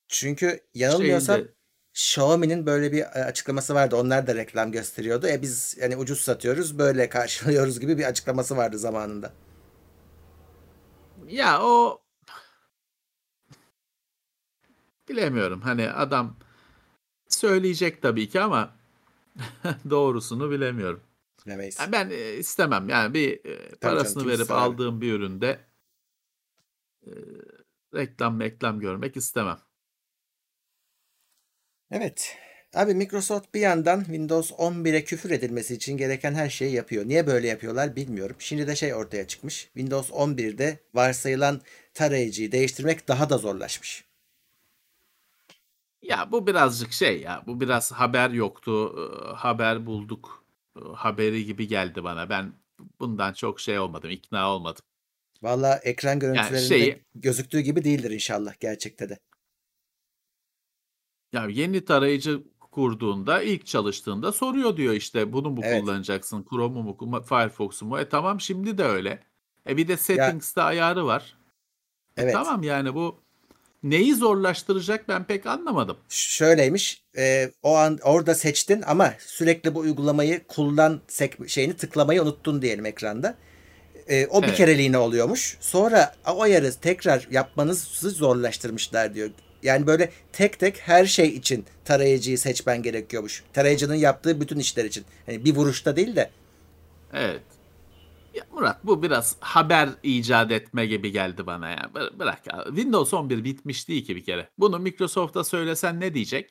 Çünkü 0.08 0.60
yanılmıyorsam 0.74 1.36
şeyinde? 1.36 1.52
Xiaomi'nin 1.94 2.66
böyle 2.66 2.92
bir 2.92 3.00
e, 3.00 3.04
açıklaması 3.04 3.74
vardı. 3.74 3.96
Onlar 3.96 4.26
da 4.26 4.34
reklam 4.34 4.72
gösteriyordu. 4.72 5.26
E 5.26 5.42
biz 5.42 5.76
yani 5.80 5.96
ucuz 5.96 6.20
satıyoruz, 6.20 6.78
böyle 6.78 7.08
karşılıyoruz 7.08 7.80
gibi 7.80 7.98
bir 7.98 8.04
açıklaması 8.04 8.56
vardı 8.56 8.78
zamanında. 8.78 9.32
Ya 11.28 11.62
o 11.62 12.01
bilemiyorum. 15.08 15.60
Hani 15.60 15.90
adam 15.90 16.36
söyleyecek 17.28 18.02
tabii 18.02 18.28
ki 18.28 18.40
ama 18.40 18.76
doğrusunu 19.90 20.50
bilemiyorum. 20.50 21.02
Bilemeyiz. 21.46 21.78
Yani 21.80 21.92
ben 21.92 22.10
e, 22.10 22.34
istemem. 22.34 22.88
Yani 22.88 23.14
bir 23.14 23.44
e, 23.44 23.56
canım, 23.58 23.78
parasını 23.80 24.22
kim 24.22 24.30
verip 24.30 24.40
ister 24.40 24.54
aldığım 24.54 25.00
bir 25.00 25.12
üründe 25.12 25.60
e, 27.06 27.10
reklam 27.94 28.40
reklam 28.40 28.80
görmek 28.80 29.16
istemem. 29.16 29.58
Evet. 31.90 32.36
Abi 32.74 32.94
Microsoft 32.94 33.54
bir 33.54 33.60
yandan 33.60 34.00
Windows 34.04 34.50
11'e 34.50 35.04
küfür 35.04 35.30
edilmesi 35.30 35.74
için 35.74 35.96
gereken 35.96 36.34
her 36.34 36.50
şeyi 36.50 36.74
yapıyor. 36.74 37.08
Niye 37.08 37.26
böyle 37.26 37.48
yapıyorlar 37.48 37.96
bilmiyorum. 37.96 38.36
Şimdi 38.38 38.66
de 38.66 38.76
şey 38.76 38.94
ortaya 38.94 39.26
çıkmış. 39.26 39.62
Windows 39.64 40.10
11'de 40.10 40.78
varsayılan 40.94 41.60
tarayıcıyı 41.94 42.52
değiştirmek 42.52 43.08
daha 43.08 43.30
da 43.30 43.38
zorlaşmış. 43.38 44.04
Ya 46.02 46.32
bu 46.32 46.46
birazcık 46.46 46.92
şey 46.92 47.20
ya. 47.20 47.42
Bu 47.46 47.60
biraz 47.60 47.92
haber 47.92 48.30
yoktu. 48.30 48.94
e, 48.98 49.34
Haber 49.34 49.86
bulduk. 49.86 50.44
e, 50.76 50.80
Haberi 50.94 51.44
gibi 51.44 51.68
geldi 51.68 52.04
bana. 52.04 52.28
Ben 52.30 52.52
bundan 53.00 53.32
çok 53.32 53.60
şey 53.60 53.78
olmadım. 53.78 54.10
ikna 54.10 54.50
olmadım. 54.54 54.82
Valla 55.42 55.76
ekran 55.76 56.18
görüntülerinde 56.18 56.58
şeyi- 56.58 57.04
gözüktüğü 57.14 57.60
gibi 57.60 57.84
değildir 57.84 58.10
inşallah 58.10 58.54
gerçekte 58.60 59.08
de. 59.08 59.18
Ya 61.32 61.46
yeni 61.46 61.84
tarayıcı 61.84 62.42
kurduğunda 62.60 63.42
ilk 63.42 63.66
çalıştığında 63.66 64.32
soruyor 64.32 64.76
diyor 64.76 64.94
işte 64.94 65.32
bunu 65.32 65.50
mu 65.50 65.60
Evet. 65.64 65.80
kullanacaksın 65.80 66.46
Chrome'u 66.50 66.82
mu 66.82 66.96
mu, 67.00 67.22
Firefox'u 67.22 67.86
mu? 67.86 67.98
E 67.98 68.08
tamam 68.08 68.40
şimdi 68.40 68.78
de 68.78 68.84
öyle. 68.84 69.22
E 69.68 69.76
bir 69.76 69.88
de 69.88 69.96
settings'te 69.96 70.62
ayarı 70.62 71.06
var. 71.06 71.36
E 72.16 72.22
Evet. 72.22 72.32
tamam 72.32 72.62
yani 72.62 72.94
bu 72.94 73.20
neyi 73.82 74.14
zorlaştıracak 74.14 75.08
ben 75.08 75.24
pek 75.24 75.46
anlamadım. 75.46 75.96
Şöyleymiş. 76.08 77.02
e, 77.16 77.50
o 77.62 77.76
an 77.76 77.98
orada 78.02 78.34
seçtin 78.34 78.82
ama 78.86 79.14
sürekli 79.18 79.74
bu 79.74 79.78
uygulamayı 79.78 80.46
kullan 80.46 81.00
şeyini 81.46 81.76
tıklamayı 81.76 82.22
unuttun 82.22 82.62
diyelim 82.62 82.86
ekranda. 82.86 83.34
E, 84.08 84.26
o 84.26 84.42
bir 84.42 84.46
Evet. 84.46 84.56
kereliğine 84.56 84.98
oluyormuş. 84.98 85.56
Sonra 85.60 86.14
o 86.26 86.42
ayarı 86.42 86.72
tekrar 86.74 87.28
yapmanızı 87.30 88.10
zorlaştırmışlar 88.10 89.14
diyor. 89.14 89.30
Yani 89.62 89.86
böyle 89.86 90.10
tek 90.32 90.58
tek 90.58 90.78
her 90.80 91.06
şey 91.06 91.28
için 91.28 91.64
tarayıcıyı 91.84 92.38
seçmen 92.38 92.82
gerekiyormuş. 92.82 93.44
Tarayıcının 93.52 93.94
yaptığı 93.94 94.40
bütün 94.40 94.58
işler 94.58 94.84
için. 94.84 95.04
Hani 95.26 95.44
bir 95.44 95.54
vuruşta 95.56 95.96
değil 95.96 96.16
de. 96.16 96.30
Evet. 97.12 97.42
Ya 98.34 98.44
Murat 98.52 98.84
bu 98.86 99.02
biraz 99.02 99.36
haber 99.40 99.88
icat 100.02 100.52
etme 100.52 100.86
gibi 100.86 101.12
geldi 101.12 101.46
bana 101.46 101.70
ya. 101.70 101.90
Bı- 101.94 102.18
Bırak 102.18 102.46
ya. 102.46 102.64
Windows 102.66 103.14
11 103.14 103.44
bitmiş 103.44 103.88
değil 103.88 104.04
ki 104.04 104.16
bir 104.16 104.24
kere. 104.24 104.50
Bunu 104.58 104.78
Microsoft'a 104.78 105.44
söylesen 105.44 106.00
ne 106.00 106.14
diyecek? 106.14 106.50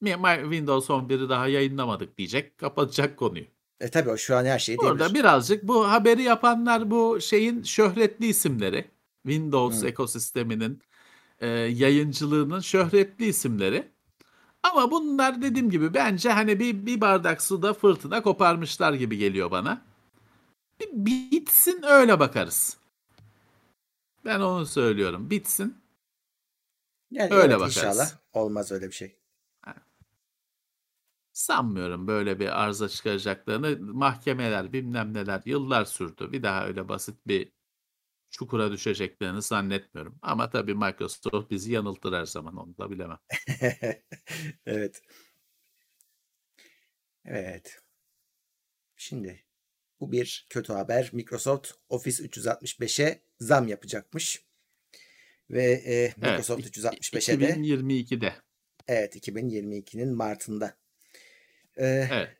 Mi- 0.00 0.16
Windows 0.42 0.90
11'i 0.90 1.28
daha 1.28 1.46
yayınlamadık 1.48 2.18
diyecek. 2.18 2.58
Kapatacak 2.58 3.16
konuyu. 3.16 3.44
E 3.80 3.88
tabii 3.88 4.10
o 4.10 4.16
şu 4.16 4.36
an 4.36 4.44
her 4.44 4.58
şeyi 4.58 4.78
diyebilir. 4.78 5.02
Orada 5.02 5.14
birazcık 5.14 5.62
bu 5.68 5.90
haberi 5.90 6.22
yapanlar 6.22 6.90
bu 6.90 7.20
şeyin 7.20 7.62
şöhretli 7.62 8.26
isimleri. 8.26 8.90
Windows 9.26 9.82
Hı. 9.82 9.86
ekosisteminin 9.86 10.82
e, 11.40 11.48
yayıncılığının 11.48 12.60
şöhretli 12.60 13.26
isimleri. 13.26 13.88
Ama 14.62 14.90
bunlar 14.90 15.42
dediğim 15.42 15.70
gibi 15.70 15.94
bence 15.94 16.30
hani 16.30 16.60
bir, 16.60 16.86
bir 16.86 17.00
bardak 17.00 17.42
suda 17.42 17.74
fırtına 17.74 18.22
koparmışlar 18.22 18.92
gibi 18.92 19.18
geliyor 19.18 19.50
bana. 19.50 19.82
Bir 20.80 21.30
bitsin 21.30 21.82
öyle 21.82 22.20
bakarız. 22.20 22.76
Ben 24.24 24.40
onu 24.40 24.66
söylüyorum. 24.66 25.30
Bitsin. 25.30 25.78
Yani 27.10 27.34
öyle 27.34 27.52
evet, 27.52 27.54
bakarız. 27.54 27.76
inşallah 27.76 28.10
olmaz 28.32 28.72
öyle 28.72 28.86
bir 28.86 28.92
şey. 28.92 29.16
Sanmıyorum 31.32 32.06
böyle 32.06 32.40
bir 32.40 32.62
arıza 32.62 32.88
çıkaracaklarını. 32.88 33.78
Mahkemeler 33.94 34.72
bilmem 34.72 35.14
neler 35.14 35.42
yıllar 35.44 35.84
sürdü. 35.84 36.32
Bir 36.32 36.42
daha 36.42 36.66
öyle 36.66 36.88
basit 36.88 37.26
bir 37.26 37.52
çukura 38.30 38.72
düşeceklerini 38.72 39.42
zannetmiyorum. 39.42 40.18
Ama 40.22 40.50
tabii 40.50 40.74
Microsoft 40.74 41.50
bizi 41.50 41.72
yanıltır 41.72 42.12
her 42.12 42.24
zaman 42.26 42.56
onu 42.56 42.78
da 42.78 42.90
bilemem. 42.90 43.18
Evet. 44.66 45.02
Evet. 47.24 47.82
Şimdi 48.96 49.44
bu 50.00 50.12
bir 50.12 50.46
kötü 50.50 50.72
haber. 50.72 51.10
Microsoft 51.12 51.70
Office 51.88 52.22
365'e 52.24 53.20
zam 53.40 53.68
yapacakmış. 53.68 54.44
Ve 55.50 55.64
e, 55.72 56.12
Microsoft 56.16 56.62
Evet, 56.64 56.76
365'e 56.76 57.40
de 57.40 57.50
2022'de. 57.50 58.34
evet 58.88 59.16
2022'nin 59.16 60.14
Mart'ında. 60.16 60.76
E, 61.76 61.86
Evet. 62.10 62.36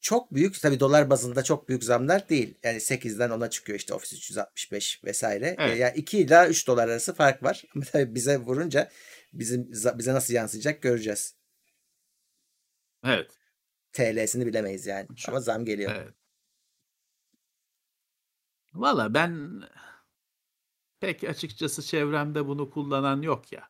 Çok 0.00 0.34
büyük 0.34 0.60
tabii 0.60 0.80
dolar 0.80 1.10
bazında 1.10 1.42
çok 1.44 1.68
büyük 1.68 1.84
zamlar 1.84 2.28
değil. 2.28 2.58
Yani 2.62 2.80
8'den 2.80 3.30
10'a 3.30 3.50
çıkıyor 3.50 3.78
işte 3.78 3.94
Office 3.94 4.16
365 4.16 5.04
vesaire. 5.04 5.56
E, 5.60 5.66
Evet. 5.66 5.78
yani 5.78 5.96
2 5.96 6.18
ila 6.18 6.48
3 6.48 6.66
dolar 6.66 6.88
arası 6.88 7.14
fark 7.14 7.42
var. 7.42 7.64
Ama 7.74 7.84
tabii 7.84 8.14
bize 8.14 8.36
vurunca 8.38 8.90
bizim 9.32 9.72
bize 9.72 10.14
nasıl 10.14 10.34
yansıyacak 10.34 10.82
göreceğiz. 10.82 11.34
Evet. 13.04 13.30
TL'sini 13.92 14.46
bilemeyiz 14.46 14.86
yani. 14.86 15.06
Şu- 15.16 15.32
Ama 15.32 15.40
zam 15.40 15.64
geliyor. 15.64 15.92
Evet. 15.94 16.14
Valla 18.74 19.14
ben 19.14 19.62
pek 21.00 21.24
açıkçası 21.24 21.82
çevremde 21.82 22.46
bunu 22.46 22.70
kullanan 22.70 23.22
yok 23.22 23.52
ya. 23.52 23.68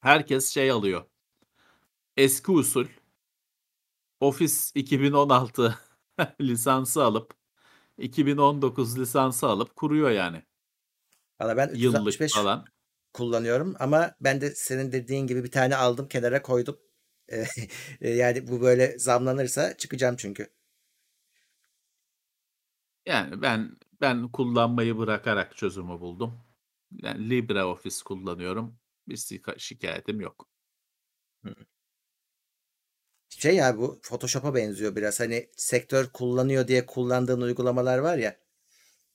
Herkes 0.00 0.48
şey 0.54 0.70
alıyor. 0.70 1.04
Eski 2.16 2.52
usul 2.52 2.86
Office 4.20 4.54
2016 4.74 5.78
lisansı 6.40 7.04
alıp 7.04 7.34
2019 7.98 8.98
lisansı 8.98 9.46
alıp 9.46 9.76
kuruyor 9.76 10.10
yani. 10.10 10.42
Valla 11.40 11.56
ben 11.56 11.66
Yıllık 11.74 12.00
365 12.00 12.32
falan. 12.32 12.64
kullanıyorum 13.12 13.74
ama 13.78 14.14
ben 14.20 14.40
de 14.40 14.50
senin 14.54 14.92
dediğin 14.92 15.26
gibi 15.26 15.44
bir 15.44 15.50
tane 15.50 15.76
aldım 15.76 16.08
kenara 16.08 16.42
koydum. 16.42 16.78
Yani 18.00 18.48
bu 18.48 18.60
böyle 18.62 18.98
zamlanırsa 18.98 19.76
çıkacağım 19.76 20.16
çünkü. 20.18 20.48
Yani 23.06 23.42
ben 23.42 23.76
ben 24.00 24.28
kullanmayı 24.32 24.98
bırakarak 24.98 25.56
çözümü 25.56 26.00
buldum. 26.00 26.40
Yani 26.92 27.30
LibreOffice 27.30 27.96
kullanıyorum. 28.04 28.78
Bir 29.08 29.16
şika- 29.16 29.58
şikayetim 29.58 30.20
yok. 30.20 30.48
Şey 33.28 33.54
ya 33.56 33.78
bu 33.78 34.00
Photoshop'a 34.02 34.54
benziyor 34.54 34.96
biraz. 34.96 35.20
Hani 35.20 35.50
sektör 35.56 36.06
kullanıyor 36.12 36.68
diye 36.68 36.86
kullandığın 36.86 37.40
uygulamalar 37.40 37.98
var 37.98 38.16
ya. 38.18 38.36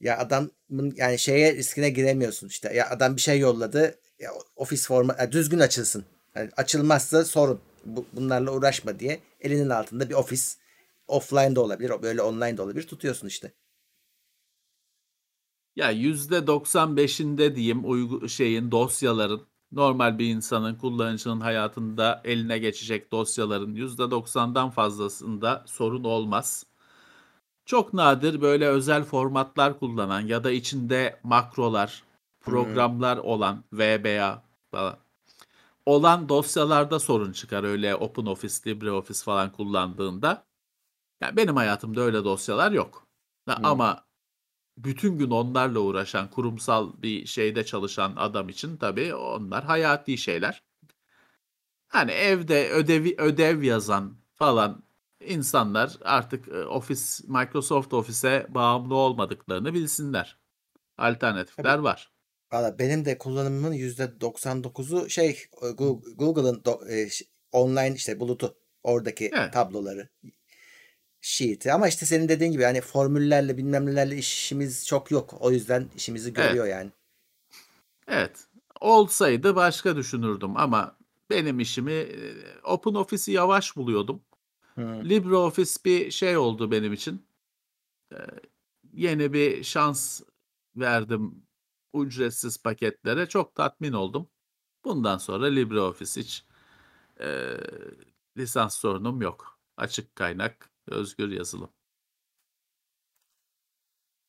Ya 0.02 0.18
adamın 0.20 0.94
yani 0.98 1.20
şeye 1.20 1.56
riskine 1.56 1.90
giremiyorsun 1.90 2.48
işte. 2.50 2.74
Ya 2.74 2.90
adam 2.90 3.16
bir 3.16 3.22
şey 3.22 3.40
yolladı. 3.40 4.00
Ya 4.20 4.32
ofis 4.56 4.88
format 4.88 5.20
ya 5.22 5.34
düzgün 5.34 5.60
açılsın. 5.60 6.06
Yani 6.38 6.50
açılmazsa 6.58 7.26
sorun. 7.26 7.60
Bu, 7.86 8.06
bunlarla 8.14 8.52
uğraşma 8.52 9.00
diye 9.00 9.20
elinin 9.42 9.70
altında 9.70 10.10
bir 10.10 10.14
ofis 10.14 10.58
offline 11.08 11.56
de 11.56 11.60
olabilir, 11.60 11.92
böyle 12.02 12.22
online 12.22 12.58
de 12.58 12.62
olabilir 12.62 12.88
tutuyorsun 12.88 13.28
işte. 13.28 13.54
Ya 15.76 15.92
%95'inde 15.92 17.56
diyeyim 17.56 17.90
uygu 17.90 18.30
şeyin 18.30 18.72
dosyaların 18.72 19.42
normal 19.72 20.20
bir 20.20 20.28
insanın 20.28 20.76
kullanıcının 20.76 21.40
hayatında 21.40 22.22
eline 22.24 22.58
geçecek 22.58 23.12
dosyaların 23.12 23.76
%90'dan 23.76 24.70
fazlasında 24.70 25.64
sorun 25.68 26.04
olmaz. 26.04 26.66
Çok 27.66 27.94
nadir 27.94 28.42
böyle 28.42 28.68
özel 28.68 29.04
formatlar 29.04 29.80
kullanan 29.80 30.22
ya 30.22 30.44
da 30.44 30.52
içinde 30.52 31.20
makrolar, 31.24 32.04
programlar 32.42 33.18
olan 33.18 33.64
VBA 33.74 34.44
falan 34.72 34.98
olan 35.88 36.30
dosyalarda 36.30 37.00
sorun 37.00 37.32
çıkar 37.32 37.64
öyle 37.64 37.96
OpenOffice, 37.96 38.56
LibreOffice 38.68 39.24
falan 39.24 39.52
kullandığında. 39.52 40.48
Yani 41.22 41.38
benim 41.38 41.56
hayatımda 41.56 42.02
öyle 42.02 42.24
dosyalar 42.24 42.72
yok. 42.72 43.08
Ha, 43.46 43.60
Ama 43.64 44.06
bütün 44.78 45.18
gün 45.18 45.30
onlarla 45.30 45.80
uğraşan 45.80 46.30
kurumsal 46.30 46.94
bir 47.02 47.26
şeyde 47.26 47.66
çalışan 47.66 48.14
adam 48.16 48.50
için 48.50 48.78
tabii 48.78 49.16
onlar 49.16 49.64
hayati 49.64 50.18
şeyler. 50.18 50.64
Hani 51.88 52.12
evde 52.12 52.70
ödevi 52.72 53.16
ödev 53.18 53.64
yazan 53.64 54.18
falan 54.34 54.84
insanlar 55.20 55.98
artık 56.02 56.48
e, 56.48 56.66
Office 56.66 57.24
Microsoft 57.28 57.94
Office'e 57.94 58.48
bağımlı 58.50 58.96
olmadıklarını 58.96 59.74
bilsinler. 59.74 60.38
Alternatifler 60.98 61.78
var. 61.78 62.12
Valla 62.52 62.80
benim 62.80 63.06
de 63.06 63.18
kullanımımın 63.18 63.74
%99'u 63.74 65.10
şey 65.10 65.30
e, 65.62 65.70
Google'ın 66.16 66.64
e, 66.90 67.08
online 67.52 67.96
işte 67.96 68.20
bulutu 68.20 68.58
oradaki 68.84 69.32
Evet. 69.34 69.54
tabloları 69.54 70.10
sheet'i 71.22 71.74
ama 71.74 71.88
işte 71.88 72.06
senin 72.06 72.30
dediğin 72.30 72.52
gibi 72.52 72.64
hani 72.64 72.82
formüllerle 72.82 73.58
bilmem 73.58 73.86
nelerle 73.86 74.18
işimiz 74.18 74.88
çok 74.88 75.12
yok. 75.12 75.34
O 75.40 75.52
yüzden 75.52 75.90
işimizi 75.96 76.34
görüyor 76.34 76.66
yani. 76.66 76.92
Evet. 78.08 78.48
Olsaydı 78.82 79.56
başka 79.56 79.96
düşünürdüm 79.96 80.58
ama 80.58 80.98
benim 81.30 81.60
işimi 81.60 81.94
e, 81.94 82.34
OpenOffice'i 82.64 83.36
yavaş 83.36 83.76
buluyordum. 83.76 84.22
Hı. 84.76 84.82
LibreOffice 85.10 85.76
bir 85.86 86.12
şey 86.12 86.38
oldu 86.38 86.72
benim 86.72 86.94
için. 86.94 87.28
Ee, 88.14 88.18
yeni 88.94 89.34
bir 89.34 89.64
şans 89.64 90.22
verdim 90.76 91.47
ücretsiz 91.94 92.64
paketlere. 92.64 93.30
Çok 93.30 93.56
tatmin 93.56 93.94
oldum. 93.94 94.30
Bundan 94.86 95.18
sonra 95.18 95.46
LibreOffice 95.46 96.22
hiç 96.22 96.46
e, 97.20 97.58
lisans 98.38 98.78
sorunum 98.78 99.22
yok. 99.22 99.60
Açık 99.78 100.16
kaynak, 100.16 100.70
özgür 100.88 101.32
yazılım. 101.32 101.70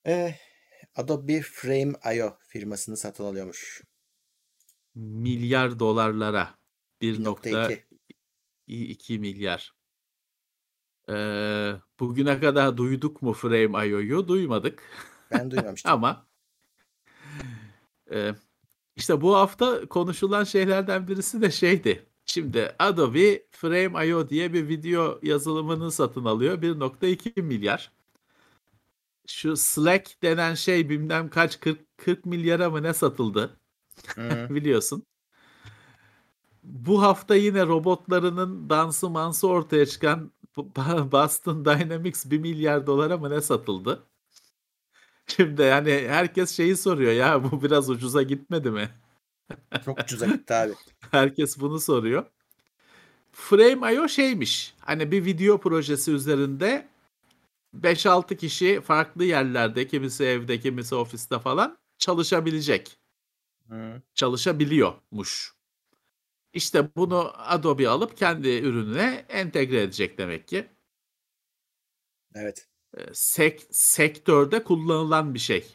Eh, 0.05 0.35
Adobe 0.97 1.41
Frame.io 1.43 2.39
firmasını 2.49 2.97
satın 2.97 3.25
alıyormuş. 3.25 3.83
Milyar 4.95 5.79
dolarlara 5.79 6.55
1.2. 7.03 7.85
1.2 8.69 9.19
milyar. 9.19 9.75
Ee, 11.11 11.75
bugüne 12.01 12.41
kadar 12.41 12.77
duyduk 12.77 13.23
mu 13.23 13.33
Frame.io'yu? 13.33 14.29
Duymadık. 14.29 14.83
Ben 15.31 15.51
duymamıştım. 15.51 15.93
Ama 15.93 16.28
e, 18.13 18.35
işte 18.97 19.21
bu 19.21 19.37
hafta 19.37 19.87
konuşulan 19.87 20.45
şeylerden 20.45 21.09
birisi 21.09 21.43
de 21.43 21.51
şeydi. 21.51 22.07
Şimdi 22.27 22.75
Adobe 22.79 23.43
Frame.io 23.51 24.29
diye 24.29 24.53
bir 24.53 24.69
video 24.69 25.19
yazılımını 25.23 25.91
satın 25.93 26.25
alıyor. 26.25 26.63
1.2 26.63 27.43
milyar. 27.43 27.93
Şu 29.27 29.57
Slack 29.57 30.23
denen 30.23 30.55
şey 30.55 30.89
bilmem 30.91 31.31
kaç 31.31 31.61
40, 31.61 31.99
40 31.99 32.27
milyara 32.27 32.71
mı 32.71 32.83
ne 32.83 32.95
satıldı 32.95 33.57
biliyorsun. 34.51 35.07
Bu 36.63 37.03
hafta 37.03 37.35
yine 37.37 37.67
robotlarının 37.67 38.71
dansı 38.71 39.11
mansı 39.11 39.49
ortaya 39.49 39.87
çıkan 39.87 40.33
Boston 41.13 41.65
Dynamics 41.65 42.31
1 42.31 42.39
milyar 42.39 42.87
dolara 42.87 43.19
mı 43.19 43.31
ne 43.31 43.41
satıldı? 43.41 44.08
Şimdi 45.29 45.63
yani 45.63 46.05
herkes 46.09 46.57
şeyi 46.57 46.77
soruyor 46.77 47.13
ya 47.13 47.45
bu 47.45 47.63
biraz 47.63 47.91
ucuza 47.91 48.23
gitmedi 48.23 48.71
mi? 48.71 48.89
Çok 49.85 50.01
ucuza 50.01 50.27
gitti 50.27 50.55
abi. 50.55 50.73
Herkes 51.11 51.61
bunu 51.61 51.81
soruyor. 51.81 52.25
Frame.io 53.33 54.09
şeymiş. 54.09 54.75
Hani 54.81 55.11
bir 55.13 55.25
video 55.25 55.61
projesi 55.61 56.13
üzerinde 56.13 56.89
5-6 57.81 58.37
kişi 58.37 58.81
farklı 58.81 59.25
yerlerde, 59.25 59.87
kimisi 59.87 60.25
evde, 60.25 60.61
kimisi 60.61 60.95
ofiste 60.95 61.39
falan 61.39 61.79
çalışabilecek. 61.99 62.99
Hı. 63.69 64.03
Çalışabiliyormuş. 64.15 65.53
İşte 66.53 66.89
bunu 66.97 67.33
Adobe 67.35 67.89
alıp 67.89 68.17
kendi 68.17 68.49
ürününe 68.49 69.25
entegre 69.29 69.83
edecek 69.83 70.19
demek 70.19 70.49
ki. 70.49 70.67
Evet. 72.35 72.69
E, 72.99 73.01
Sek, 73.13 73.67
sektörde 73.71 74.65
kullanılan 74.65 75.35
bir 75.35 75.39
şey 75.39 75.67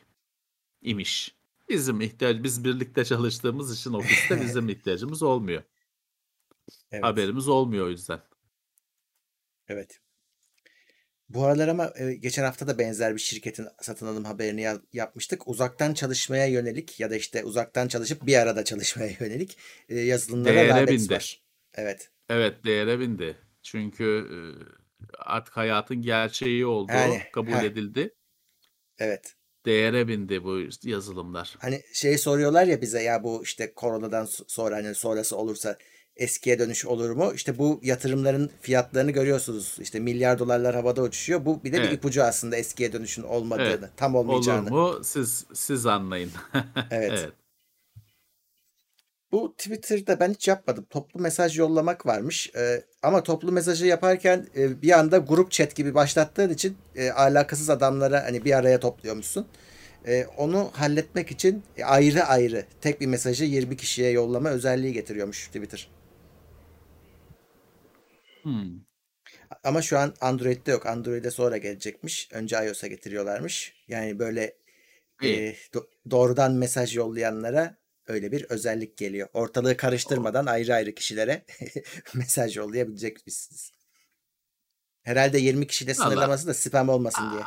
imiş. 0.82 1.36
Bizim 1.70 2.02
ihtiyaç 2.02 2.44
biz 2.44 2.64
birlikte 2.64 3.06
çalıştığımız 3.06 3.80
için 3.80 3.94
ofiste 3.94 4.42
bizim 4.46 4.70
ihtiyacımız 4.70 5.24
olmuyor. 5.24 5.64
Evet. 6.92 7.04
Haberimiz 7.04 7.48
olmuyor 7.48 7.86
o 7.88 7.90
yüzden. 7.90 8.20
Evet. 9.68 10.00
Bu 11.30 11.44
aralar 11.46 11.68
ama 11.68 11.94
e, 11.96 12.14
geçen 12.14 12.44
hafta 12.44 12.68
da 12.68 12.80
benzer 12.80 13.14
bir 13.16 13.20
şirketin 13.20 13.68
satın 13.82 14.08
alım 14.08 14.24
haberini 14.26 14.62
ya- 14.62 14.82
yapmıştık. 14.94 15.48
Uzaktan 15.48 15.94
çalışmaya 15.94 16.46
yönelik 16.48 17.00
ya 17.00 17.10
da 17.12 17.16
işte 17.16 17.44
uzaktan 17.44 17.88
çalışıp 17.88 18.26
bir 18.26 18.38
arada 18.38 18.64
çalışmaya 18.64 19.12
yönelik 19.20 19.58
e, 19.90 20.00
yazılımlara 20.00 20.56
Değere 20.56 20.88
bindi. 20.88 21.14
var. 21.14 21.42
Evet. 21.74 22.10
Evet 22.30 22.66
değere 22.66 23.00
bindi. 23.00 23.38
Çünkü 23.62 24.04
e, 24.32 24.38
artık 25.20 25.58
hayatın 25.58 26.02
gerçeği 26.02 26.66
oldu, 26.66 26.92
Yani, 26.92 27.22
kabul 27.34 27.52
heh. 27.52 27.62
edildi. 27.64 28.16
Evet. 29.00 29.34
Değere 29.66 30.08
bindi 30.08 30.44
bu 30.44 30.60
yazılımlar. 30.84 31.56
Hani 31.60 31.82
şey 31.94 32.18
soruyorlar 32.18 32.66
ya 32.66 32.82
bize 32.82 33.04
ya 33.04 33.24
bu 33.24 33.44
işte 33.44 33.74
koronadan 33.74 34.26
so- 34.26 34.44
sonra 34.48 34.76
hani 34.76 34.96
sonrası 34.96 35.38
olursa 35.38 35.78
eskiye 36.16 36.60
dönüş 36.60 36.86
olur 36.86 37.10
mu? 37.10 37.32
İşte 37.36 37.58
bu 37.58 37.80
yatırımların 37.84 38.52
fiyatlarını 38.62 39.12
görüyorsunuz. 39.12 39.78
İşte 39.82 40.00
milyar 40.00 40.40
dolarlar 40.40 40.76
havada 40.76 41.02
uçuşuyor. 41.02 41.46
Bu 41.46 41.64
bir 41.64 41.74
de 41.74 41.78
bir 41.78 41.82
Evet. 41.84 41.94
ipucu 41.94 42.24
aslında 42.24 42.56
eskiye 42.58 42.94
dönüşün 42.94 43.24
olmadığını, 43.24 43.66
Evet. 43.68 43.90
tam 43.98 44.16
Olur 44.16 44.24
olmayacağını. 44.26 44.70
mu? 44.70 45.00
Siz 45.04 45.46
siz 45.54 45.86
anlayın. 45.86 46.32
Evet. 46.92 47.12
evet. 47.12 47.34
Bu 49.34 49.56
Twitter'da 49.58 50.20
ben 50.20 50.34
hiç 50.34 50.48
yapmadım. 50.48 50.86
Toplu 50.90 51.20
mesaj 51.20 51.60
yollamak 51.60 52.06
varmış. 52.06 52.52
Ee, 52.56 52.84
ama 53.04 53.24
toplu 53.24 53.52
mesajı 53.52 53.86
yaparken 53.86 54.48
e, 54.58 54.82
bir 54.82 55.00
anda 55.00 55.18
grup 55.18 55.52
chat 55.52 55.76
gibi 55.76 55.96
başlattığın 55.96 56.50
için 56.50 56.78
e, 56.96 57.12
alakasız 57.12 57.70
adamlara 57.70 58.24
hani 58.24 58.46
bir 58.46 58.58
araya 58.58 58.80
topluyormuşsun. 58.80 59.48
E, 60.08 60.26
onu 60.38 60.72
halletmek 60.74 61.32
için 61.32 61.64
ayrı 61.84 62.24
ayrı 62.24 62.66
tek 62.82 63.02
bir 63.02 63.08
mesajı 63.08 63.46
20 63.46 63.78
kişiye 63.78 64.12
yollama 64.12 64.50
özelliği 64.50 64.94
getiriyormuş 64.94 65.48
Twitter. 65.48 65.90
Hmm. 68.44 68.72
Ama 69.64 69.82
şu 69.82 70.00
an 70.00 70.14
Android'de 70.22 70.72
yok. 70.72 70.86
Android'e 70.86 71.32
sonra 71.32 71.58
gelecekmiş. 71.58 72.30
Önce 72.34 72.66
iOS'a 72.66 72.88
getiriyorlarmış. 72.88 73.74
Yani 73.88 74.20
böyle 74.20 74.54
e, 75.24 75.28
do- 75.74 75.88
doğrudan 76.12 76.52
mesaj 76.54 76.96
yollayanlara 76.96 77.83
öyle 78.08 78.32
bir 78.32 78.44
özellik 78.44 78.98
geliyor. 78.98 79.28
Ortalığı 79.34 79.78
karıştırmadan 79.78 80.46
ayrı 80.46 80.74
ayrı 80.74 80.96
kişilere 80.96 81.46
mesaj 82.14 82.58
yollayabilecek 82.58 83.26
misiniz? 83.26 83.72
Herhalde 85.04 85.38
20 85.38 85.68
kişiyle 85.68 85.94
sınırlaması 85.94 86.48
da 86.48 86.54
spam 86.54 86.90
olmasın 86.90 87.32
diye. 87.32 87.44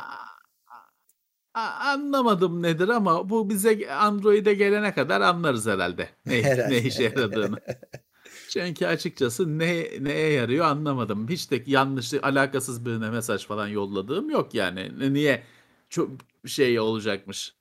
Anlamadım 1.53 2.63
nedir 2.63 2.89
ama 2.89 3.29
bu 3.29 3.49
bize 3.49 3.91
Android'e 3.91 4.53
gelene 4.53 4.93
kadar 4.93 5.21
anlarız 5.21 5.67
herhalde. 5.67 6.09
Ne, 6.25 6.43
Herhalde. 6.43 6.73
ne 6.73 6.77
işe 6.77 7.03
yaradığını. 7.03 7.57
Çünkü 8.49 8.85
açıkçası 8.85 9.59
ne 9.59 9.87
neye 9.99 10.31
yarıyor 10.31 10.65
anlamadım. 10.65 11.29
Hiç 11.29 11.51
de 11.51 11.63
yanlış, 11.65 12.13
alakasız 12.13 12.85
birine 12.85 13.09
mesaj 13.09 13.45
falan 13.47 13.67
yolladığım 13.67 14.29
yok 14.29 14.53
yani. 14.53 15.13
Niye 15.13 15.43
çok 15.89 16.11
şey 16.45 16.79
olacakmış? 16.79 17.55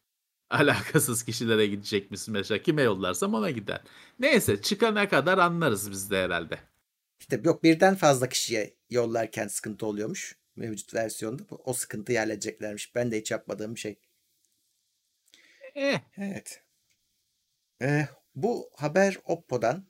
Alakasız 0.51 1.25
kişilere 1.25 1.67
gidecekmiş 1.67 2.29
mesela. 2.29 2.63
Kime 2.63 2.83
yollarsam 2.83 3.35
ona 3.35 3.51
gider. 3.51 3.81
Neyse 4.19 4.63
çıkana 4.63 5.09
kadar 5.09 5.39
anlarız 5.39 5.91
biz 5.91 6.11
de 6.11 6.23
herhalde. 6.23 6.59
İşte 7.21 7.41
yok 7.45 7.63
birden 7.65 7.95
fazla 7.95 8.29
kişiye 8.29 8.77
yollarken 8.91 9.49
sıkıntı 9.49 9.87
oluyormuş 9.87 10.37
mevcut 10.57 10.95
versiyonda. 10.95 11.43
O 11.51 11.73
sıkıntı 11.73 12.19
halledeceklermiş. 12.19 12.95
Ben 12.95 13.11
de 13.13 13.19
hiç 13.19 13.31
yapmadığım 13.31 13.75
bir 13.75 13.81
şey. 13.81 13.99
Eh, 15.75 16.01
Evet. 16.19 16.63
Ee, 17.83 18.09
bu 18.35 18.71
haber 18.77 19.19
Oppo'dan 19.25 19.87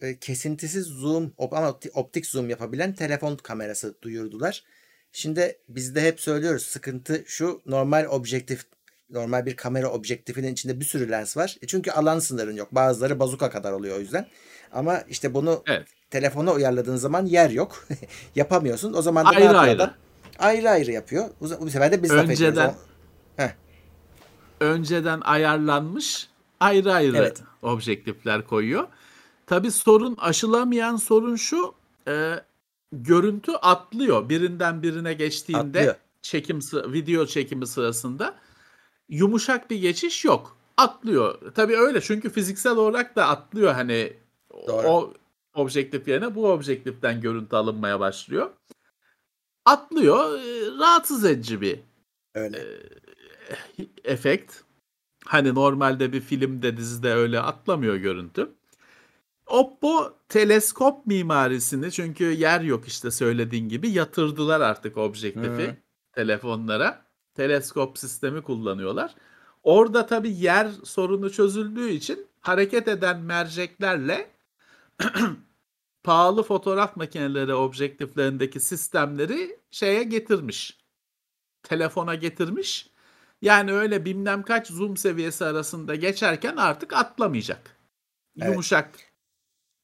e, 0.00 0.18
kesintisiz 0.18 0.86
zoom 0.86 1.24
op- 1.38 1.56
ama 1.56 1.68
opti- 1.68 1.90
optik 1.90 2.26
zoom 2.26 2.50
yapabilen 2.50 2.94
telefon 2.94 3.36
kamerası 3.36 4.02
duyurdular. 4.02 4.64
Şimdi 5.12 5.58
biz 5.68 5.94
de 5.94 6.00
hep 6.02 6.20
söylüyoruz 6.20 6.62
sıkıntı 6.66 7.24
şu 7.26 7.62
normal 7.66 8.04
objektif 8.06 8.64
normal 9.10 9.46
bir 9.46 9.56
kamera 9.56 9.90
objektifinin 9.90 10.52
içinde 10.52 10.80
bir 10.80 10.84
sürü 10.84 11.10
lens 11.10 11.36
var. 11.36 11.56
E 11.62 11.66
çünkü 11.66 11.90
alan 11.90 12.18
sınırın 12.18 12.56
yok. 12.56 12.68
Bazıları 12.72 13.18
bazuka 13.18 13.50
kadar 13.50 13.72
oluyor 13.72 13.96
o 13.96 14.00
yüzden. 14.00 14.26
Ama 14.72 15.00
işte 15.00 15.34
bunu 15.34 15.62
evet. 15.66 15.88
telefona 16.10 16.52
uyarladığın 16.52 16.96
zaman 16.96 17.26
yer 17.26 17.50
yok. 17.50 17.86
Yapamıyorsun. 18.34 18.92
O 18.92 19.02
zaman 19.02 19.24
da 19.24 19.28
Ayrı 19.30 19.58
ayrı. 19.58 19.76
adam? 19.76 19.94
Ayrı 20.38 20.70
ayrı 20.70 20.90
yapıyor. 20.92 21.24
Bu 21.40 21.70
sefer 21.70 21.92
de 21.92 22.02
biz 22.02 22.10
laf 22.10 22.30
ediyoruz. 22.30 22.58
Önceden 22.58 22.74
önceden 24.60 25.20
ayarlanmış 25.20 26.28
ayrı 26.60 26.92
ayrı 26.92 27.16
Evet. 27.16 27.42
objektifler 27.62 28.46
koyuyor. 28.46 28.86
Tabi 29.46 29.70
sorun 29.70 30.16
aşılamayan 30.18 30.96
sorun 30.96 31.36
şu 31.36 31.74
e, 32.08 32.34
görüntü 32.92 33.52
atlıyor 33.52 34.28
birinden 34.28 34.82
birine 34.82 35.14
geçtiğinde 35.14 35.78
Atlıyor. 35.78 35.94
çekim 36.22 36.58
video 36.72 37.26
çekimi 37.26 37.66
sırasında 37.66 38.34
yumuşak 39.08 39.70
bir 39.70 39.80
geçiş 39.80 40.24
yok. 40.24 40.56
Atlıyor. 40.76 41.54
Tabi 41.54 41.76
öyle 41.76 42.00
çünkü 42.00 42.30
fiziksel 42.30 42.76
olarak 42.76 43.16
da 43.16 43.28
atlıyor 43.28 43.72
hani 43.72 44.12
Doğru. 44.68 44.86
o 44.88 45.14
objektif 45.54 46.08
yerine 46.08 46.34
bu 46.34 46.52
objektiften 46.52 47.20
görüntü 47.20 47.56
alınmaya 47.56 48.00
başlıyor. 48.00 48.50
Atlıyor. 49.64 50.38
e, 50.38 50.78
rahatsız 50.78 51.24
edici 51.24 51.60
bir 51.60 51.80
Öyle. 52.34 52.64
efekt. 54.04 54.52
Hani 55.24 55.54
normalde 55.54 56.12
bir 56.12 56.20
filmde 56.20 56.76
dizide 56.76 57.12
öyle 57.12 57.40
atlamıyor 57.40 57.96
görüntü. 57.96 58.50
Oppo 59.46 60.18
teleskop 60.28 61.06
mimarisini 61.06 61.92
çünkü 61.92 62.24
yer 62.24 62.60
yok 62.60 62.86
işte 62.88 63.10
söylediğin 63.10 63.68
gibi 63.68 63.90
yatırdılar 63.90 64.60
artık 64.60 64.96
objektifi 64.96 65.66
Hı. 65.68 65.76
telefonlara. 66.12 67.05
Teleskop 67.36 67.98
sistemi 67.98 68.42
kullanıyorlar. 68.42 69.14
Orada 69.62 70.06
tabii 70.06 70.32
yer 70.32 70.70
sorunu 70.84 71.32
çözüldüğü 71.32 71.88
için 71.88 72.26
hareket 72.40 72.88
eden 72.88 73.20
merceklerle 73.20 74.30
pahalı 76.04 76.42
fotoğraf 76.42 76.96
makineleri 76.96 77.54
objektiflerindeki 77.54 78.60
sistemleri 78.60 79.58
şeye 79.70 80.02
getirmiş. 80.02 80.78
Telefona 81.62 82.14
getirmiş. 82.14 82.90
Yani 83.42 83.72
öyle 83.72 84.04
bilmem 84.04 84.42
kaç 84.42 84.66
zoom 84.68 84.96
seviyesi 84.96 85.44
arasında 85.44 85.94
geçerken 85.94 86.56
artık 86.56 86.92
atlamayacak. 86.92 87.76
Evet. 88.38 88.48
Yumuşak 88.50 88.90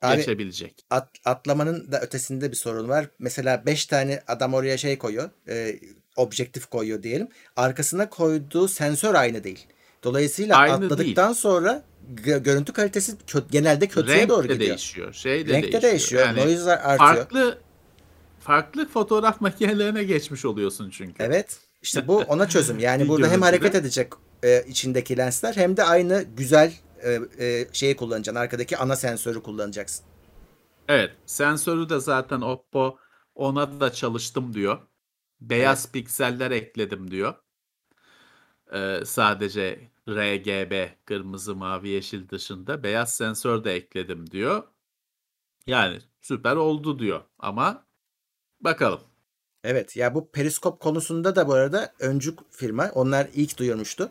Abi 0.03 0.17
geçebilecek. 0.17 0.85
at, 0.91 1.09
atlamanın 1.25 1.93
da 1.93 2.01
ötesinde 2.01 2.51
bir 2.51 2.57
sorun 2.57 2.89
var. 2.89 3.11
Mesela 3.19 3.67
5 3.67 3.87
tane 3.87 4.23
adam 4.27 4.55
oraya 4.55 4.77
şey 4.79 4.99
koyuyor. 4.99 5.31
e, 5.49 5.81
objektif 6.17 6.67
koyuyor 6.67 7.03
diyelim. 7.03 7.29
Arkasına 7.57 8.09
koyduğu 8.11 8.69
sensör 8.69 9.15
aynı 9.15 9.45
değil. 9.45 9.67
Dolayısıyla 10.05 10.57
Aynı 10.57 10.75
atladıktan 10.75 11.33
sonra 11.33 11.83
gö- 12.15 12.43
görüntü 12.43 12.73
kalitesi 12.73 13.13
kö- 13.13 13.51
genelde 13.51 13.89
kötüye 13.89 14.17
Renk 14.17 14.29
doğru 14.29 14.49
de 14.49 14.53
gidiyor. 14.53 14.69
değişiyor. 14.69 15.13
Şey 15.13 15.49
de 15.49 15.53
Renk 15.53 15.73
de 15.73 15.83
değişiyor. 15.83 16.27
Yani 16.27 16.41
Noise'lar 16.41 16.79
artıyor. 16.79 16.99
farklı 17.17 17.59
farklı 18.41 18.89
fotoğraf 18.89 19.41
makinelerine 19.41 20.05
geçmiş 20.05 20.45
oluyorsun 20.45 20.91
çünkü. 20.91 21.23
Evet. 21.23 21.59
İşte 21.83 22.09
bu 22.09 22.17
ona 22.29 22.49
çözüm. 22.49 22.79
Yani 22.79 23.09
burada 23.09 23.31
hem 23.31 23.43
hareket 23.43 23.75
edecek 23.75 24.13
e, 24.45 24.65
içindeki 24.69 25.17
lensler 25.17 25.55
hem 25.57 25.77
de 25.77 25.85
aynı 25.85 26.25
güzel 26.37 26.73
e, 27.03 27.21
e, 27.39 27.67
şeyi 27.73 27.97
kullanacaksın. 27.97 28.41
Arkadaki 28.41 28.77
ana 28.79 28.97
sensörü 28.97 29.43
kullanacaksın. 29.43 30.05
Evet, 30.89 31.11
sensörü 31.27 31.89
de 31.89 32.01
zaten 32.01 32.41
Oppo 32.41 32.97
ona 33.35 33.81
da 33.81 33.93
çalıştım 33.93 34.55
diyor. 34.55 34.79
Beyaz 35.51 35.93
pikseller 35.93 36.51
ekledim 36.51 37.11
diyor. 37.11 37.35
Ee, 38.73 39.01
sadece 39.05 39.91
RGB, 40.09 40.89
kırmızı, 41.05 41.55
mavi, 41.57 41.89
yeşil 41.89 42.29
dışında 42.29 42.83
beyaz 42.83 43.15
sensör 43.15 43.65
de 43.65 43.75
ekledim 43.75 44.31
diyor. 44.31 44.63
Yani 45.67 45.99
süper 46.21 46.57
oldu 46.57 46.99
diyor 46.99 47.21
ama 47.39 47.87
bakalım. 48.61 49.01
Evet 49.65 49.97
ya 49.97 50.15
bu 50.15 50.31
periskop 50.33 50.81
konusunda 50.81 51.37
da 51.37 51.49
bu 51.49 51.55
arada 51.55 51.93
öncü 52.01 52.35
firma 52.51 52.91
onlar 52.95 53.29
ilk 53.35 53.59
duyurmuştu. 53.59 54.11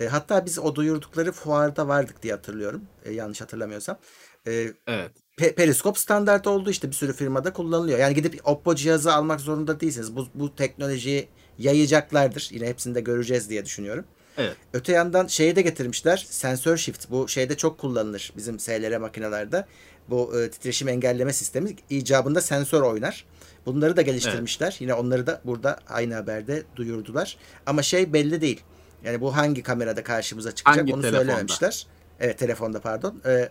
E, 0.00 0.06
hatta 0.06 0.46
biz 0.46 0.58
o 0.58 0.74
duyurdukları 0.74 1.32
fuarda 1.32 1.88
vardık 1.88 2.22
diye 2.22 2.34
hatırlıyorum. 2.34 2.84
E, 3.04 3.12
yanlış 3.12 3.40
hatırlamıyorsam. 3.40 3.98
E, 4.46 4.72
Evet. 4.86 5.12
Pe- 5.38 5.54
periskop 5.54 5.98
standart 5.98 6.46
oldu 6.46 6.70
işte 6.70 6.88
bir 6.88 6.92
sürü 6.94 7.12
firmada 7.12 7.52
kullanılıyor. 7.52 7.98
Yani 7.98 8.14
gidip 8.14 8.40
Oppo 8.48 8.74
cihazı 8.74 9.12
almak 9.14 9.40
zorunda 9.40 9.80
değilsiniz. 9.80 10.16
Bu, 10.16 10.26
bu 10.34 10.54
teknolojiyi 10.56 11.28
yayacaklardır. 11.58 12.48
Yine 12.52 12.66
hepsini 12.66 12.94
de 12.94 13.00
göreceğiz 13.00 13.50
diye 13.50 13.64
düşünüyorum. 13.64 14.04
Evet. 14.38 14.56
Öte 14.72 14.92
yandan 14.92 15.26
şeyi 15.26 15.56
de 15.56 15.62
getirmişler. 15.62 16.26
Sensör 16.30 16.76
shift. 16.76 17.10
Bu 17.10 17.28
şeyde 17.28 17.56
çok 17.56 17.78
kullanılır 17.78 18.32
bizim 18.36 18.58
SLR 18.58 18.96
makinelerde. 18.96 19.64
Bu 20.10 20.40
e, 20.40 20.50
titreşim 20.50 20.88
engelleme 20.88 21.32
sistemi 21.32 21.70
icabında 21.90 22.40
sensör 22.40 22.82
oynar. 22.82 23.24
Bunları 23.66 23.96
da 23.96 24.02
geliştirmişler. 24.02 24.76
Yine 24.80 24.94
onları 24.94 25.26
da 25.26 25.40
burada 25.44 25.78
aynı 25.88 26.14
haberde 26.14 26.62
duyurdular. 26.76 27.36
Ama 27.66 27.82
şey 27.82 28.12
belli 28.12 28.40
değil. 28.40 28.60
Yani 29.04 29.20
bu 29.20 29.36
hangi 29.36 29.62
kamerada 29.62 30.02
karşımıza 30.02 30.54
çıkacak 30.54 30.80
Hangi 30.80 30.94
onu 30.94 31.02
telefonda? 31.02 31.24
söylememişler. 31.24 31.86
Evet 32.20 32.38
telefonda 32.38 32.80
pardon. 32.80 33.22
E, 33.26 33.48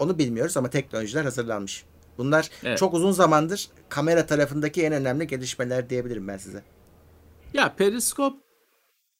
onu 0.00 0.18
bilmiyoruz 0.18 0.56
ama 0.56 0.70
teknolojiler 0.70 1.24
hazırlanmış. 1.24 1.84
Bunlar 2.18 2.50
Evet. 2.64 2.78
çok 2.78 2.94
uzun 2.94 3.12
zamandır 3.12 3.68
kamera 3.88 4.26
tarafındaki 4.26 4.82
en 4.82 4.92
önemli 4.92 5.26
gelişmeler 5.26 5.90
diyebilirim 5.90 6.28
ben 6.28 6.36
size. 6.36 6.62
Ya 7.54 7.74
periskop 7.76 8.36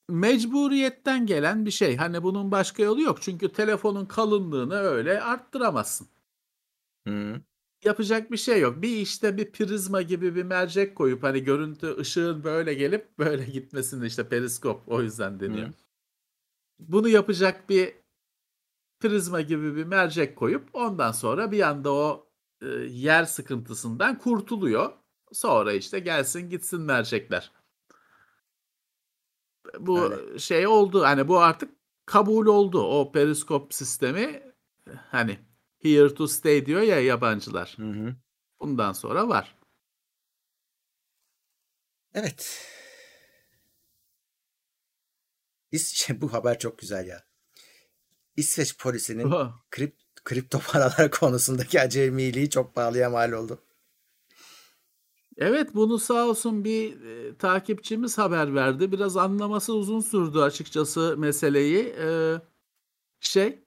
mecburiyetten 0.08 1.26
gelen 1.26 1.66
bir 1.66 1.70
şey. 1.70 1.96
Hani 1.96 2.22
bunun 2.22 2.50
başka 2.50 2.82
yolu 2.82 3.02
yok. 3.02 3.22
Çünkü 3.22 3.52
telefonun 3.52 4.06
kalınlığını 4.06 4.74
öyle 4.74 5.20
arttıramazsın. 5.20 6.06
Yapacak 7.84 8.30
bir 8.30 8.36
şey 8.36 8.60
yok. 8.60 8.82
Bir 8.82 8.96
işte 8.96 9.36
bir 9.36 9.52
prizma 9.52 10.02
gibi 10.02 10.34
bir 10.34 10.42
mercek 10.42 10.96
koyup 10.96 11.22
hani 11.22 11.44
görüntü 11.44 11.96
ışığın 11.98 12.44
böyle 12.44 12.74
gelip 12.74 13.18
böyle 13.18 13.44
gitmesini 13.44 14.06
işte 14.06 14.28
periskop 14.28 14.82
o 14.88 15.02
yüzden 15.02 15.40
deniyor. 15.40 15.68
Hı. 15.68 15.72
Bunu 16.78 17.08
yapacak 17.08 17.68
bir 17.68 17.92
prizma 19.00 19.40
gibi 19.40 19.76
bir 19.76 19.84
mercek 19.84 20.36
koyup 20.36 20.68
ondan 20.72 21.12
sonra 21.12 21.52
bir 21.52 21.60
anda 21.60 21.92
o 21.92 22.28
e, 22.62 22.66
yer 22.90 23.24
sıkıntısından 23.24 24.18
kurtuluyor. 24.18 24.92
Sonra 25.32 25.72
işte 25.72 25.98
gelsin 25.98 26.50
gitsin 26.50 26.80
mercekler. 26.80 27.52
Bu 29.78 30.00
Öyle. 30.00 30.38
şey 30.38 30.66
oldu 30.66 31.02
hani 31.02 31.28
bu 31.28 31.38
artık 31.38 31.70
kabul 32.06 32.46
oldu. 32.46 32.82
O 32.82 33.12
periskop 33.12 33.74
sistemi 33.74 34.42
hani 35.10 35.38
here 35.82 36.14
to 36.14 36.26
stay 36.26 36.66
diyor 36.66 36.80
ya 36.80 37.00
yabancılar. 37.00 37.74
Hı 37.76 37.90
hı. 37.90 38.16
Bundan 38.60 38.92
sonra 38.92 39.28
var. 39.28 39.56
Evet. 42.14 42.66
İs 45.72 46.10
bu 46.20 46.32
haber 46.32 46.58
çok 46.58 46.78
güzel 46.78 47.06
ya. 47.06 47.29
İsveç 48.36 48.78
polisinin 48.78 49.32
krip, 49.70 49.96
kripto 50.24 50.58
paralar 50.58 51.10
konusundaki 51.20 51.80
acemiliği 51.80 52.50
çok 52.50 52.74
pahalıya 52.74 53.10
mal 53.10 53.32
oldu. 53.32 53.58
Evet 55.36 55.74
bunu 55.74 55.98
sağ 55.98 56.26
olsun 56.26 56.64
bir 56.64 57.00
e, 57.00 57.36
takipçimiz 57.36 58.18
haber 58.18 58.54
verdi. 58.54 58.92
Biraz 58.92 59.16
anlaması 59.16 59.74
uzun 59.74 60.00
sürdü 60.00 60.38
açıkçası 60.38 61.14
meseleyi. 61.18 61.94
E, 61.98 62.36
şey 63.20 63.58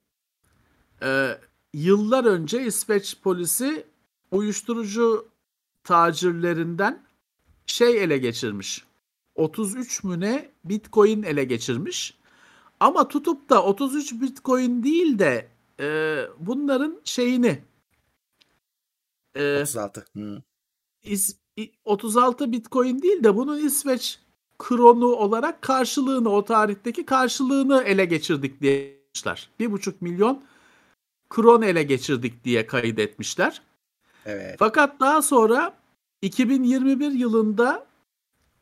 e, 1.03 1.37
yıllar 1.73 2.25
önce 2.25 2.65
İsveç 2.65 3.17
polisi 3.21 3.85
uyuşturucu 4.31 5.27
tacirlerinden 5.83 7.03
şey 7.65 8.03
ele 8.03 8.17
geçirmiş. 8.17 8.83
33 9.35 10.03
müne 10.03 10.51
bitcoin 10.65 11.23
ele 11.23 11.43
geçirmiş. 11.43 12.17
Ama 12.83 13.07
tutup 13.07 13.49
da 13.49 13.63
33 13.63 14.13
bitcoin 14.21 14.83
değil 14.83 15.19
de 15.19 15.47
e, 15.79 16.17
bunların 16.39 17.01
şeyini 17.03 17.61
e, 19.35 19.61
36. 19.61 20.05
Hı. 20.17 20.41
İs- 21.03 21.35
i- 21.59 21.71
36 21.85 22.51
Bitcoin 22.51 23.01
değil 23.01 23.23
de 23.23 23.35
bunun 23.35 23.57
İsveç 23.65 24.19
kronu 24.59 25.05
olarak 25.05 25.61
karşılığını 25.61 26.29
o 26.29 26.45
tarihteki 26.45 27.05
karşılığını 27.05 27.83
ele 27.83 28.05
geçirdik 28.05 28.61
diye 28.61 28.81
yapmışlar. 28.83 29.49
1,5 29.59 29.93
milyon 30.01 30.43
kron 31.29 31.61
ele 31.61 31.83
geçirdik 31.83 32.43
diye 32.43 32.67
kaydetmişler. 32.67 33.61
Evet. 34.25 34.55
Fakat 34.59 34.99
daha 34.99 35.21
sonra 35.21 35.73
2021 36.21 37.11
yılında 37.11 37.85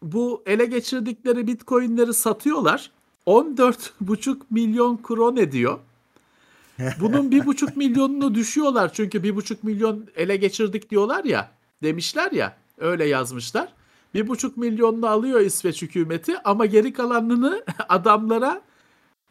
bu 0.03 0.43
ele 0.45 0.65
geçirdikleri 0.65 1.47
bitcoinleri 1.47 2.13
satıyorlar. 2.13 2.91
14,5 3.27 4.37
milyon 4.49 4.97
kron 4.97 5.37
ediyor. 5.37 5.79
Bunun 6.99 7.31
1,5 7.31 7.77
milyonunu 7.77 8.35
düşüyorlar 8.35 8.93
çünkü 8.93 9.17
1,5 9.17 9.57
milyon 9.63 10.07
ele 10.15 10.35
geçirdik 10.35 10.89
diyorlar 10.89 11.23
ya. 11.23 11.51
Demişler 11.83 12.31
ya 12.31 12.57
öyle 12.77 13.05
yazmışlar. 13.05 13.73
1,5 14.15 14.51
milyonunu 14.55 15.07
alıyor 15.07 15.39
İsveç 15.39 15.81
hükümeti 15.81 16.39
ama 16.43 16.65
geri 16.65 16.93
kalanını 16.93 17.65
adamlara 17.89 18.61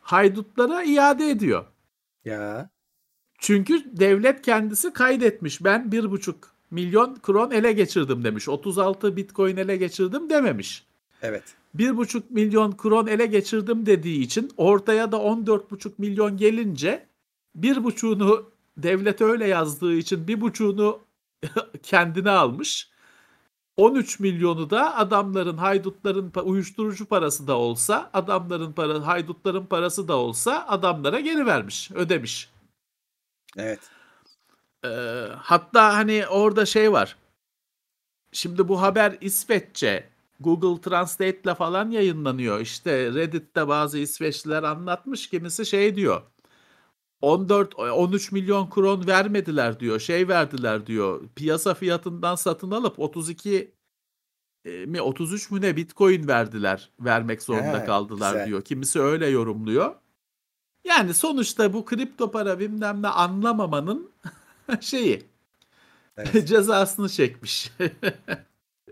haydutlara 0.01 0.82
iade 0.82 1.30
ediyor. 1.30 1.64
Ya. 2.24 2.70
Çünkü 3.38 3.84
devlet 3.97 4.43
kendisi 4.43 4.93
kaydetmiş. 4.93 5.64
Ben 5.64 5.82
1,5 5.91 6.34
milyon 6.70 7.14
kron 7.14 7.51
ele 7.51 7.72
geçirdim 7.72 8.24
demiş. 8.24 8.49
36 8.49 9.16
bitcoin 9.16 9.57
ele 9.57 9.76
geçirdim 9.76 10.30
dememiş. 10.30 10.86
Evet. 11.22 11.45
1,5 11.77 12.23
milyon 12.31 12.73
kron 12.73 13.07
ele 13.07 13.27
geçirdim 13.27 13.87
dediği 13.87 14.21
için 14.21 14.51
ortaya 14.57 15.12
da 15.12 15.16
14,5 15.16 15.93
milyon 15.99 16.37
gelince 16.37 17.07
1,5'unu 17.59 18.45
devlet 18.77 19.21
öyle 19.21 19.47
yazdığı 19.47 19.95
için 19.95 20.25
1,5'unu 20.27 20.99
kendine 21.83 22.31
almış. 22.31 22.91
13 23.77 24.21
milyonu 24.21 24.71
da 24.71 24.97
adamların 24.97 25.57
haydutların 25.57 26.33
uyuşturucu 26.45 27.07
parası 27.07 27.47
da 27.47 27.59
olsa 27.59 28.11
adamların 28.12 28.73
para 28.73 29.07
haydutların 29.07 29.66
parası 29.66 30.09
da 30.09 30.16
olsa 30.16 30.66
adamlara 30.68 31.21
geri 31.21 31.47
vermiş 31.47 31.91
ödemiş. 31.91 32.51
Evet. 33.57 33.81
Ee, 34.85 34.89
hatta 35.37 35.95
hani 35.95 36.27
orada 36.27 36.66
şey 36.66 36.93
var. 36.93 37.16
Şimdi 38.33 38.68
bu 38.68 38.83
haber 38.83 39.16
İsveççe 39.21 40.10
Google 40.41 40.80
Translate 40.80 41.41
ile 41.45 41.55
falan 41.55 41.91
yayınlanıyor. 41.91 42.61
İşte 42.61 43.14
Reddit'te 43.14 43.68
bazı 43.68 43.99
İsveçliler 43.99 44.62
anlatmış. 44.62 45.28
Kimisi 45.28 45.66
şey 45.66 45.97
diyor. 45.97 46.22
14 47.20 47.78
13 47.78 48.32
milyon 48.32 48.70
kron 48.70 49.07
vermediler 49.07 49.80
diyor. 49.80 50.01
Şey 50.01 50.28
verdiler 50.28 50.86
diyor. 50.86 51.22
Piyasa 51.36 51.74
fiyatından 51.74 52.34
satın 52.34 52.70
alıp 52.70 52.99
32 52.99 53.74
e, 54.64 54.86
mi 54.86 55.03
33 55.03 55.51
mü 55.51 55.61
ne 55.61 55.76
Bitcoin 55.76 56.28
verdiler. 56.28 56.91
Vermek 57.01 57.43
zorunda 57.43 57.80
He, 57.80 57.84
kaldılar 57.84 58.32
güzel. 58.32 58.47
diyor. 58.47 58.62
Kimisi 58.62 59.01
öyle 59.01 59.26
yorumluyor. 59.26 59.95
Yani 60.84 61.14
sonuçta 61.14 61.72
bu 61.72 61.84
kripto 61.84 62.30
para 62.30 62.59
bilmem 62.59 63.03
ne 63.03 63.09
anlamamanın 63.09 64.11
şeyi 64.80 65.22
Evet. 66.16 66.49
cezasını 66.49 67.09
çekmiş. 67.09 67.72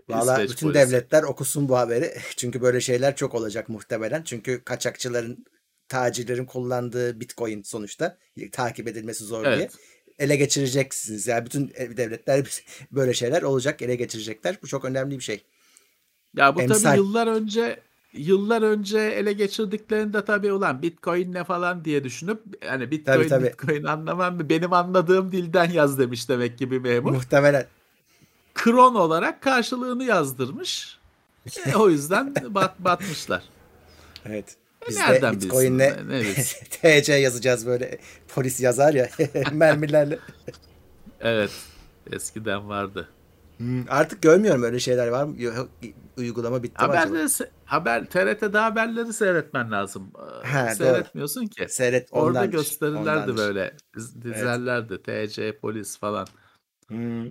Valla 0.09 0.43
bütün 0.43 0.71
polisi. 0.71 0.73
devletler 0.73 1.23
okusun 1.23 1.69
bu 1.69 1.77
haberi. 1.77 2.13
Çünkü 2.37 2.61
böyle 2.61 2.81
şeyler 2.81 3.15
çok 3.15 3.35
olacak 3.35 3.69
muhtemelen. 3.69 4.23
Çünkü 4.23 4.63
kaçakçıların, 4.63 5.45
tacirlerin 5.87 6.45
kullandığı 6.45 7.19
bitcoin 7.19 7.63
sonuçta 7.63 8.17
takip 8.51 8.87
edilmesi 8.87 9.23
zor 9.23 9.45
diye. 9.45 9.55
Evet. 9.55 9.71
Ele 10.19 10.35
geçireceksiniz. 10.35 11.27
Yani 11.27 11.45
bütün 11.45 11.67
devletler 11.97 12.63
böyle 12.91 13.13
şeyler 13.13 13.41
olacak, 13.41 13.81
ele 13.81 13.95
geçirecekler. 13.95 14.57
Bu 14.63 14.67
çok 14.67 14.85
önemli 14.85 15.17
bir 15.17 15.23
şey. 15.23 15.43
Ya 16.35 16.55
bu 16.55 16.61
Emsal. 16.61 16.79
tabii 16.79 16.97
yıllar 16.97 17.27
önce 17.27 17.79
yıllar 18.13 18.61
önce 18.61 18.99
ele 18.99 19.33
geçirdiklerinde 19.33 20.25
tabii 20.25 20.51
ulan 20.51 20.81
Bitcoin 20.81 21.33
ne 21.33 21.43
falan 21.43 21.85
diye 21.85 22.03
düşünüp 22.03 22.41
hani 22.65 22.91
Bitcoin 22.91 23.15
Tabii, 23.15 23.27
tabii. 23.27 23.45
Bitcoin 23.45 23.83
anlamam 23.83 24.35
mı 24.35 24.49
benim 24.49 24.73
anladığım 24.73 25.31
dilden 25.31 25.71
yaz 25.71 25.99
demiş 25.99 26.29
demek 26.29 26.57
ki 26.57 26.71
bir 26.71 26.79
memur. 26.79 27.11
Muhtemelen. 27.11 27.65
Kron 28.63 28.95
olarak 28.95 29.41
karşılığını 29.41 30.03
yazdırmış. 30.03 30.99
E, 31.65 31.75
o 31.75 31.89
yüzden 31.89 32.33
bat, 32.55 32.79
batmışlar. 32.79 33.43
Evet. 34.25 34.55
Biz 34.89 34.97
nereden 34.97 35.35
de? 35.35 35.41
Bitcoin'le? 35.41 35.89
TC 36.69 37.13
yazacağız 37.13 37.65
böyle. 37.67 37.97
Polis 38.27 38.61
yazar 38.61 38.93
ya 38.93 39.09
mermilerle. 39.51 40.19
Evet. 41.19 41.51
Eskiden 42.11 42.69
vardı. 42.69 43.09
Hmm, 43.57 43.83
Artık 43.89 44.21
görmüyorum 44.21 44.63
öyle 44.63 44.79
şeyler 44.79 45.07
var 45.07 45.23
mı? 45.23 45.41
Yok, 45.41 45.69
uygulama 46.17 46.63
bitti 46.63 46.85
mi 46.85 46.89
acaba? 46.91 46.99
Haberleri, 47.01 47.29
haber 47.65 48.05
TRT'de 48.05 48.57
haberleri 48.57 49.13
seyretmen 49.13 49.71
lazım. 49.71 50.11
Ee, 50.43 50.47
Ha, 50.47 50.65
doğru. 50.67 50.75
Seyretmiyorsun 50.75 51.45
ki. 51.47 51.65
Seyret 51.69 52.07
Orada 52.11 52.27
ondandır, 52.39 52.51
gösterirlerdi 52.51 52.99
ondandır. 53.09 53.37
böyle. 53.37 53.75
diz- 53.97 54.21
Dizerlerdi. 54.21 55.01
TC 55.03 55.57
polis 55.57 55.97
falan. 55.99 56.27
Hmm, 56.87 57.25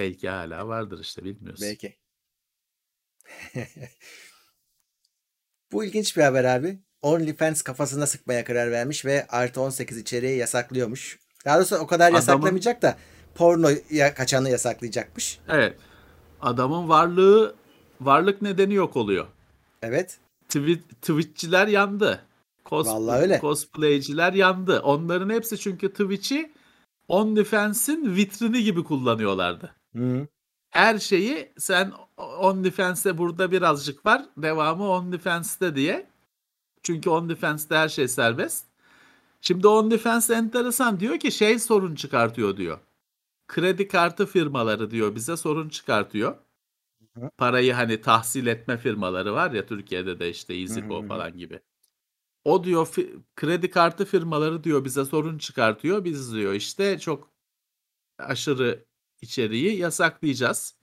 Belki 0.00 0.28
hala 0.28 0.68
vardır 0.68 1.00
işte 1.00 1.24
bilmiyoruz. 1.24 1.60
belki. 1.62 1.96
Bu 5.72 5.84
ilginç 5.84 6.16
bir 6.16 6.22
haber 6.22 6.44
abi. 6.44 6.78
OnlyFans 7.02 7.62
kafasına 7.62 8.06
sıkmaya 8.06 8.44
karar 8.44 8.70
vermiş 8.70 9.04
ve 9.04 9.26
artı 9.28 9.60
18 9.60 9.98
içeriği 9.98 10.36
yasaklıyormuş. 10.38 11.18
Daha 11.44 11.56
doğrusu 11.56 11.76
o 11.76 11.86
kadar 11.86 12.04
Adamın- 12.04 12.16
yasaklamayacak 12.16 12.82
da 12.82 12.98
pornoya 13.34 14.14
kaçanı 14.14 14.50
yasaklayacakmış. 14.50 15.38
Evet. 15.48 15.76
Adamın 16.40 16.88
varlığı 16.88 17.56
varlık 18.00 18.42
nedeni 18.42 18.74
yok 18.74 18.96
oluyor. 18.96 19.26
Evet. 19.82 20.18
Twi- 20.48 20.82
Twitch'çiler 21.02 21.66
yandı. 21.66 22.26
Cos- 22.64 22.86
Vallahi 22.86 23.20
öyle. 23.20 23.40
Cosplayciler 23.40 24.32
yandı. 24.32 24.80
Onların 24.80 25.30
hepsi 25.30 25.58
çünkü 25.58 25.88
Twitch'i 25.92 26.52
OnlyFans'in 27.08 28.16
vitrini 28.16 28.64
gibi 28.64 28.84
kullanıyorlardı. 28.84 29.74
Hı. 29.96 30.26
Her 30.70 30.98
şeyi 30.98 31.52
sen 31.58 31.92
OnlyFans'te 32.16 33.18
burada 33.18 33.52
birazcık 33.52 34.06
var. 34.06 34.26
Devamı 34.36 34.88
OnlyFans'te 34.88 35.74
diye. 35.74 36.06
Çünkü 36.82 37.10
OnlyFans'te 37.10 37.76
her 37.76 37.88
şey 37.88 38.08
serbest. 38.08 38.66
Şimdi 39.40 39.66
OnlyFans 39.66 40.30
enteresan 40.30 41.00
diyor 41.00 41.18
ki 41.18 41.32
şey 41.32 41.58
sorun 41.58 41.94
çıkartıyor 41.94 42.56
diyor. 42.56 42.78
Kredi 43.48 43.88
kartı 43.88 44.26
firmaları 44.26 44.90
diyor 44.90 45.14
bize 45.14 45.36
sorun 45.36 45.68
çıkartıyor. 45.68 46.36
Hı. 47.16 47.30
Parayı 47.38 47.72
hani 47.72 48.00
tahsil 48.00 48.46
etme 48.46 48.76
firmaları 48.76 49.34
var 49.34 49.50
ya 49.50 49.66
Türkiye'de 49.66 50.18
de 50.20 50.30
işte 50.30 50.54
EasyGo 50.54 51.06
falan 51.06 51.38
gibi. 51.38 51.60
O 52.44 52.64
diyor 52.64 52.88
kredi 53.36 53.70
kartı 53.70 54.04
firmaları 54.04 54.64
diyor 54.64 54.84
bize 54.84 55.04
sorun 55.04 55.38
çıkartıyor. 55.38 56.04
Biz 56.04 56.34
diyor 56.34 56.52
işte 56.52 56.98
çok 56.98 57.30
aşırı 58.18 58.84
içeriği 59.22 59.78
yasaklayacağız. 59.78 60.74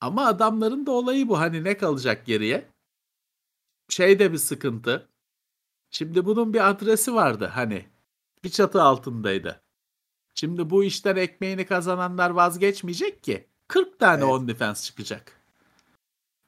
Ama 0.00 0.26
adamların 0.26 0.86
da 0.86 0.90
olayı 0.92 1.28
bu. 1.28 1.38
Hani 1.38 1.64
ne 1.64 1.76
kalacak 1.76 2.26
geriye? 2.26 2.68
Şey 3.88 4.18
de 4.18 4.32
bir 4.32 4.38
sıkıntı. 4.38 5.08
Şimdi 5.90 6.24
bunun 6.26 6.54
bir 6.54 6.70
adresi 6.70 7.14
vardı 7.14 7.46
hani. 7.54 7.88
Bir 8.44 8.50
çatı 8.50 8.82
altındaydı. 8.82 9.62
Şimdi 10.34 10.70
bu 10.70 10.84
işten 10.84 11.16
ekmeğini 11.16 11.66
kazananlar 11.66 12.30
vazgeçmeyecek 12.30 13.22
ki. 13.24 13.48
40 13.68 13.98
tane 13.98 14.22
Evet. 14.24 14.32
OnlyFans 14.32 14.84
çıkacak. 14.84 15.40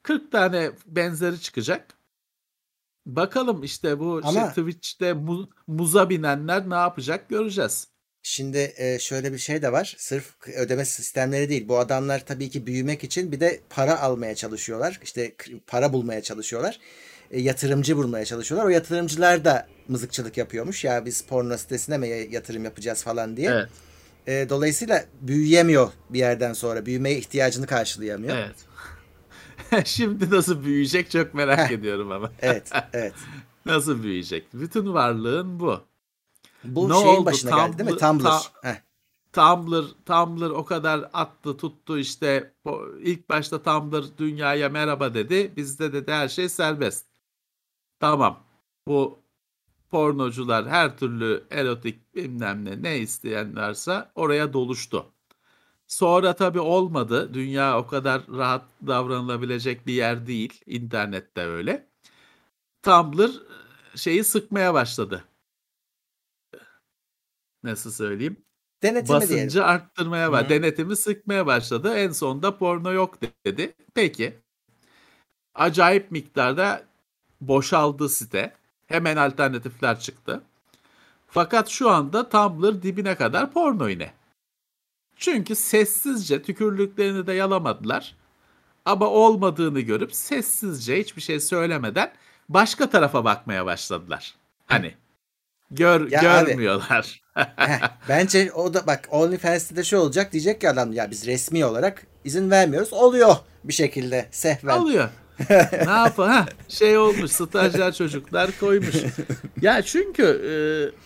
40 0.03 0.31
tane 0.31 0.71
benzeri 0.85 1.41
çıkacak. 1.41 1.97
Bakalım 3.05 3.63
işte 3.63 3.99
bu 3.99 4.21
şey, 4.21 4.29
Ama- 4.41 4.49
Twitch'te 4.49 5.13
mu- 5.13 5.49
muza 5.67 6.09
binenler 6.09 6.69
ne 6.69 6.75
yapacak 6.75 7.29
göreceğiz. 7.29 7.87
Şimdi 8.27 8.73
e, 8.77 8.99
şöyle 8.99 9.33
bir 9.33 9.37
şey 9.37 9.61
de 9.61 9.71
var. 9.71 9.95
Sırf 9.97 10.25
ödeme 10.47 10.85
sistemleri 10.85 11.49
değil. 11.49 11.67
Bu 11.67 11.79
adamlar 11.79 12.25
tabii 12.25 12.49
ki 12.49 12.67
büyümek 12.67 13.03
için 13.03 13.31
bir 13.31 13.39
de 13.39 13.59
para 13.69 14.01
almaya 14.01 14.35
çalışıyorlar. 14.35 14.99
İşte 15.03 15.35
para 15.67 15.93
bulmaya 15.93 16.21
çalışıyorlar. 16.21 16.79
E, 17.31 17.41
yatırımcı 17.41 17.97
bulmaya 17.97 18.25
çalışıyorlar. 18.25 18.67
O 18.67 18.69
yatırımcılar 18.69 19.45
da 19.45 19.67
mızıkçılık 19.87 20.37
yapıyormuş. 20.37 20.83
Ya 20.83 21.05
biz 21.05 21.21
porno 21.21 21.57
sitesine 21.57 21.97
mi 21.97 22.27
yatırım 22.31 22.63
yapacağız 22.63 23.03
falan 23.03 23.37
diye. 23.37 23.49
Evet. 23.49 23.69
E, 24.27 24.49
dolayısıyla 24.49 25.05
büyüyemiyor 25.21 25.91
bir 26.09 26.19
yerden 26.19 26.53
sonra. 26.53 26.85
Büyümeye 26.85 27.17
ihtiyacını 27.17 27.67
karşılayamıyor. 27.67 28.37
Evet. 28.37 28.55
Şimdi 29.87 30.29
nasıl 30.29 30.63
büyüyecek 30.63 31.11
çok 31.11 31.33
merak 31.33 31.71
ediyorum 31.71 32.11
ama. 32.11 32.31
Evet, 32.41 32.69
evet. 32.93 33.13
Nasıl 33.65 34.03
büyüyecek? 34.03 34.53
Bütün 34.53 34.93
varlığın 34.93 35.59
bu. 35.59 35.94
Bu 36.65 36.89
Ne 36.89 36.93
şeyin 36.93 37.17
oldu? 37.17 37.25
başına 37.25 37.51
geldi 37.51 37.77
değil 37.77 37.89
mi? 37.89 37.95
Tumblr- 37.95 37.99
Tumblr. 37.99 38.23
ta- 38.23 38.81
Tumblr, 39.33 39.85
Tumblr 40.05 40.49
o 40.49 40.65
kadar 40.65 41.09
attı 41.13 41.57
tuttu 41.57 41.97
işte 41.97 42.53
ilk 43.01 43.29
başta 43.29 43.63
Tumblr 43.63 44.03
dünyaya 44.17 44.69
merhaba 44.69 45.13
dedi. 45.13 45.53
Bizde 45.57 45.93
dedi 45.93 46.11
her 46.11 46.27
şey 46.27 46.49
serbest. 46.49 47.05
Tamam. 47.99 48.43
Bu 48.87 49.19
pornocular 49.91 50.67
her 50.69 50.97
türlü 50.97 51.43
erotik 51.51 52.15
bilmem 52.15 52.65
ne 52.65 52.83
ne 52.83 52.97
isteyen 52.99 53.55
varsa 53.55 54.11
oraya 54.15 54.53
doluştu. 54.53 55.05
Sonra 55.87 56.35
tabii 56.35 56.59
olmadı. 56.59 57.33
Dünya 57.33 57.79
o 57.79 57.87
kadar 57.87 58.21
rahat 58.27 58.65
davranılabilecek 58.87 59.87
bir 59.87 59.93
yer 59.93 60.27
değil. 60.27 60.61
İnternette 60.65 61.41
öyle. 61.41 61.87
Tumblr 62.83 63.31
şeyi 63.95 64.23
sıkmaya 64.23 64.73
başladı. 64.73 65.23
Nasıl 67.65 67.91
söyleyeyim? 67.91 68.37
Denetimi 68.83 69.15
basıncı 69.15 69.53
diyelim. 69.53 69.69
arttırmaya 69.69 70.31
var. 70.31 70.49
Denetimi 70.49 70.95
sıkmaya 70.95 71.45
başladı. 71.45 71.95
En 71.95 72.11
sonunda 72.11 72.57
porno 72.57 72.93
yok 72.93 73.17
dedi. 73.45 73.73
Peki. 73.93 74.39
Acayip 75.55 76.11
miktarda 76.11 76.83
boşaldı 77.41 78.09
site. 78.09 78.53
Hemen 78.87 79.17
alternatifler 79.17 79.99
çıktı. 79.99 80.41
Fakat 81.27 81.69
şu 81.69 81.89
anda 81.89 82.29
Tumblr 82.29 82.81
dibine 82.81 83.15
kadar 83.15 83.51
porno 83.51 83.87
yine. 83.87 84.13
Çünkü 85.15 85.55
sessizce 85.55 86.41
tükürlüklerini 86.41 87.27
de 87.27 87.33
yalamadılar. 87.33 88.15
Ama 88.85 89.07
olmadığını 89.07 89.79
görüp 89.79 90.15
sessizce 90.15 90.99
hiçbir 90.99 91.21
şey 91.21 91.39
söylemeden 91.39 92.13
başka 92.49 92.89
tarafa 92.89 93.25
bakmaya 93.25 93.65
başladılar. 93.65 94.35
Hani 94.65 94.95
gör 95.71 96.11
Ya 96.11 96.39
abi. 96.39 96.47
görmüyorlar. 96.47 97.21
Heh, 97.33 97.79
Bence 98.09 98.51
o 98.53 98.73
da 98.73 98.87
bak 98.87 99.07
OnlyFans'te 99.11 99.75
de 99.75 99.83
şey 99.83 99.99
olacak 99.99 100.31
diyecek 100.33 100.61
ki 100.61 100.69
adam 100.69 100.93
ya 100.93 101.11
biz 101.11 101.25
resmi 101.27 101.65
olarak 101.65 102.07
izin 102.23 102.51
vermiyoruz. 102.51 102.93
Oluyor 102.93 103.35
bir 103.63 103.73
şekilde 103.73 104.27
sehven. 104.31 104.69
Alıyor. 104.77 105.09
ne 105.85 105.91
yapar? 105.91 106.29
Ha, 106.29 106.45
şey 106.69 106.97
olmuş 106.97 107.31
stajyer 107.31 107.93
çocuklar 107.93 108.49
koymuş. 108.59 108.95
Ya 109.61 109.81
çünkü 109.81 110.23
e, 110.23 110.55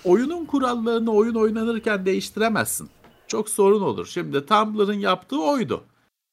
oyunun 0.10 0.46
kurallarını 0.46 1.12
oyun 1.12 1.36
oynanırken 1.36 2.06
değiştiremezsin. 2.06 2.90
Çok 3.28 3.50
sorun 3.50 3.82
olur. 3.82 4.06
Şimdi 4.08 4.46
Tumblr'ın 4.46 4.94
yaptığı 5.00 5.42
oydu. 5.42 5.84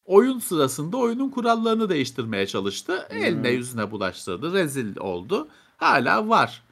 Oyun 0.04 0.38
sırasında 0.38 0.96
oyunun 0.96 1.30
kurallarını 1.30 1.88
değiştirmeye 1.88 2.46
çalıştı. 2.46 3.06
Eline 3.10 3.50
yüzüne 3.50 3.90
bulaştırdı. 3.90 4.52
Rezil 4.52 4.96
oldu. 4.96 5.48
Hala 5.76 6.28
var. 6.28 6.62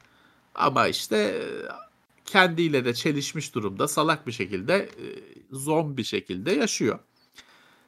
Ama 0.55 0.87
işte 0.87 1.17
e, 1.17 1.41
kendiyle 2.25 2.85
de 2.85 2.93
çelişmiş 2.93 3.55
durumda. 3.55 3.87
Salak 3.87 4.27
bir 4.27 4.31
şekilde, 4.31 4.75
e, 4.75 5.05
zombi 5.51 6.03
şekilde 6.03 6.51
yaşıyor. 6.51 6.99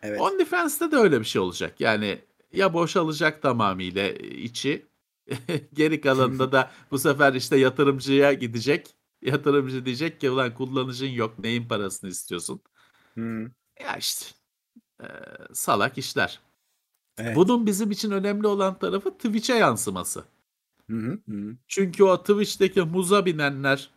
Evet. 0.04 0.22
OnlyFans'te 0.22 0.92
de 0.92 0.96
öyle 0.96 1.20
bir 1.20 1.26
şey 1.26 1.42
olacak. 1.42 1.82
Yani 1.82 2.20
ya 2.54 2.74
boşalacak 2.74 3.42
tamamıyla 3.42 4.10
içi. 4.10 4.86
Geri 5.74 6.02
kalanında 6.02 6.52
da 6.52 6.72
bu 6.92 7.00
sefer 7.00 7.34
işte 7.34 7.58
yatırımcıya 7.58 8.34
gidecek. 8.34 8.88
Yatırımcı 9.22 9.86
diyecek 9.86 10.22
ki 10.22 10.30
ulan 10.30 10.54
kullanıcın 10.54 11.08
yok 11.08 11.40
neyin 11.40 11.68
parasını 11.68 12.10
istiyorsun. 12.10 12.62
Hı. 13.16 13.52
Ya 13.84 13.98
işte 13.98 14.26
e, 15.02 15.08
salak 15.54 15.98
işler. 15.98 16.40
Evet. 17.18 17.36
Bunun 17.36 17.66
bizim 17.66 17.92
için 17.92 18.12
önemli 18.12 18.48
olan 18.48 18.80
tarafı 18.80 19.12
Twitch'e 19.12 19.54
yansıması. 19.54 20.24
Hı 20.90 20.98
hı, 20.98 21.20
hı. 21.30 21.58
Çünkü 21.68 22.04
o 22.04 22.24
Twitch'teki 22.24 22.82
muza 22.82 23.26
binenler, 23.26 23.92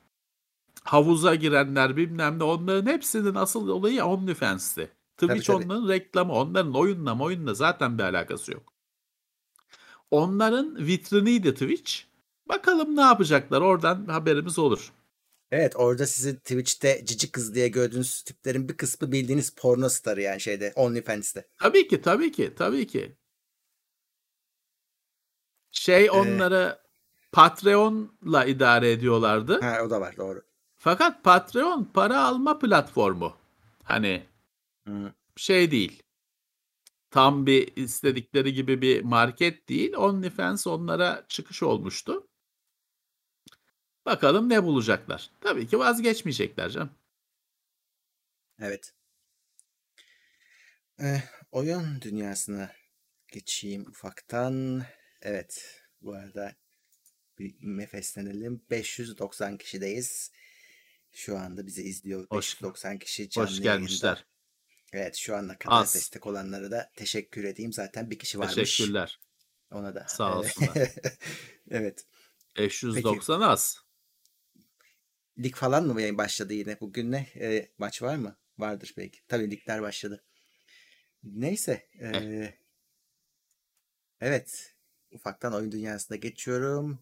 havuza 0.85 1.35
girenler 1.35 1.97
bilmem 1.97 2.39
ne 2.39 2.45
onların 2.45 2.91
hepsinin 2.93 3.35
asıl 3.35 3.69
olayı 3.69 4.05
OnlyFans'ti. 4.05 4.91
Twitch 5.17 5.47
Tabii, 5.47 5.59
tabii. 5.59 5.65
onların 5.65 5.89
reklamı, 5.89 6.33
onların 6.33 6.75
oyunla 6.75 7.19
oyunla 7.19 7.55
zaten 7.55 7.99
bir 7.99 8.03
alakası 8.03 8.53
yok. 8.53 8.73
Onların 10.11 10.77
vitriniydi 10.87 11.53
Twitch. 11.53 11.93
Bakalım 12.49 12.97
ne 12.97 13.01
yapacaklar 13.01 13.61
oradan 13.61 14.07
haberimiz 14.07 14.59
olur. 14.59 14.93
Evet 15.51 15.77
orada 15.77 16.07
sizi 16.07 16.37
Twitch'te 16.37 17.03
cici 17.05 17.33
kız 17.33 17.55
diye 17.55 17.69
gördüğünüz 17.69 18.23
tiplerin 18.23 18.69
bir 18.69 18.77
kısmı 18.77 19.13
bildiğiniz 19.13 19.51
porno 19.51 19.89
starı 19.89 20.23
yani 20.23 20.41
şeyde 20.41 20.73
OnlyFans'te. 20.77 21.45
Tabii 21.59 21.89
ki 21.89 22.01
tabii 22.01 22.33
ki 22.33 22.55
tabii 22.57 22.87
ki. 22.87 23.17
Şey 25.73 26.11
onları 26.11 26.79
Patreon'la 27.33 28.45
idare 28.45 28.93
ediyorlardı. 28.93 29.61
Ha 29.61 29.83
o 29.85 29.91
da 29.91 30.01
var 30.01 30.17
doğru. 30.17 30.43
Fakat 30.77 31.25
Patreon 31.25 31.85
para 31.85 32.25
alma 32.25 32.59
platformu. 32.59 33.37
Hani 33.83 34.27
Hı. 34.87 35.13
şey 35.37 35.71
değil. 35.71 36.03
Tam 37.11 37.47
bir 37.47 37.77
istedikleri 37.77 38.53
gibi 38.53 38.83
bir 38.83 39.03
market 39.03 39.69
değil. 39.69 39.95
OnlyFans 39.95 40.67
onlara 40.67 41.25
çıkış 41.29 41.63
olmuştu. 41.63 42.27
Bakalım 44.07 44.49
ne 44.49 44.65
bulacaklar. 44.65 45.31
Tabii 45.41 45.67
ki 45.67 45.79
vazgeçmeyecekler 45.79 46.71
canım. 46.71 46.91
Evet. 48.61 48.95
Eh, 50.99 51.23
oyun 51.53 52.01
dünyasına 52.01 52.73
geçeyim 53.33 53.87
ufaktan. 53.89 54.83
Evet. 55.23 55.83
Bu 56.03 56.15
arada 56.15 56.57
bir 57.39 57.55
nefeslenelim. 57.61 58.63
590 58.71 59.57
kişideyiz. 59.59 60.31
Şu 61.13 61.39
anda 61.39 61.67
bizi 61.67 61.83
izliyor. 61.83 62.27
Hoş- 62.31 62.55
590 62.55 62.99
kişi 62.99 63.31
canlı 63.31 63.49
Hoş 63.49 63.59
yayında. 63.59 63.75
gelmişler. 63.75 64.27
Evet 64.93 65.17
şu 65.17 65.37
ana 65.37 65.59
kadar 65.59 65.77
Az. 65.83 65.95
destek 65.95 66.27
olanlara 66.27 66.71
da 66.71 66.93
teşekkür 66.97 67.45
edeyim. 67.45 67.73
Zaten 67.73 68.11
bir 68.11 68.19
kişi 68.19 68.39
varmış. 68.39 68.55
Teşekkürler. 68.55 69.21
Ona 69.71 69.95
da. 69.95 70.07
Sağ 70.09 70.39
olsunlar. 70.39 70.89
evet. 71.71 72.07
590 72.59 73.41
az. 73.41 73.79
Lig 75.39 75.55
falan 75.55 75.87
mı 75.87 76.01
yayın 76.01 76.19
başladı 76.19 76.53
yine? 76.55 76.81
Bugün 76.81 77.13
ne? 77.13 77.27
E, 77.35 77.73
maç 77.79 78.03
var 78.03 78.17
mı? 78.17 78.39
Vardır 78.59 78.95
belki. 78.97 79.21
Tabii 79.29 79.51
ligler 79.51 79.83
başladı. 79.83 80.25
Neyse. 81.23 81.89
e, 82.01 82.55
evet. 84.21 84.70
Ufaktan 85.13 85.55
oyun 85.55 85.73
dünyasına 85.73 86.17
geçiyorum. 86.17 86.99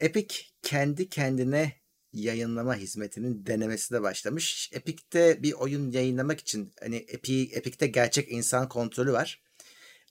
Epic 0.00 0.36
kendi 0.62 1.08
kendine 1.08 1.72
yayınlama 2.12 2.76
hizmetinin 2.76 3.46
denemesi 3.46 3.94
de 3.94 4.02
başlamış. 4.02 4.70
Epic'te 4.72 5.42
bir 5.42 5.52
oyun 5.52 5.90
yayınlamak 5.90 6.40
için 6.40 6.72
hani 6.80 6.96
Epic, 6.96 7.56
Epic'te 7.56 7.86
gerçek 7.86 8.32
insan 8.32 8.68
kontrolü 8.68 9.12
var. 9.12 9.42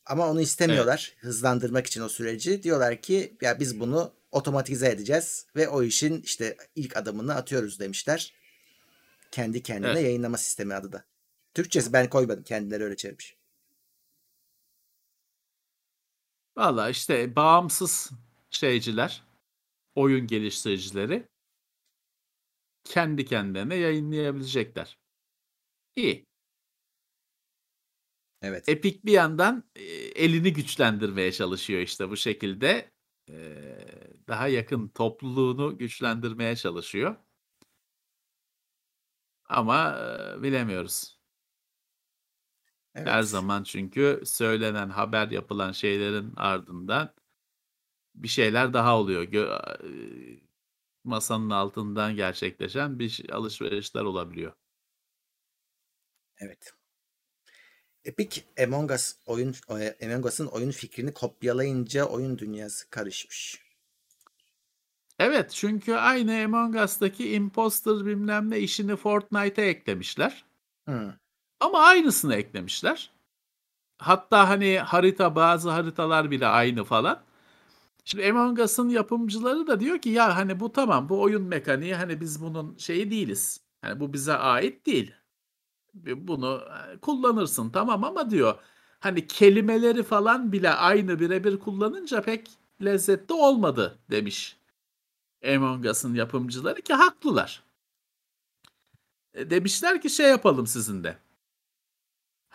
Ama 0.06 0.30
onu 0.30 0.42
istemiyorlar 0.42 1.14
hızlandırmak 1.20 1.88
için 1.88 2.02
o 2.02 2.10
süreci. 2.10 2.64
Diyorlar 2.64 3.02
ki 3.02 3.38
ya 3.42 3.60
biz 3.60 3.80
bunu 3.80 4.14
otomatize 4.32 4.88
edeceğiz 4.90 5.46
ve 5.56 5.70
o 5.70 5.84
işin 5.84 6.22
işte 6.22 6.58
ilk 6.76 6.98
adımını 6.98 7.36
atıyoruz 7.36 7.80
demişler. 7.80 8.34
Kendi 9.32 9.64
kendine 9.64 9.92
Evet. 9.92 10.04
yayınlama 10.04 10.38
sistemi 10.38 10.74
adı 10.74 10.92
da. 10.92 11.06
Türkçesi 11.54 11.94
ben 11.94 12.10
koymadım 12.10 12.44
kendileri 12.44 12.84
öyle 12.84 12.96
çevirmiş. 12.96 13.35
Valla 16.58 16.90
işte 16.90 17.36
bağımsız 17.36 18.12
şeyciler, 18.50 19.24
oyun 19.96 20.28
geliştiricileri 20.28 21.28
kendi 22.84 23.26
kendilerine 23.26 23.76
yayınlayabilecekler. 23.76 24.98
İyi. 25.96 26.26
Evet. 28.42 28.70
Epic 28.70 29.00
bir 29.06 29.12
yandan 29.12 29.64
e, 29.76 29.84
elini 30.24 30.54
güçlendirmeye 30.54 31.32
çalışıyor 31.32 31.82
işte 31.82 32.10
bu 32.10 32.18
şekilde. 32.18 32.92
E, 33.30 33.36
daha 34.28 34.48
yakın 34.48 34.88
topluluğunu 34.88 35.78
güçlendirmeye 35.78 36.56
çalışıyor. 36.56 37.16
Ama 39.50 39.98
e, 40.40 40.44
bilemiyoruz. 40.44 41.15
Evet. 42.96 43.08
Her 43.08 43.22
zaman 43.22 43.64
çünkü 43.64 44.22
söylenen 44.26 44.90
haber 44.90 45.28
yapılan 45.28 45.72
şeylerin 45.72 46.34
ardından 46.36 47.14
bir 48.16 48.28
şeyler 48.28 48.74
daha 48.74 49.00
oluyor. 49.00 49.24
Gö- 49.24 50.40
masanın 51.04 51.50
altından 51.50 52.16
gerçekleşen 52.16 53.00
bir 53.00 53.10
şey- 53.10 53.28
alışverişler 53.32 54.02
olabiliyor. 54.02 54.54
Evet. 56.38 56.74
Epic 58.06 58.42
Among 58.64 58.92
Us 58.92 59.16
oyun 59.26 59.56
e, 59.70 60.06
Among 60.06 60.26
Us'ın 60.26 60.48
oyun 60.48 60.72
fikrini 60.72 61.14
kopyalayınca 61.14 62.06
oyun 62.06 62.38
dünyası 62.38 62.90
karışmış. 62.90 63.66
Evet 65.20 65.52
çünkü 65.52 65.94
aynı 65.94 66.44
Among 66.44 66.76
Us'taki 66.76 67.34
imposter 67.34 68.06
bilmem 68.06 68.50
ne 68.50 68.60
işini 68.60 68.96
Fortnite'e 68.96 69.66
eklemişler. 69.68 70.46
Hı. 70.88 71.20
Ama 71.66 71.80
aynısını 71.80 72.36
eklemişler. 72.36 73.12
Hatta 73.98 74.50
hani 74.50 74.80
harita 74.80 75.36
bazı 75.36 75.70
haritalar 75.70 76.32
bile 76.32 76.48
aynı 76.48 76.84
falan. 76.84 77.24
Şimdi 78.06 78.30
Among 78.32 78.60
Us'ın 78.60 78.90
yapımcıları 78.90 79.68
da 79.68 79.80
diyor 79.80 80.00
ki 80.00 80.10
ya 80.10 80.38
hani 80.38 80.60
bu 80.60 80.72
tamam 80.72 81.10
bu 81.10 81.22
oyun 81.22 81.44
mekaniği 81.44 81.96
hani 81.96 82.22
biz 82.22 82.42
bunun 82.42 82.78
şeyi 82.78 83.12
değiliz. 83.12 83.62
Hani 83.82 84.00
bu 84.00 84.14
bize 84.14 84.34
ait 84.34 84.86
değil. 84.86 85.14
Bunu 85.96 86.62
e, 86.94 86.98
kullanırsın 87.00 87.70
tamam 87.70 88.04
ama 88.04 88.30
diyor 88.32 88.56
hani 89.00 89.28
kelimeleri 89.28 90.04
falan 90.04 90.52
bile 90.52 90.70
aynı 90.70 91.20
birebir 91.20 91.60
kullanınca 91.60 92.22
pek 92.22 92.50
lezzetli 92.84 93.34
olmadı 93.34 94.00
demiş 94.12 94.58
Among 95.56 95.86
Us'ın 95.86 96.16
yapımcıları 96.16 96.82
ki 96.82 96.94
haklılar. 96.94 97.64
E, 99.34 99.50
demişler 99.50 100.02
ki 100.02 100.10
şey 100.10 100.30
yapalım 100.30 100.68
sizin 100.68 101.04
de. 101.04 101.25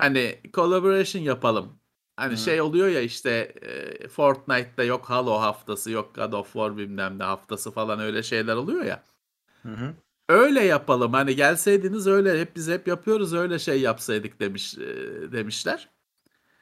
Hani 0.00 0.38
collaboration 0.54 1.22
yapalım. 1.22 1.80
Hani 2.16 2.32
Hı. 2.32 2.36
şey 2.36 2.60
oluyor 2.60 2.88
ya 2.88 3.00
işte 3.00 3.30
e, 3.62 4.08
Fortnite'da 4.08 4.84
yok 4.84 5.04
Halo 5.04 5.32
haftası 5.40 5.90
yok 5.90 6.14
God 6.14 6.32
of 6.32 6.52
War 6.52 6.76
bilmem 6.76 7.18
ne 7.18 7.22
haftası 7.24 7.70
falan 7.70 8.00
öyle 8.00 8.22
şeyler 8.22 8.56
oluyor 8.56 8.84
ya. 8.84 9.02
Hı 9.62 9.68
hı. 9.68 9.94
öyle 10.28 10.64
yapalım. 10.64 11.12
Hani 11.12 11.36
gelseydiniz 11.36 12.06
öyle 12.06 12.40
hep 12.40 12.56
biz 12.56 12.68
hep 12.68 12.88
yapıyoruz 12.88 13.34
öyle 13.34 13.58
şey 13.58 13.80
yapsaydık 13.80 14.40
demiş 14.40 14.78
e, 14.78 14.82
demişler. 15.32 15.88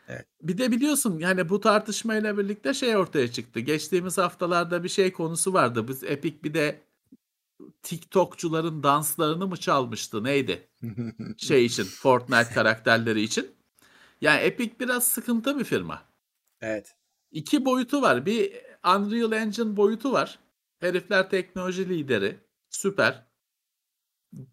Evet. 0.08 0.26
Bir 0.42 0.58
de 0.58 0.70
biliyorsun 0.70 1.18
yani 1.18 1.48
bu 1.48 1.60
tartışmayla 1.60 2.38
birlikte 2.38 2.74
şey 2.74 2.96
ortaya 2.96 3.32
çıktı. 3.32 3.60
Geçtiğimiz 3.60 4.18
haftalarda 4.18 4.84
bir 4.84 4.88
şey 4.88 5.12
konusu 5.12 5.52
vardı. 5.52 5.88
Biz 5.88 6.04
Epic 6.04 6.42
bir 6.44 6.54
de 6.54 6.80
TikTokçuların 7.82 8.82
danslarını 8.82 9.46
mı 9.46 9.56
çalmıştı 9.56 10.24
neydi? 10.24 10.68
Şey 11.36 11.64
için 11.64 11.84
Fortnite 11.84 12.54
karakterleri 12.54 13.22
için. 13.22 13.50
Yani 14.20 14.40
Epic 14.40 14.80
biraz 14.80 15.06
sıkıntı 15.08 15.58
bir 15.58 15.64
firma. 15.64 16.02
evet. 16.60 16.94
İki 17.30 17.64
boyutu 17.64 18.02
var. 18.02 18.26
Bir 18.26 18.52
Unreal 18.96 19.32
Engine 19.32 19.76
boyutu 19.76 20.12
var. 20.12 20.38
Herifler 20.80 21.30
teknoloji 21.30 21.88
lideri. 21.88 22.36
Süper. 22.70 23.26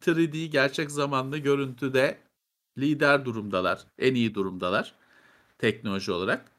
3D 0.01 0.45
gerçek 0.45 0.91
zamanlı 0.91 1.38
görüntüde 1.38 2.18
lider 2.78 3.26
durumdalar. 3.26 3.88
En 3.99 4.16
iyi 4.16 4.36
durumdalar. 4.36 4.95
Teknoloji 5.58 6.12
olarak. 6.12 6.51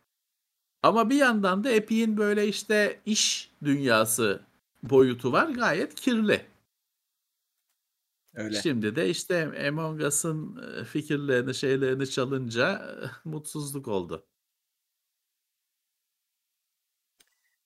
Ama 0.82 1.10
bir 1.10 1.16
yandan 1.16 1.64
da 1.64 1.70
Epic'in 1.70 2.16
böyle 2.16 2.48
işte 2.48 3.00
iş 3.06 3.50
dünyası 3.64 4.40
boyutu 4.82 5.32
var. 5.32 5.48
Gayet 5.48 5.94
kirli. 5.94 6.46
Öyle. 8.34 8.62
Şimdi 8.62 8.96
de 8.96 9.08
işte 9.08 9.66
Among 9.68 10.02
Us'ın 10.02 10.62
e, 10.80 10.84
fikirlerini, 10.84 11.54
şeylerini 11.54 12.10
çalınca 12.10 12.72
e, 12.72 12.94
mutsuzluk 13.28 13.88
oldu. 13.88 14.26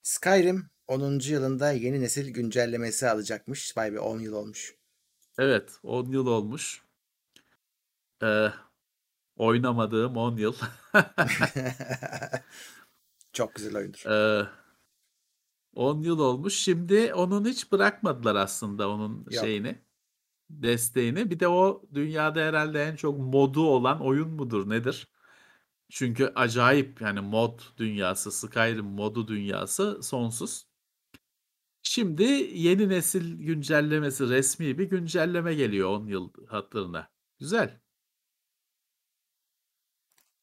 Skyrim 0.03 0.71
10. 0.87 1.29
yılında 1.29 1.73
yeni 1.73 2.01
nesil 2.01 2.31
güncellemesi 2.31 3.09
alacakmış. 3.09 3.77
Vay 3.77 3.93
be 3.93 4.01
10 4.01 4.19
yıl 4.19 4.33
olmuş. 4.33 4.75
Evet, 5.39 5.79
10 5.83 6.13
yıl 6.13 6.27
olmuş. 6.27 6.83
Ee, 8.23 8.49
oynamadığım 9.37 10.17
10 10.17 10.37
yıl. 10.37 10.55
Çok 13.33 13.55
güzel 13.55 13.77
oyundur. 13.77 14.05
Ee, 14.07 14.47
10 15.75 16.03
yıl 16.03 16.19
olmuş. 16.19 16.55
Şimdi 16.55 17.15
onun 17.15 17.45
hiç 17.45 17.73
bırakmadılar 17.73 18.35
aslında 18.35 18.91
onun 18.91 19.19
Yok. 19.19 19.45
şeyini. 19.45 19.79
Desteğini. 20.51 21.31
Bir 21.31 21.41
de 21.41 21.49
o 21.49 21.83
dünyada 21.95 22.41
herhalde 22.41 22.85
en 22.85 22.97
çok 22.97 23.19
modu 23.19 23.67
olan 23.67 24.01
oyun 24.03 24.29
mudur 24.29 24.71
nedir? 24.71 25.09
Çünkü 25.91 26.33
acayip 26.35 27.01
yani 27.01 27.21
mod 27.21 27.61
dünyası, 27.77 28.33
Skyrim 28.33 28.87
modu 28.87 29.29
dünyası 29.29 30.03
sonsuz. 30.03 30.67
Şimdi 31.83 32.23
yeni 32.55 32.89
nesil 32.89 33.39
güncellemesi 33.39 34.29
resmi 34.29 34.79
bir 34.79 34.85
güncelleme 34.85 35.55
geliyor 35.55 35.91
10 35.91 36.07
yıl 36.07 36.31
hatırına. 36.49 37.11
Güzel. 37.39 37.81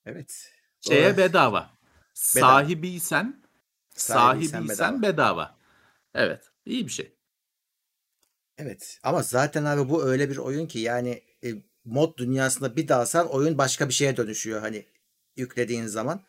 Evet. 0.06 0.54
Şeye 0.82 1.10
Doğru. 1.10 1.18
bedava. 1.18 1.70
Sahibiysen 2.14 3.44
Sahibiysen 4.02 4.68
bedava. 4.70 5.02
bedava. 5.02 5.56
Evet. 6.16 6.42
iyi 6.66 6.86
bir 6.88 6.92
şey. 6.92 7.14
Evet. 8.58 9.00
Ama 9.04 9.24
zaten 9.24 9.66
abi 9.66 9.90
bu 9.90 10.04
öyle 10.06 10.30
bir 10.30 10.38
oyun 10.38 10.66
ki 10.68 10.80
yani 10.80 11.22
e, 11.44 11.50
mod 11.86 12.18
dünyasında 12.18 12.76
bir 12.76 12.88
dalsan 12.88 13.30
oyun 13.30 13.58
başka 13.58 13.90
bir 13.90 13.94
şeye 13.94 14.18
dönüşüyor 14.18 14.62
hani 14.62 14.86
yüklediğin 15.36 15.86
zaman. 15.86 16.22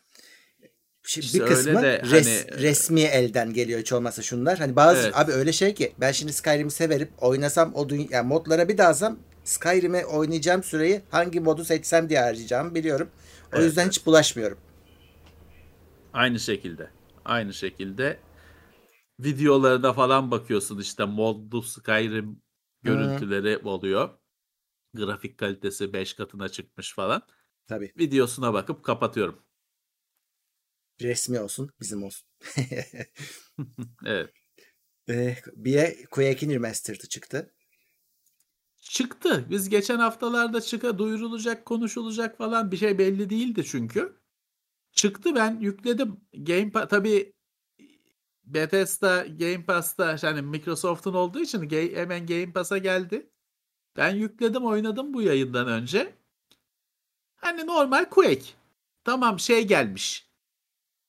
Şimdi 1.03 1.25
İşte 1.25 1.39
bir 1.39 1.45
kısmı 1.45 1.81
de 1.81 2.01
res- 2.03 2.49
hani- 2.51 2.61
resmi 2.61 3.01
elden 3.01 3.53
geliyor 3.53 3.79
hiç 3.79 3.93
olmazsa 3.93 4.21
şunlar. 4.21 4.59
Hani 4.59 4.75
bazı 4.75 5.01
Evet. 5.01 5.17
abi 5.17 5.31
öyle 5.31 5.53
şey 5.53 5.73
ki 5.73 5.93
ben 5.99 6.11
şimdi 6.11 6.33
Skyrim'i 6.33 6.71
severim. 6.71 7.09
Oynasam 7.21 7.75
o 7.75 7.89
dünya 7.89 8.07
yani 8.11 8.27
modlara 8.27 8.69
bir 8.69 8.77
dalsam 8.77 9.19
Skyrim'e 9.43 10.05
oynayacağım 10.05 10.63
süreyi 10.63 11.01
hangi 11.09 11.39
modu 11.39 11.65
seçsem 11.65 12.09
diye 12.09 12.19
harcayacağımı 12.19 12.75
biliyorum. 12.75 13.09
O 13.53 13.55
Evet, 13.55 13.65
yüzden 13.65 13.87
hiç 13.87 14.05
bulaşmıyorum. 14.05 14.57
Aynı 16.13 16.39
şekilde. 16.39 16.89
Aynı 17.29 17.53
şekilde 17.53 18.19
videolarına 19.19 19.93
falan 19.93 20.31
bakıyorsun 20.31 20.79
işte 20.79 21.05
modlu 21.05 21.61
Skyrim 21.61 22.41
görüntüleri 22.83 23.57
oluyor. 23.57 24.09
Grafik 24.93 25.37
kalitesi 25.37 25.93
5 25.93 26.13
katına 26.13 26.49
çıkmış 26.49 26.93
falan. 26.93 27.21
Tabii. 27.67 27.93
Videosuna 27.97 28.53
bakıp 28.53 28.83
kapatıyorum. 28.83 29.43
Resmi 31.01 31.39
olsun, 31.39 31.71
bizim 31.81 32.03
olsun. 32.03 32.27
Evet. 34.05 34.29
Ee, 35.09 35.37
bir 35.55 35.73
de 35.73 36.05
Quake'in 36.11 36.51
remastered'ı 36.51 37.07
çıktı. 37.07 37.53
Çıktı. 38.81 39.45
Biz 39.49 39.69
geçen 39.69 39.99
haftalarda 39.99 40.61
çıka 40.61 40.97
duyurulacak, 40.97 41.65
konuşulacak 41.65 42.37
falan 42.37 42.71
bir 42.71 42.77
şey 42.77 42.97
belli 42.97 43.29
değildi 43.29 43.65
çünkü. 43.65 44.18
Çıktı 44.99 45.35
ben 45.35 45.59
yükledim. 45.59 46.19
Game 46.33 46.71
Pass 46.71 46.89
tabii 46.89 47.33
Bethesda 48.43 49.25
Game 49.27 49.65
Pass'ta 49.65 50.15
yani 50.21 50.41
Microsoft'un 50.41 51.13
olduğu 51.13 51.39
için 51.39 51.69
hemen 51.95 52.25
Game 52.25 52.53
Pass'a 52.53 52.77
geldi. 52.77 53.29
Ben 53.97 54.15
yükledim 54.15 54.65
oynadım 54.65 55.13
bu 55.13 55.21
yayından 55.21 55.67
önce. 55.67 56.15
Hani 57.35 57.67
normal 57.67 58.05
Quake. 58.05 58.45
Tamam 59.03 59.39
şey 59.39 59.67
gelmiş. 59.67 60.29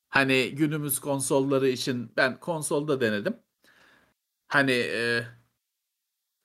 Hani 0.09 0.51
günümüz 0.55 0.99
konsolları 0.99 1.69
için 1.69 2.13
ben 2.17 2.41
konsolda 2.41 3.01
denedim. 3.01 3.37
Hani 4.49 4.73
e, 4.73 5.25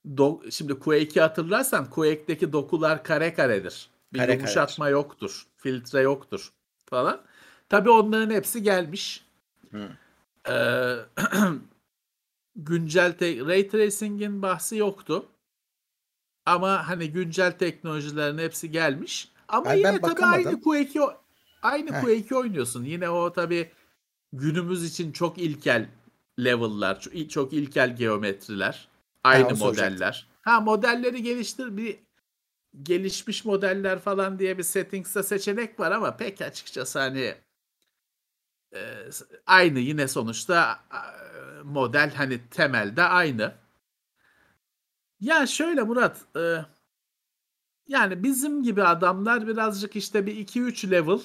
do- 0.05 0.51
şimdi 0.51 0.79
Quake'i 0.79 1.21
hatırlarsan 1.21 1.89
Quake'deki 1.89 2.53
dokular 2.53 3.03
kare 3.03 3.33
karedir. 3.33 3.89
Bir 4.13 4.19
Kare 4.19 4.33
yumuşatma 4.33 4.89
yoktur. 4.89 5.47
Filtre 5.57 6.01
yoktur 6.01 6.53
falan. 6.85 7.25
Tabii 7.69 7.89
onların 7.89 8.33
hepsi 8.33 8.63
gelmiş. 8.63 9.25
Hı. 9.71 9.89
Ee, 10.49 10.95
güncel 12.55 13.17
te- 13.17 13.45
Ray 13.45 13.67
Tracing'in 13.67 14.41
bahsi 14.41 14.77
yoktu. 14.77 15.25
Ama 16.45 16.87
hani 16.87 17.11
güncel 17.11 17.51
teknolojilerin 17.51 18.37
hepsi 18.37 18.71
gelmiş. 18.71 19.31
Ama 19.47 19.65
ben 19.65 19.75
yine 19.75 19.91
tabii 19.91 20.01
bakamadım. 20.01 20.47
aynı 20.47 20.61
Quake'i 20.61 21.01
aynı 21.61 21.93
Heh. 21.93 22.01
Quake'i 22.01 22.35
oynuyorsun. 22.35 22.83
Yine 22.83 23.09
o 23.09 23.33
tabii 23.33 23.71
günümüz 24.33 24.83
için 24.83 25.11
çok 25.11 25.37
ilkel 25.37 25.89
level'lar, 26.39 26.99
çok, 27.29 27.53
ilkel 27.53 27.95
geometriler, 27.95 28.87
aynı 29.23 29.55
soracaktım. 29.55 29.93
modeller. 29.93 30.27
Ha 30.41 30.59
modelleri 30.61 31.23
geliştir 31.23 31.77
bir 31.77 31.97
gelişmiş 32.83 33.45
modeller 33.45 33.99
falan 33.99 34.39
diye 34.39 34.57
bir 34.57 34.63
settings'te 34.63 35.23
seçenek 35.23 35.79
var 35.79 35.91
ama 35.91 36.17
pek 36.17 36.41
açıkçası 36.41 36.99
hani 36.99 37.35
aynı 39.45 39.79
yine 39.79 40.07
sonuçta 40.07 40.79
e, 40.93 40.99
model 41.63 42.13
hani 42.15 42.39
temelde 42.51 43.03
aynı. 43.03 43.53
Ya 45.19 45.47
şöyle 45.47 45.83
Murat 45.83 46.17
e, 46.37 46.65
yani 47.87 48.23
bizim 48.23 48.63
gibi 48.63 48.83
adamlar 48.83 49.47
birazcık 49.47 49.95
işte 49.95 50.25
bir 50.25 50.47
2-3 50.47 50.91
level 50.91 51.19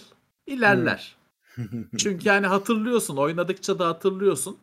ilerler. 0.47 1.16
Çünkü 1.98 2.28
yani 2.28 2.47
hatırlıyorsun 2.47 3.16
oynadıkça 3.16 3.78
da 3.78 3.89
hatırlıyorsun. 3.89 4.59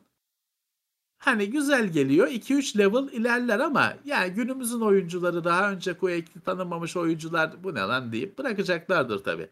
Hani 1.17 1.49
güzel 1.49 1.87
geliyor 1.87 2.27
2-3 2.27 2.77
level 2.77 3.13
ilerler 3.13 3.59
ama 3.59 3.93
yani 4.05 4.33
günümüzün 4.33 4.81
oyuncuları 4.81 5.43
daha 5.43 5.71
önce 5.71 5.93
Quake'i 5.93 6.41
tanımamış 6.45 6.97
oyuncular 6.97 7.63
bu 7.63 7.75
ne 7.75 7.79
lan 7.79 8.11
deyip 8.11 8.37
bırakacaklardır 8.37 9.23
tabii. 9.23 9.49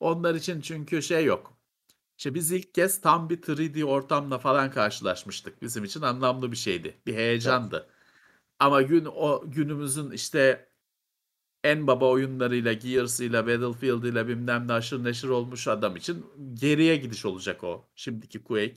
Onlar 0.00 0.34
için 0.34 0.60
çünkü 0.60 1.02
şey 1.02 1.24
yok. 1.24 1.57
İşte 2.18 2.34
biz 2.34 2.52
ilk 2.52 2.74
kez 2.74 3.00
tam 3.00 3.30
bir 3.30 3.42
3D 3.42 3.84
ortamla 3.84 4.38
falan 4.38 4.70
karşılaşmıştık. 4.70 5.62
Bizim 5.62 5.84
için 5.84 6.02
anlamlı 6.02 6.52
bir 6.52 6.56
şeydi. 6.56 7.00
Bir 7.06 7.14
heyecandı. 7.14 7.88
Ama 8.58 8.82
gün 8.82 9.04
o 9.04 9.44
günümüzün 9.46 10.10
işte 10.10 10.68
en 11.64 11.86
baba 11.86 12.10
oyunlarıyla, 12.10 12.72
Gears'ıyla, 12.72 13.46
Battlefield'ıyla 13.46 14.28
bilmem 14.28 14.68
ne 14.68 14.72
aşırı 14.72 15.04
neşir 15.04 15.28
olmuş 15.28 15.68
adam 15.68 15.96
için 15.96 16.26
geriye 16.54 16.96
gidiş 16.96 17.24
olacak 17.24 17.64
o. 17.64 17.88
Şimdiki 17.94 18.44
Quake 18.44 18.76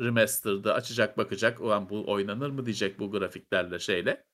Remastered'ı 0.00 0.74
açacak 0.74 1.18
bakacak. 1.18 1.60
Ulan 1.60 1.90
bu 1.90 2.10
oynanır 2.10 2.50
mı 2.50 2.66
diyecek 2.66 2.98
bu 2.98 3.10
grafiklerle 3.10 3.78
şeyle. 3.78 4.26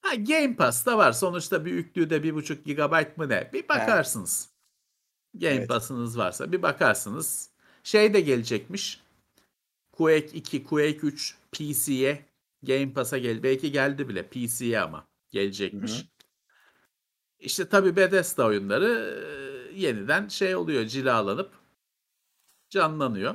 Ha 0.00 0.14
Game 0.14 0.56
Pass'ta 0.56 0.98
var. 0.98 1.12
Sonuçta 1.12 1.64
bir 1.64 1.72
yüklüğü 1.72 2.10
de 2.10 2.22
1.5 2.22 2.64
GB 2.64 3.18
mı 3.18 3.28
ne? 3.28 3.50
Bir 3.52 3.68
bakarsınız. 3.68 4.51
Game 5.34 5.54
Evet. 5.54 5.68
Pass'ınız 5.68 6.18
varsa 6.18 6.52
bir 6.52 6.62
bakarsınız. 6.62 7.50
Şey 7.82 8.14
de 8.14 8.20
gelecekmiş. 8.20 9.00
Quake 9.92 10.26
2, 10.26 10.64
Quake 10.64 10.98
3 10.98 11.36
PC'ye 11.52 12.26
Game 12.62 12.92
Pass'a 12.92 13.18
gel. 13.18 13.42
Belki 13.42 13.72
geldi 13.72 14.08
bile 14.08 14.22
PC'ye 14.22 14.80
ama 14.80 15.06
gelecekmiş. 15.30 15.92
Hı 15.92 15.96
hı. 15.96 16.06
İşte 17.38 17.68
tabii 17.68 17.96
Bethesda 17.96 18.46
oyunları 18.46 19.22
e, 19.72 19.80
yeniden 19.80 20.28
şey 20.28 20.56
oluyor, 20.56 20.84
cilalanıp 20.86 21.50
canlanıyor. 22.70 23.34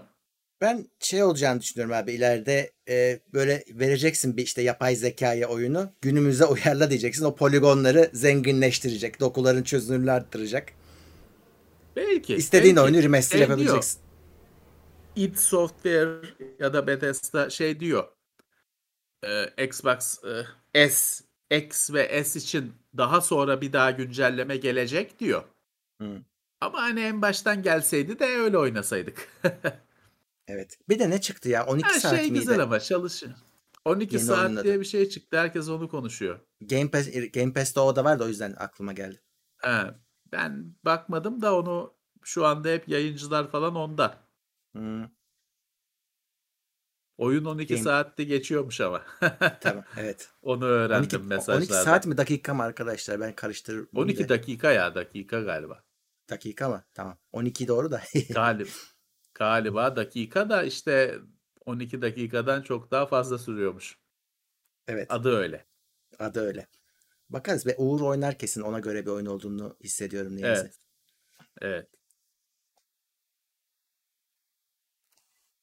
Ben 0.62 0.88
şey 1.00 1.24
olacağını 1.24 1.62
düşünüyorum 1.62 1.96
abi 1.96 2.14
ileride 2.14 2.72
e, 2.90 3.20
böyle 3.34 3.64
vereceksin 3.70 4.38
bir 4.38 4.44
işte 4.44 4.62
yapay 4.62 4.96
zekaya 4.96 5.48
oyunu 5.48 5.92
günümüze 6.02 6.46
uyarla 6.46 6.90
diyeceksin 6.90 7.26
o 7.26 7.36
poligonları 7.36 8.10
zenginleştirecek 8.14 9.20
dokuların 9.20 9.64
çözünürlüğü 9.64 10.12
arttıracak. 10.12 10.74
Belki. 11.98 12.36
İstediğin 12.36 12.76
belki. 12.76 12.86
oyunu 12.86 13.04
remaster 13.04 13.38
Şey 13.38 13.42
yapabileceksin. 13.48 14.02
diyor, 15.16 15.30
id 15.30 15.36
Software 15.36 16.22
ya 16.60 16.74
da 16.74 16.88
Bethesda 16.88 17.50
şey 17.50 17.80
diyor. 17.80 18.08
e, 19.24 19.66
Xbox 19.66 20.20
e, 20.76 20.90
S, 20.90 21.24
X 21.52 21.92
ve 21.94 22.24
S 22.24 22.40
için 22.40 22.74
daha 22.98 23.22
sonra 23.22 23.62
bir 23.62 23.74
daha 23.74 23.92
güncelleme 23.92 24.58
gelecek 24.58 25.20
diyor. 25.20 25.44
Hı. 26.02 26.22
Ama 26.62 26.82
hani 26.82 27.00
en 27.02 27.22
baştan 27.22 27.64
gelseydi 27.64 28.20
de 28.20 28.26
öyle 28.26 28.58
oynasaydık. 28.58 29.30
Evet. 30.50 30.78
Bir 30.90 31.00
de 31.00 31.10
ne 31.10 31.22
çıktı 31.22 31.50
ya 31.50 31.66
12 31.66 31.86
Her 31.88 31.94
saat 32.00 32.16
şey 32.16 32.22
miydi? 32.24 32.34
güzel 32.40 32.60
ama 32.60 32.80
çalışıyor. 32.80 33.34
12 33.86 34.16
Yeni 34.16 34.26
saat 34.26 34.46
oyunları. 34.46 34.64
diye 34.66 34.80
bir 34.80 34.86
şey 34.86 35.10
çıktı. 35.10 35.38
Herkes 35.40 35.70
onu 35.70 35.90
konuşuyor. 35.90 36.40
Game 36.62 36.92
Pass 36.92 37.08
Game 37.34 37.54
Pass'te 37.54 37.80
o 37.80 37.96
da 37.96 38.04
var 38.04 38.20
da 38.20 38.24
o 38.24 38.28
yüzden 38.28 38.56
aklıma 38.58 38.94
geldi. 38.94 39.22
He, 39.58 39.82
ben 40.32 40.76
bakmadım 40.86 41.42
da 41.42 41.56
onu 41.56 41.94
şu 42.24 42.46
anda 42.46 42.70
hep 42.70 42.88
yayıncılar 42.90 43.52
falan 43.52 43.76
onda. 43.76 44.18
Hı, 44.76 45.10
Oyun 47.18 47.46
12 47.46 47.74
Game- 47.74 47.84
saatte 47.84 48.24
geçiyormuş 48.24 48.82
ama. 48.82 49.02
tamam 49.62 49.84
evet. 49.98 50.30
Onu 50.42 50.56
12, 50.56 50.66
öğrendim 50.66 51.20
12 51.20 51.28
mesajlarda. 51.28 51.84
saat 51.84 52.08
mi 52.08 52.18
dakika 52.18 52.54
mı 52.54 52.64
arkadaşlar? 52.64 53.20
Ben 53.20 53.36
karıştırırım. 53.36 53.90
12 53.96 54.20
de. 54.24 54.30
dakika 54.30 54.72
ya 54.72 54.96
dakika 54.96 55.40
galiba. 55.40 55.84
dakika 56.30 56.70
mı? 56.70 56.84
Tamam. 56.94 57.18
12 57.32 57.68
doğru 57.68 57.92
da. 57.92 58.02
Galip, 58.34 58.70
galiba 59.34 59.96
dakika 59.96 60.50
da 60.50 60.64
işte 60.64 61.20
12 61.66 62.02
dakikadan 62.02 62.62
çok 62.62 62.92
daha 62.92 63.06
fazla 63.06 63.38
sürüyormuş. 63.38 63.98
evet. 64.88 65.12
Adı 65.12 65.36
öyle. 65.36 65.66
Adı 66.20 66.40
öyle. 66.40 66.68
Bakarız 67.30 67.66
ve 67.68 67.76
Uğur 67.78 68.02
oynar 68.02 68.38
kesin 68.38 68.62
ona 68.62 68.80
göre 68.80 69.06
bir 69.06 69.12
oyun 69.12 69.26
olduğunu 69.26 69.78
hissediyorum 69.84 70.36
niyeyse. 70.36 70.62
Evet. 70.62 70.80
Evet. 71.62 71.90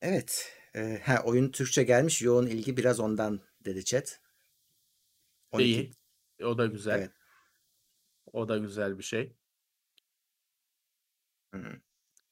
Evet. 0.01 0.53
Ee, 0.75 1.01
ha, 1.05 1.23
oyun 1.25 1.51
Türkçe 1.51 1.83
gelmiş. 1.83 2.23
Yoğun 2.23 2.47
ilgi 2.47 2.77
biraz 2.77 3.01
ondan 3.01 3.41
dedi 3.65 3.85
chat. 3.85 4.21
12. 5.53 5.65
İyi. 5.65 5.93
O 6.45 6.59
da 6.59 6.67
güzel. 6.67 6.99
Evet. 6.99 7.11
O 8.33 8.49
da 8.49 8.59
güzel 8.59 8.99
bir 8.99 9.03
şey. 9.03 9.37
Hı. 11.55 11.81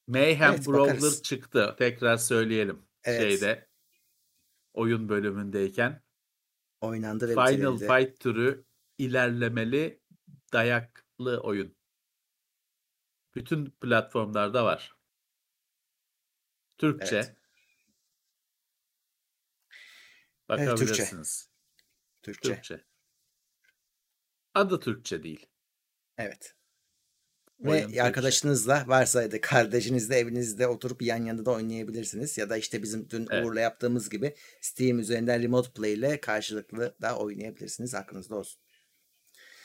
Mayhem 0.06 0.52
Evet, 0.54 0.66
Brawler 0.66 0.94
bakarız. 0.94 1.22
çıktı. 1.22 1.74
Tekrar 1.78 2.16
söyleyelim. 2.16 2.82
Evet. 3.04 3.20
Şeyde 3.20 3.68
oyun 4.72 5.08
bölümündeyken 5.08 6.02
Oynandı 6.80 7.28
ve 7.28 7.32
Final 7.32 7.48
bitirildi. 7.48 7.86
Fight 7.86 8.20
türü 8.20 8.64
ilerlemeli 9.02 10.00
dayaklı 10.52 11.40
oyun. 11.40 11.76
Bütün 13.34 13.70
platformlarda 13.70 14.64
var. 14.64 14.96
Türkçe. 16.78 17.16
Evet. 17.16 17.36
Bakabilirsiniz. 20.48 21.50
Türkçe. 22.22 22.54
Türkçe. 22.54 22.84
Adı 24.54 24.80
Türkçe 24.80 25.22
değil. 25.22 25.46
Evet. 26.18 26.54
Oyun 27.64 27.74
Ve 27.74 27.82
Türkçe. 27.82 28.02
arkadaşınızla 28.02 28.84
varsa 28.86 29.32
da 29.32 29.40
kardeşinizle 29.40 30.16
evinizde 30.16 30.66
oturup 30.66 31.02
yan 31.02 31.24
yana 31.24 31.46
da 31.46 31.50
oynayabilirsiniz. 31.50 32.38
Ya 32.38 32.50
da 32.50 32.56
işte 32.56 32.82
bizim 32.82 33.10
dün 33.10 33.26
Evet. 33.30 33.46
Uğur'la 33.46 33.60
yaptığımız 33.60 34.10
gibi 34.10 34.34
Steam 34.60 34.98
üzerinden 34.98 35.42
Remote 35.42 35.72
Play 35.72 35.92
ile 35.92 36.20
karşılıklı 36.20 36.96
da 37.02 37.18
oynayabilirsiniz. 37.18 37.94
Aklınızda 37.94 38.36
olsun. 38.36 38.61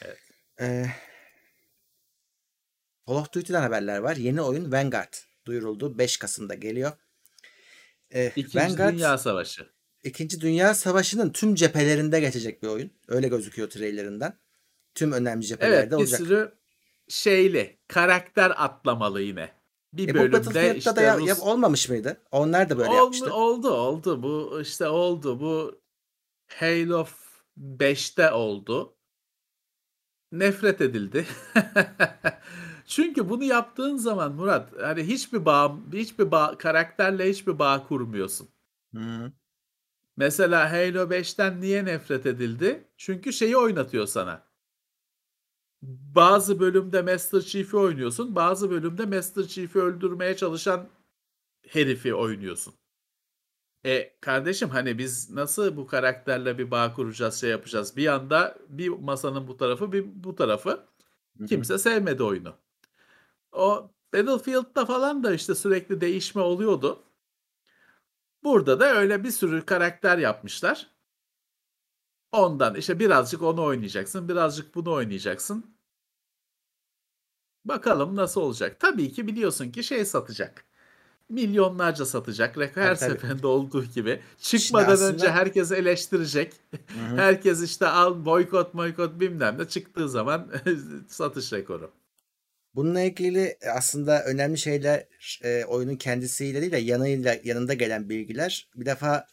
Evet. 0.02 0.18
Ee, 0.62 0.86
Call 3.08 3.16
of 3.16 3.34
Duty'den 3.34 3.62
haberler 3.62 3.98
var. 3.98 4.16
Yeni 4.16 4.42
oyun 4.42 4.72
Vanguard 4.72 5.14
duyuruldu. 5.46 5.98
5 5.98 6.18
Kasım'da 6.18 6.56
geliyor. 6.56 6.92
Ee, 8.14 8.32
İkinci 8.36 8.58
Vanguard 8.58 8.94
Dünya 8.94 9.18
Savaşı. 9.18 9.70
İkinci 10.04 10.42
Dünya 10.42 10.74
Savaşı'nın 10.74 11.30
tüm 11.32 11.56
cephelerinde 11.56 12.20
geçecek 12.20 12.64
bir 12.64 12.68
oyun. 12.68 12.92
Öyle 13.08 13.28
gözüküyor 13.28 13.70
trailerinden. 13.70 14.40
Tüm 14.96 15.12
önemli 15.12 15.46
cephelerde 15.46 15.78
Evet 15.78 15.92
bir 15.92 15.96
olacak. 15.96 16.20
sürü 16.20 16.54
şeyli 17.10 17.80
karakter 17.88 18.54
atlamalı 18.58 19.22
yine. 19.22 19.50
Bir 19.94 20.08
E 20.10 20.14
bu 20.14 20.18
bölümde 20.18 20.38
Battlefield'da 20.38 20.74
işte 20.78 20.96
da 20.96 21.02
ya- 21.02 21.18
Rus- 21.18 21.28
yap- 21.28 21.42
olmamış 21.42 21.90
mıydı? 21.90 22.22
Onlar 22.32 22.70
da 22.70 22.78
böyle 22.78 22.90
oldu, 22.90 22.96
yapmıştı. 22.98 23.34
oldu 23.34 23.70
oldu 23.72 24.24
bu 24.24 24.62
işte 24.62 24.88
oldu 24.88 25.40
bu 25.40 25.82
Halo 26.48 27.08
5'te 27.58 28.32
oldu. 28.32 28.97
Nefret 30.32 30.82
edildi. 30.82 31.26
Çünkü 32.86 33.30
bunu 33.30 33.44
yaptığın 33.44 33.98
zaman 33.98 34.34
Murat 34.34 34.70
hani 34.82 35.04
hiçbir 35.04 35.46
bağ 35.46 35.78
hiçbir 35.94 36.32
bağ 36.32 36.58
karakterle 36.58 37.30
hiçbir 37.30 37.60
bağ 37.60 37.88
kurmuyorsun. 37.88 38.48
Hı. 38.96 39.32
Mesela 40.18 40.72
Halo 40.72 41.10
5'ten 41.10 41.62
niye 41.62 41.86
nefret 41.86 42.26
edildi? 42.26 42.88
Çünkü 42.98 43.34
şeyi 43.34 43.58
oynatıyor 43.58 44.08
sana. 44.08 44.48
Bazı 46.16 46.60
bölümde 46.60 47.02
Master 47.02 47.42
Chief'i 47.42 47.78
oynuyorsun, 47.78 48.36
bazı 48.36 48.72
bölümde 48.72 49.06
Master 49.06 49.44
Chief'i 49.44 49.80
öldürmeye 49.80 50.36
çalışan 50.38 50.90
herifi 51.68 52.16
oynuyorsun. 52.16 52.74
E 53.86 54.18
kardeşim 54.22 54.70
hani 54.70 54.98
biz 54.98 55.30
nasıl 55.30 55.78
bu 55.78 55.88
karakterle 55.88 56.58
bir 56.58 56.72
bağ 56.72 56.94
kuracağız, 56.94 57.42
şey 57.42 57.50
yapacağız? 57.50 57.98
Bir 57.98 58.08
anda 58.08 58.58
bir 58.70 58.90
masanın 58.90 59.48
bu 59.48 59.58
tarafı, 59.58 59.92
bir 59.92 60.06
bu 60.24 60.36
tarafı. 60.36 60.88
Kimse 61.50 61.78
sevmedi 61.78 62.24
oyunu. 62.24 62.56
O 63.52 63.92
Battlefield'da 64.14 64.86
falan 64.86 65.24
da 65.24 65.34
işte 65.34 65.56
sürekli 65.56 66.02
değişme 66.02 66.42
oluyordu. 66.42 67.04
Burada 68.44 68.80
da 68.80 68.86
öyle 68.96 69.24
bir 69.24 69.32
sürü 69.32 69.66
karakter 69.66 70.18
yapmışlar. 70.18 70.92
Ondan 72.32 72.76
işte 72.76 73.00
birazcık 73.00 73.42
onu 73.42 73.64
oynayacaksın, 73.64 74.30
birazcık 74.30 74.76
bunu 74.76 74.92
oynayacaksın. 74.94 75.78
Bakalım 77.66 78.16
nasıl 78.16 78.42
olacak. 78.42 78.80
Tabii 78.80 79.12
ki 79.12 79.28
biliyorsun 79.28 79.72
ki 79.72 79.84
şey 79.84 80.06
satacak. 80.06 80.67
Milyonlarca 81.30 82.06
satacak. 82.06 82.58
Her 82.58 83.00
tabii. 83.00 83.12
seferinde 83.12 83.48
olduğu 83.48 83.84
gibi. 83.86 84.20
Çıkmadan 84.42 84.92
aslında- 84.94 85.14
önce 85.14 85.30
herkes 85.30 85.72
eleştirecek. 85.72 86.54
Hı 86.72 86.78
hı. 87.14 87.18
Herkes 87.18 87.64
işte 87.64 87.88
al 87.88 88.26
boykot 88.26 88.74
boykot 88.74 89.20
bilmem 89.20 89.58
ne 89.60 89.66
çıktığı 89.66 90.10
zaman 90.10 90.52
satış 91.08 91.54
rekoru. 91.54 91.92
Bununla 92.76 93.02
ilgili 93.02 93.58
aslında 93.76 94.24
önemli 94.26 94.58
şeyler 94.58 95.06
e, 95.44 95.66
oyunun 95.66 95.96
kendisiyle 95.96 96.62
değil 96.62 96.72
de 96.72 96.78
yanıyla 96.78 97.36
yanında 97.44 97.74
gelen 97.74 98.10
bilgiler. 98.10 98.68
Bir 98.76 98.86
defa 98.86 99.28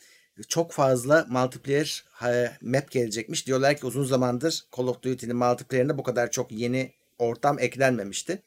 çok 0.48 0.72
fazla 0.72 1.26
multiplayer 1.28 2.04
e, 2.26 2.52
map 2.62 2.90
gelecekmiş. 2.90 3.46
Diyorlar 3.46 3.76
ki 3.76 3.86
uzun 3.86 4.04
zamandır 4.04 4.64
Call 4.76 4.86
of 4.86 5.02
Duty'nin 5.02 5.36
multiplayer'ine 5.36 5.98
bu 5.98 6.02
kadar 6.02 6.30
çok 6.30 6.52
yeni 6.52 6.92
ortam 7.18 7.58
eklenmemişti. 7.58 8.42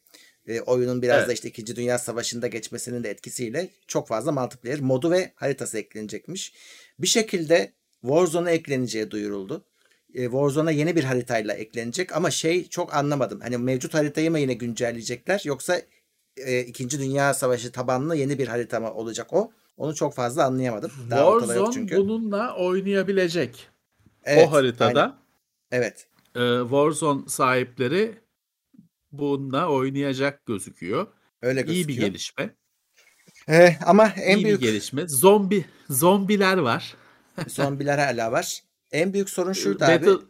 E, 0.48 0.61
oyunun 0.61 1.02
biraz 1.02 1.18
Evet. 1.18 1.28
da 1.30 1.34
işte 1.34 1.49
2. 1.49 1.76
Dünya 1.76 1.99
Savaşı'nda 1.99 2.48
geçmesinin 2.48 3.03
de 3.03 3.10
etkisiyle 3.10 3.69
çok 3.88 4.07
fazla 4.07 4.32
multiplayer 4.32 4.80
modu 4.80 5.11
ve 5.11 5.32
haritası 5.36 5.78
eklenecekmiş. 5.78 6.53
Bir 6.99 7.07
şekilde 7.07 7.74
Warzone'a 8.02 8.52
ekleneceği 8.52 9.11
duyuruldu. 9.11 9.64
E, 10.14 10.24
Warzone'a 10.24 10.72
yeni 10.72 10.95
bir 10.95 11.03
haritayla 11.03 11.53
eklenecek 11.53 12.15
ama 12.15 12.32
şey 12.32 12.68
çok 12.68 12.94
anlamadım. 12.95 13.40
Hani 13.41 13.57
mevcut 13.57 13.94
haritayı 13.94 14.32
mı 14.32 14.40
yine 14.40 14.53
güncelleyecekler 14.53 15.41
yoksa 15.45 15.82
e, 16.38 16.60
2. 16.60 16.90
Dünya 16.90 17.34
Savaşı 17.34 17.72
tabanlı 17.72 18.15
yeni 18.15 18.40
bir 18.40 18.48
harita 18.48 18.80
mı 18.80 18.94
olacak 18.94 19.34
o? 19.34 19.52
Onu 19.78 19.95
çok 19.95 20.14
fazla 20.15 20.45
anlayamadım. 20.45 20.91
Daha 21.10 21.40
Warzone 21.40 21.74
çünkü. 21.74 21.98
bununla 21.98 22.56
oynayabilecek. 22.56 23.68
Evet, 24.26 24.48
o 24.48 24.52
haritada. 24.52 25.02
aynen. 25.02 25.14
Evet. 25.72 26.07
e, 26.36 26.40
Warzone 26.61 27.22
sahipleri 27.28 28.15
bununla 29.12 29.68
oynayacak 29.70 30.46
gözüküyor. 30.46 31.08
Öyle 31.42 31.60
İyi 31.62 31.66
gözüküyor. 31.66 31.88
bir 31.88 31.96
gelişme. 32.08 32.56
E, 33.50 33.76
ama 33.86 34.08
en 34.08 34.38
iyi 34.38 34.46
büyük 34.46 34.62
bir 34.62 34.68
gelişme. 34.68 35.08
Zombi 35.08 35.66
zombiler 35.90 36.58
var. 36.58 36.96
zombiler 37.48 37.98
hala 37.98 38.32
var. 38.32 38.62
En 38.92 39.14
büyük 39.14 39.30
sorun 39.30 39.54
şurada 39.54 39.88
abi. 39.88 40.06
Battle, 40.06 40.26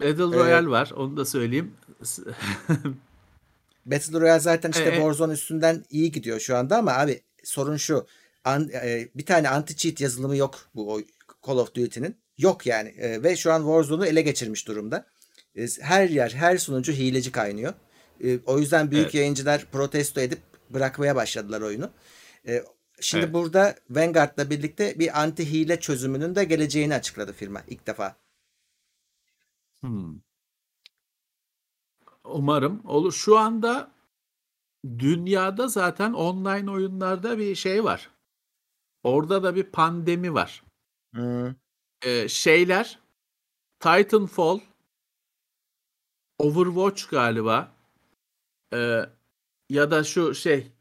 Battle 0.00 0.36
Ee, 0.36 0.40
Royale 0.40 0.68
var. 0.68 0.90
Onu 0.90 1.16
da 1.16 1.24
söyleyeyim. 1.24 1.74
Battle 3.86 4.20
Royale 4.20 4.40
zaten 4.40 4.70
işte 4.70 4.84
E, 4.84 4.88
e. 4.88 4.94
Warzone 4.94 5.32
üstünden 5.32 5.84
iyi 5.90 6.12
gidiyor 6.12 6.40
şu 6.40 6.56
anda 6.56 6.76
ama 6.76 6.92
abi 6.92 7.20
sorun 7.44 7.76
şu. 7.76 8.06
An- 8.44 8.70
e, 8.74 9.08
bir 9.14 9.26
tane 9.26 9.48
anti-cheat 9.48 10.02
yazılımı 10.02 10.36
yok 10.36 10.60
bu 10.74 10.92
oy- 10.92 11.04
Call 11.46 11.56
of 11.56 11.74
Duty'nin. 11.74 12.16
Yok 12.38 12.66
yani. 12.66 12.88
E, 12.88 13.22
ve 13.22 13.36
şu 13.36 13.52
an 13.52 13.60
Warzone'u 13.60 14.06
ele 14.06 14.22
geçirmiş 14.22 14.68
durumda. 14.68 15.06
E, 15.56 15.66
her 15.80 16.08
yer, 16.08 16.30
her 16.30 16.58
sunucu 16.58 16.92
hileci 16.92 17.32
kaynıyor. 17.32 17.72
E, 18.22 18.38
o 18.46 18.58
yüzden 18.58 18.90
büyük 18.90 19.04
Evet. 19.04 19.14
yayıncılar 19.14 19.66
protesto 19.72 20.20
edip 20.20 20.40
bırakmaya 20.70 21.16
başladılar 21.16 21.60
oyunu. 21.60 21.90
E, 22.46 22.64
Şimdi 23.00 23.24
Evet. 23.24 23.34
burada 23.34 23.74
Vanguard'la 23.90 24.50
birlikte 24.50 24.98
bir 24.98 25.22
anti 25.22 25.52
hile 25.52 25.80
çözümünün 25.80 26.34
de 26.34 26.44
geleceğini 26.44 26.94
açıkladı 26.94 27.32
firma 27.32 27.62
ilk 27.68 27.86
defa. 27.86 28.16
Hmm. 29.80 30.20
Umarım 32.24 32.82
olur. 32.84 33.12
Şu 33.12 33.38
anda 33.38 33.90
dünyada 34.84 35.68
zaten 35.68 36.12
online 36.12 36.70
oyunlarda 36.70 37.38
bir 37.38 37.54
şey 37.54 37.84
var. 37.84 38.10
Orada 39.02 39.42
da 39.42 39.54
bir 39.54 39.64
pandemi 39.64 40.34
var. 40.34 40.64
Hmm. 41.14 41.54
Ee, 42.02 42.28
şeyler 42.28 42.98
Titanfall, 43.80 44.60
Overwatch 46.38 47.10
galiba 47.10 47.72
ee, 48.72 49.06
ya 49.70 49.90
da 49.90 50.04
şu 50.04 50.34
şey 50.34 50.72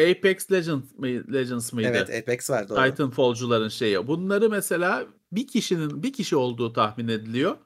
Apex 0.00 0.50
Legends, 0.52 0.94
mı- 0.98 1.32
Legends 1.32 1.72
mıydı? 1.72 1.88
Evet 1.88 2.10
Apex 2.10 2.50
var 2.50 2.68
doğru. 2.68 2.84
Titanfall'cuların 2.84 3.68
şeyi. 3.68 4.06
Bunları 4.06 4.50
mesela 4.50 5.06
bir 5.32 5.46
kişinin 5.46 6.02
bir 6.02 6.12
kişi 6.12 6.36
olduğu 6.36 6.72
tahmin 6.72 7.08
ediliyor. 7.08 7.56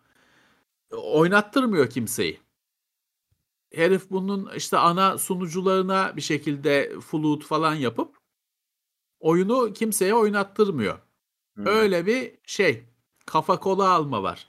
Oynattırmıyor 0.90 1.90
kimseyi. 1.90 2.40
Herif 3.74 4.10
bunun 4.10 4.50
işte 4.56 4.78
ana 4.78 5.18
sunucularına 5.18 6.16
bir 6.16 6.20
şekilde 6.20 6.92
flood 7.00 7.42
falan 7.42 7.74
yapıp 7.74 8.16
oyunu 9.20 9.72
kimseye 9.72 10.14
oynattırmıyor. 10.14 10.98
Hmm. 11.54 11.66
Öyle 11.66 12.06
bir 12.06 12.32
şey. 12.46 12.84
Kafa 13.26 13.60
kola 13.60 13.88
alma 13.88 14.22
var. 14.22 14.46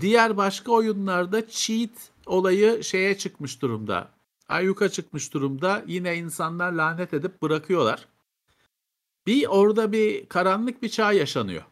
Diğer 0.00 0.36
başka 0.36 0.72
oyunlarda 0.72 1.48
cheat 1.48 2.10
olayı 2.26 2.84
şeye 2.84 3.18
çıkmış 3.18 3.62
durumda. 3.62 4.08
Ayyuka 4.50 4.88
çıkmış 4.88 5.34
durumda. 5.34 5.82
Yine 5.86 6.16
insanlar 6.16 6.72
lanet 6.72 7.14
edip 7.14 7.42
bırakıyorlar. 7.42 8.06
Bir 9.26 9.46
orada 9.46 9.92
bir 9.92 10.26
karanlık 10.28 10.82
bir 10.82 10.88
çağ 10.88 11.12
yaşanıyor. 11.12 11.62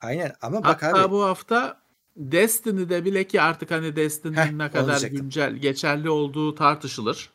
Aynen 0.00 0.32
ama 0.42 0.64
bak 0.64 0.82
Hatta 0.82 1.02
abi 1.02 1.10
bu 1.12 1.22
hafta 1.24 1.80
Destiny'de 2.16 3.04
bile 3.04 3.26
ki 3.26 3.40
artık 3.40 3.70
hani 3.70 3.96
Destiny'nin 3.96 4.58
ne 4.58 4.70
kadar 4.70 4.86
diyecektim. 4.88 5.20
güncel 5.20 5.56
geçerli 5.56 6.10
olduğu 6.10 6.54
tartışılır. 6.54 7.30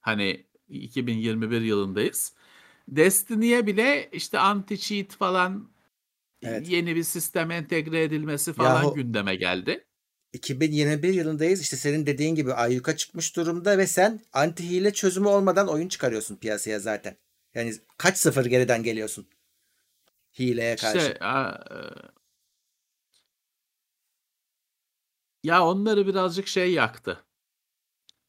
Hani 0.00 0.46
2021 0.68 1.60
yılındayız. 1.60 2.32
Destiny'ye 2.88 3.66
bile 3.66 4.08
işte 4.12 4.38
anti 4.38 4.78
cheat 4.78 5.10
falan 5.16 5.68
Evet. 6.42 6.68
yeni 6.68 6.96
bir 6.96 7.02
sistem 7.02 7.50
entegre 7.50 8.02
edilmesi 8.02 8.52
falan 8.52 8.82
Yahu- 8.82 8.94
gündeme 8.94 9.36
geldi. 9.36 9.84
2021 10.32 11.14
yılındayız. 11.14 11.60
İşte 11.60 11.76
senin 11.76 12.06
dediğin 12.06 12.34
gibi 12.34 12.54
ayyuka 12.54 12.96
çıkmış 12.96 13.36
durumda 13.36 13.78
ve 13.78 13.86
sen 13.86 14.20
anti 14.32 14.70
hile 14.70 14.92
çözümü 14.92 15.28
olmadan 15.28 15.68
oyun 15.68 15.88
çıkarıyorsun 15.88 16.36
piyasaya 16.36 16.80
zaten. 16.80 17.16
Yani 17.54 17.74
kaç 17.98 18.18
sıfır 18.18 18.46
geriden 18.46 18.82
geliyorsun 18.82 19.26
hileye 20.38 20.76
karşı. 20.76 20.98
İşte 20.98 21.18
a- 21.18 21.64
e, 21.74 21.78
ya 25.44 25.66
onları 25.66 26.06
birazcık 26.06 26.48
şey 26.48 26.72
yaktı. 26.72 27.24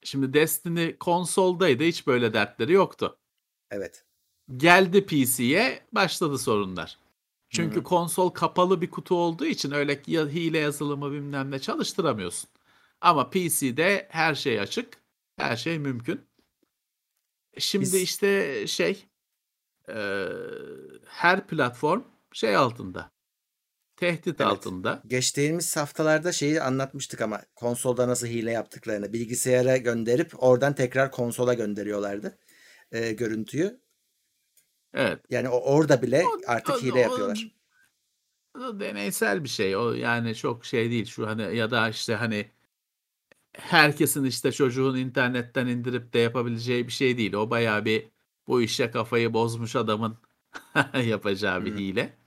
Şimdi 0.03 0.33
Destiny 0.33 0.97
konsoldaydı 0.97 1.83
hiç 1.83 2.07
böyle 2.07 2.33
dertleri 2.33 2.73
yoktu. 2.73 3.17
Evet. 3.71 4.05
Geldi 4.57 5.05
PC'ye 5.05 5.83
başladı 5.91 6.37
sorunlar. 6.37 6.97
Çünkü 7.49 7.79
Hı. 7.79 7.83
konsol 7.83 8.29
kapalı 8.29 8.81
bir 8.81 8.89
kutu 8.89 9.15
olduğu 9.15 9.45
için 9.45 9.71
öyle 9.71 10.01
ya 10.07 10.27
hile 10.27 10.57
yazılımı 10.57 11.11
bilmem 11.11 11.51
ne 11.51 11.59
çalıştıramıyorsun. 11.59 12.49
Ama 13.01 13.29
PC'de 13.29 14.07
her 14.11 14.35
şey 14.35 14.59
açık. 14.59 14.97
Her 15.37 15.57
şey 15.57 15.79
mümkün. 15.79 16.21
Şimdi 17.57 17.85
Biz- 17.85 17.95
işte 17.95 18.67
şey 18.67 19.05
e, 19.89 20.25
her 21.05 21.47
platform 21.47 22.01
şey 22.33 22.55
altında. 22.55 23.11
Tehdit 23.97 24.41
Evet. 24.41 24.51
altında. 24.51 25.01
Geçtiğimiz 25.07 25.77
haftalarda 25.77 26.31
şeyi 26.31 26.61
anlatmıştık 26.61 27.21
ama 27.21 27.41
konsolda 27.55 28.07
nasıl 28.07 28.27
hile 28.27 28.51
yaptıklarını 28.51 29.13
bilgisayara 29.13 29.77
gönderip 29.77 30.43
oradan 30.43 30.75
tekrar 30.75 31.11
konsola 31.11 31.53
gönderiyorlardı 31.53 32.37
e, 32.91 33.11
görüntüyü. 33.11 33.79
Evet. 34.93 35.19
Yani 35.29 35.49
o 35.49 35.59
orada 35.59 36.01
bile 36.01 36.23
O- 36.25 36.51
artık 36.51 36.75
o- 36.75 36.81
hile 36.81 36.93
o- 36.93 36.97
yapıyorlar. 36.97 37.51
o 38.57 38.79
deneysel 38.79 39.43
bir 39.43 39.49
şey. 39.49 39.77
O 39.77 39.93
yani 39.93 40.35
çok 40.35 40.65
şey 40.65 40.91
değil. 40.91 41.05
Şu 41.05 41.27
hani 41.27 41.55
ya 41.55 41.71
da 41.71 41.89
işte 41.89 42.15
hani 42.15 42.51
herkesin 43.57 44.23
işte 44.23 44.51
çocuğun 44.51 44.95
internetten 44.97 45.67
indirip 45.67 46.13
de 46.13 46.19
yapabileceği 46.19 46.87
bir 46.87 46.91
şey 46.91 47.17
değil. 47.17 47.33
O 47.33 47.49
bayağı 47.49 47.85
bir 47.85 48.07
bu 48.47 48.61
işe 48.61 48.91
kafayı 48.91 49.33
bozmuş 49.33 49.75
adamın 49.75 50.17
yapacağı 51.03 51.65
bir 51.65 51.75
hile. 51.75 52.17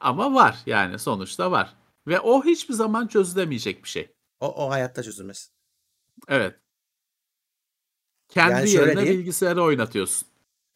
Ama 0.00 0.34
var 0.34 0.58
yani 0.66 0.98
sonuçta 0.98 1.50
var. 1.50 1.76
Ve 2.06 2.20
o 2.20 2.44
hiçbir 2.44 2.74
zaman 2.74 3.06
çözülemeyecek 3.06 3.84
bir 3.84 3.88
şey. 3.88 4.14
O, 4.40 4.66
o 4.66 4.70
hayatta 4.70 5.02
çözülmez. 5.02 5.52
Evet. 6.28 6.60
Kendi 8.28 8.52
Yani 8.52 8.70
yerine 8.70 9.02
bilgisayarı 9.02 9.62
oynatıyorsun. 9.62 10.28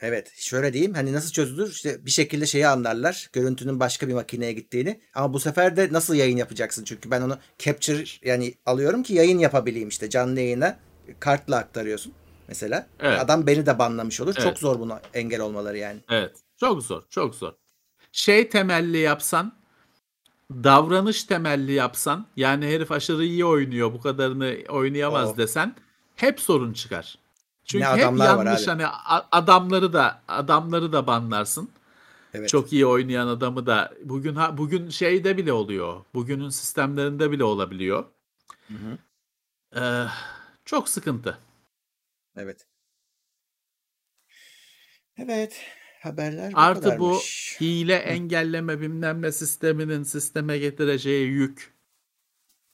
Evet 0.06 0.32
şöyle 0.36 0.72
diyeyim 0.72 0.94
hani 0.94 1.12
nasıl 1.12 1.30
çözülür 1.32 1.70
işte 1.70 2.06
bir 2.06 2.10
şekilde 2.10 2.46
şeyi 2.46 2.66
anlarlar 2.66 3.28
görüntünün 3.32 3.80
başka 3.80 4.08
bir 4.08 4.14
makineye 4.14 4.52
gittiğini 4.52 5.00
ama 5.14 5.32
bu 5.32 5.40
sefer 5.40 5.76
de 5.76 5.88
nasıl 5.92 6.14
yayın 6.14 6.36
yapacaksın 6.36 6.84
çünkü 6.84 7.10
ben 7.10 7.20
onu 7.22 7.38
capture 7.58 8.04
yani 8.22 8.54
alıyorum 8.66 9.02
ki 9.02 9.14
yayın 9.14 9.38
yapabileyim 9.38 9.88
işte 9.88 10.10
canlı 10.10 10.40
yayına 10.40 10.78
kartla 11.20 11.56
aktarıyorsun 11.56 12.12
mesela 12.48 12.86
Evet. 13.00 13.20
adam 13.20 13.46
beni 13.46 13.66
de 13.66 13.78
banlamış 13.78 14.20
olur 14.20 14.34
çok 14.34 14.44
Evet. 14.46 14.58
zor 14.58 14.78
buna 14.80 15.02
engel 15.14 15.40
olmaları 15.40 15.78
yani 15.78 16.00
Evet. 16.10 16.36
Çok 16.60 16.82
zor, 16.82 17.02
çok 17.10 17.34
zor. 17.34 17.52
Şey 18.12 18.48
temelli 18.48 18.98
yapsan, 18.98 19.52
davranış 20.50 21.24
temelli 21.24 21.72
yapsan, 21.72 22.26
yani 22.36 22.66
herif 22.66 22.92
aşırı 22.92 23.24
iyi 23.24 23.44
oynuyor, 23.44 23.92
bu 23.92 24.00
kadarını 24.00 24.56
oynayamaz 24.68 25.28
Oh. 25.30 25.36
desen 25.36 25.74
hep 26.16 26.40
sorun 26.40 26.72
çıkar. 26.72 27.18
Çünkü 27.64 27.84
Ne 27.84 27.86
hep 27.86 28.04
adamlar 28.04 28.34
var 28.34 28.46
yanlış 28.46 28.62
abi. 28.62 28.70
hani 28.70 28.86
adamları 29.32 29.92
da 29.92 30.22
adamları 30.28 30.92
da 30.92 31.06
banlarsın. 31.06 31.70
evet 32.34 32.50
Çok 32.50 32.72
iyi 32.72 32.86
oynayan 32.86 33.26
adamı 33.28 33.66
da 33.66 33.94
bugün 34.04 34.36
bugün 34.58 34.88
şeyde 34.90 35.36
bile 35.36 35.52
oluyor. 35.52 36.04
Bugünün 36.14 36.48
sistemlerinde 36.48 37.30
bile 37.30 37.44
olabiliyor. 37.44 38.04
Hı 38.68 38.74
hı. 38.74 38.98
Ee, 39.76 40.06
çok 40.64 40.88
sıkıntı. 40.88 41.38
evet 42.36 42.66
evet 45.18 45.62
haberler 46.02 46.52
bu 46.52 46.56
Artı 46.56 46.98
bu 46.98 47.12
kadarmış. 47.12 47.58
hile 47.60 47.94
engelleme 47.94 48.80
bilmem 48.80 49.22
ne 49.22 49.32
sisteminin 49.32 50.02
sisteme 50.02 50.58
getireceği 50.58 51.26
yük 51.28 51.74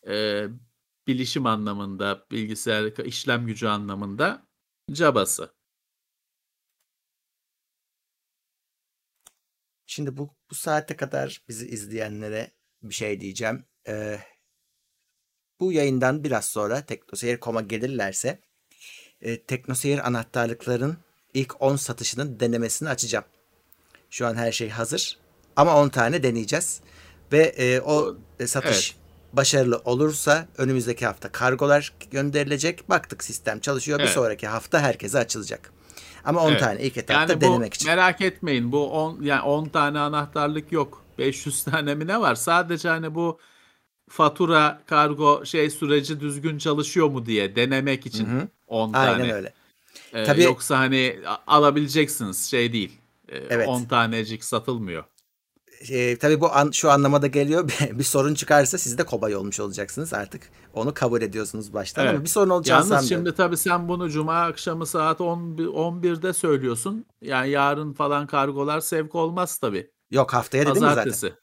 e, 0.09 0.47
bilişim 1.07 1.47
anlamında, 1.47 2.27
bilgisayar 2.31 3.05
işlem 3.05 3.47
gücü 3.47 3.67
anlamında 3.67 4.47
cabası. 4.95 5.55
Şimdi 9.87 10.17
bu, 10.17 10.37
bu 10.51 10.55
saate 10.55 10.97
kadar 10.97 11.43
bizi 11.49 11.69
izleyenlere 11.69 12.51
bir 12.83 12.95
şey 12.95 13.21
diyeceğim. 13.21 13.65
Ee, 13.89 14.21
bu 15.61 15.73
yayından 15.73 16.25
biraz 16.25 16.45
sonra 16.45 16.87
teknoseyir.com'a 16.87 17.61
gelirlerse 17.61 18.41
e, 19.21 19.43
teknoseyir 19.43 20.07
anahtarlıkların 20.07 20.99
ilk 21.35 21.63
10 21.63 21.77
satışının 21.77 22.41
denemesini 22.41 22.89
açacağım. 22.89 23.25
Şu 24.11 24.27
an 24.27 24.35
her 24.35 24.53
şey 24.53 24.69
hazır. 24.69 25.19
Ama 25.57 25.77
10 25.83 25.89
tane 25.89 26.23
deneyeceğiz. 26.23 26.81
Ve 27.33 27.43
e, 27.43 27.81
o 27.81 28.17
e, 28.41 28.47
satış 28.47 28.97
başarılı 29.33 29.79
olursa 29.85 30.49
önümüzdeki 30.59 31.07
hafta 31.07 31.33
kargolar 31.33 31.93
gönderilecek. 32.11 32.89
Baktık 32.89 33.25
sistem 33.25 33.61
çalışıyor. 33.61 33.99
Bir 33.99 34.05
Evet. 34.05 34.15
sonraki 34.15 34.47
hafta 34.47 34.81
herkese 34.81 35.19
açılacak. 35.19 35.73
Ama 36.25 36.41
10 36.45 36.51
Evet. 36.51 36.61
tane 36.61 36.83
ilk 36.83 36.97
etapta 36.97 37.33
Yani 37.33 37.37
bu 37.37 37.45
denemek 37.45 37.75
için. 37.75 37.89
merak 37.91 38.21
etmeyin 38.21 38.73
bu 38.73 38.91
10 38.91 39.23
yani 39.23 39.43
10 39.43 39.65
tane 39.65 39.99
anahtarlık 39.99 40.73
yok. 40.73 41.05
500 41.19 41.63
tane 41.65 41.95
mi 41.95 42.07
ne 42.07 42.21
var? 42.21 42.35
Sadece 42.35 42.89
hani 42.89 43.15
bu 43.15 43.39
fatura, 44.09 44.83
kargo 44.87 45.47
şey 45.47 45.71
süreci 45.71 46.21
düzgün 46.21 46.59
çalışıyor 46.59 47.09
mu 47.09 47.27
diye 47.27 47.57
denemek 47.57 48.07
için 48.07 48.27
Hı 48.27 48.41
hı. 48.41 48.49
10 48.67 48.93
tane. 48.93 49.11
Aynen 49.11 49.31
öyle. 49.31 49.53
Ee, 50.15 50.25
Tabii- 50.25 50.43
Yoksa 50.43 50.79
hani 50.79 51.19
alabileceksiniz 51.47 52.45
şey 52.51 52.73
değil. 52.73 52.99
Ee, 53.29 53.39
Evet. 53.51 53.69
10 53.69 53.85
tanecik 53.85 54.45
satılmıyor. 54.45 55.05
E, 55.89 56.17
tabii 56.19 56.41
bu 56.41 56.53
an, 56.53 56.71
şu 56.71 56.91
anlamada 56.91 57.27
geliyor. 57.27 57.69
bir 57.93 58.05
sorun 58.05 58.35
çıkarsa 58.35 58.79
siz 58.79 58.99
de 58.99 59.05
kobay 59.07 59.37
olmuş 59.37 59.61
olacaksınız 59.61 60.15
artık. 60.15 60.51
Onu 60.75 60.95
kabul 60.95 61.23
ediyorsunuz 61.23 61.73
baştan 61.73 62.03
ama 62.03 62.11
Evet. 62.11 62.23
bir 62.23 62.29
sorun 62.29 62.51
olacağını 62.51 62.77
Yalnız 62.79 62.89
sanmıyorum. 62.89 63.27
şimdi 63.27 63.37
tabii 63.37 63.57
sen 63.57 63.89
bunu 63.89 64.11
cuma 64.11 64.41
akşamı 64.43 64.87
saat 64.87 65.21
11, 65.21 65.67
11'de 65.67 66.33
söylüyorsun. 66.33 67.07
Yani 67.23 67.51
yarın 67.51 67.93
falan 67.93 68.27
kargolar 68.27 68.81
sevk 68.81 69.15
olmaz 69.15 69.59
tabii. 69.59 69.91
Yok 70.11 70.33
haftaya 70.35 70.63
dedim 70.63 70.75
mi 70.75 70.79
zaten? 70.81 70.95
Pazartesi. 70.95 71.35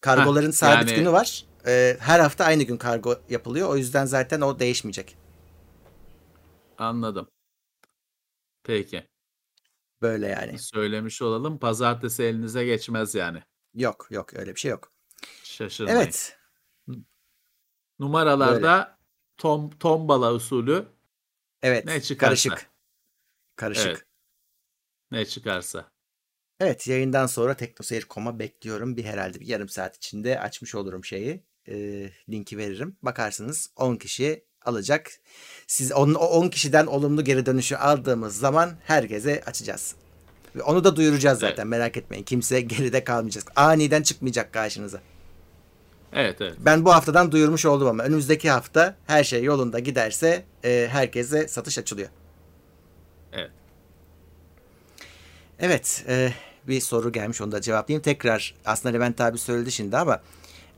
Kargoların 0.00 0.46
Heh, 0.46 0.52
sabit 0.52 0.88
yani- 0.88 0.98
günü 0.98 1.12
var. 1.12 1.44
E, 1.66 1.96
her 2.00 2.20
hafta 2.20 2.44
aynı 2.44 2.62
gün 2.62 2.76
kargo 2.76 3.14
yapılıyor. 3.30 3.68
O 3.68 3.76
yüzden 3.76 4.04
zaten 4.06 4.40
o 4.40 4.58
değişmeyecek. 4.58 5.16
Anladım. 6.78 7.28
Peki. 8.64 9.08
Böyle 10.02 10.28
yani. 10.28 10.58
Söylemiş 10.58 11.22
olalım. 11.22 11.58
Pazartesi 11.58 12.22
elinize 12.22 12.64
geçmez 12.64 13.14
yani. 13.14 13.42
Yok 13.74 14.06
yok 14.10 14.34
öyle 14.34 14.54
bir 14.54 14.60
şey 14.60 14.70
yok. 14.70 14.92
Şaşırmayın. 15.44 15.98
Evet. 15.98 16.38
Numaralarda 17.98 18.98
tom, 19.36 19.70
tombala 19.70 20.34
usulü 20.34 20.88
Evet. 21.62 21.84
Ne 21.84 22.00
çıkarsa. 22.00 22.26
Karışık. 22.26 22.70
Karışık. 23.56 23.86
Evet. 23.86 24.02
ne 25.10 25.26
çıkarsa. 25.26 25.92
Evet 26.60 26.86
yayından 26.86 27.26
sonra 27.26 27.54
teknoseyir.com'a 27.56 28.38
bekliyorum. 28.38 28.96
Bir 28.96 29.04
herhalde 29.04 29.40
bir 29.40 29.46
yarım 29.46 29.68
saat 29.68 29.96
içinde 29.96 30.40
açmış 30.40 30.74
olurum 30.74 31.04
şeyi. 31.04 31.44
E, 31.68 31.74
linki 32.28 32.58
veririm. 32.58 32.96
Bakarsınız 33.02 33.72
10 33.76 33.96
kişi 33.96 34.44
alacak. 34.62 35.10
Siz 35.66 35.92
onun, 35.92 36.14
o 36.14 36.26
10 36.26 36.48
kişiden 36.48 36.86
olumlu 36.86 37.24
geri 37.24 37.46
dönüşü 37.46 37.76
aldığımız 37.76 38.38
zaman 38.38 38.78
herkese 38.84 39.42
açacağız. 39.46 39.96
Onu 40.64 40.84
da 40.84 40.96
duyuracağız 40.96 41.38
zaten 41.38 41.54
Evet. 41.62 41.66
merak 41.66 41.96
etmeyin. 41.96 42.24
Kimse 42.24 42.60
geride 42.60 43.04
kalmayacak. 43.04 43.52
Aniden 43.56 44.02
çıkmayacak 44.02 44.52
karşınıza. 44.52 45.00
Evet 46.12 46.40
evet. 46.40 46.54
Ben 46.58 46.84
bu 46.84 46.94
haftadan 46.94 47.32
duyurmuş 47.32 47.66
oldum 47.66 47.88
ama 47.88 48.02
önümüzdeki 48.02 48.50
hafta 48.50 48.96
her 49.06 49.24
şey 49.24 49.44
yolunda 49.44 49.78
giderse 49.78 50.44
e, 50.64 50.88
herkese 50.90 51.48
satış 51.48 51.78
açılıyor. 51.78 52.08
Evet. 53.32 53.50
Evet, 55.58 56.04
e, 56.08 56.32
bir 56.68 56.80
soru 56.80 57.12
gelmiş 57.12 57.40
onu 57.40 57.52
da 57.52 57.60
cevaplayayım. 57.60 58.02
Tekrar 58.02 58.54
aslında 58.64 58.92
Levent 58.94 59.20
abi 59.20 59.38
söyledi 59.38 59.72
şimdi 59.72 59.96
ama 59.96 60.20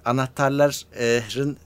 anahtarların 0.04 1.56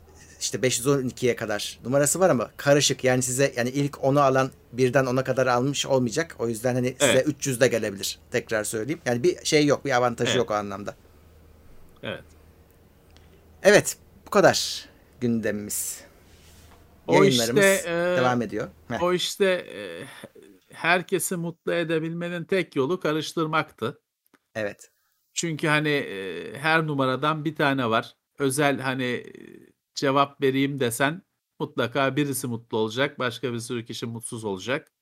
işte 0.41 0.59
512'ye 0.59 1.37
kadar 1.37 1.79
numarası 1.85 2.21
var 2.21 2.31
ama 2.31 2.51
karışık. 2.57 3.05
Yani 3.05 3.23
size 3.23 3.53
yani 3.57 3.71
ilk 3.71 3.95
10'u 3.95 4.21
alan 4.21 4.51
birden 4.73 5.05
10'a 5.05 5.25
kadar 5.25 5.47
almış 5.47 5.87
olmayacak. 5.87 6.37
O 6.39 6.49
yüzden 6.49 6.75
hani 6.75 6.97
size 7.01 7.13
Evet. 7.13 7.29
300 7.29 7.61
de 7.61 7.69
gelebilir. 7.69 8.19
Tekrar 8.31 8.65
söyleyeyim. 8.65 9.01
Yani 9.07 9.23
bir 9.23 9.45
şey 9.45 9.67
yok, 9.67 9.85
bir 9.85 9.97
avantajı 9.97 10.31
Evet. 10.31 10.39
yok 10.39 10.51
o 10.51 10.55
anlamda. 10.55 10.95
Evet. 12.03 12.25
Evet, 13.63 13.97
bu 14.27 14.31
kadar 14.31 14.89
gündemimiz. 15.21 16.01
O 17.07 17.13
Yayınlarımız 17.13 17.65
işte, 17.65 17.91
e, 17.91 18.17
devam 18.17 18.43
ediyor. 18.43 18.69
Heh. 18.89 19.03
O 19.03 19.13
işte 19.13 19.45
e, 19.47 20.05
herkesi 20.73 21.37
mutlu 21.37 21.75
edebilmenin 21.75 22.45
tek 22.45 22.77
yolu 22.77 23.01
karıştırmaktı. 23.01 24.01
Evet. 24.55 24.91
Çünkü 25.35 25.69
hani 25.69 25.89
e, 25.89 26.59
her 26.59 26.87
numaradan 26.87 27.45
bir 27.45 27.57
tane 27.57 27.91
var. 27.91 28.15
Özel 28.39 28.81
hani 28.81 29.25
cevap 29.99 30.41
vereyim 30.43 30.81
desen 30.81 31.23
mutlaka 31.59 32.17
birisi 32.17 32.47
mutlu 32.47 32.79
olacak, 32.79 33.19
başka 33.19 33.53
bir 33.53 33.59
sürü 33.59 33.85
kişi 33.85 34.07
mutsuz 34.07 34.45
olacak. 34.45 34.93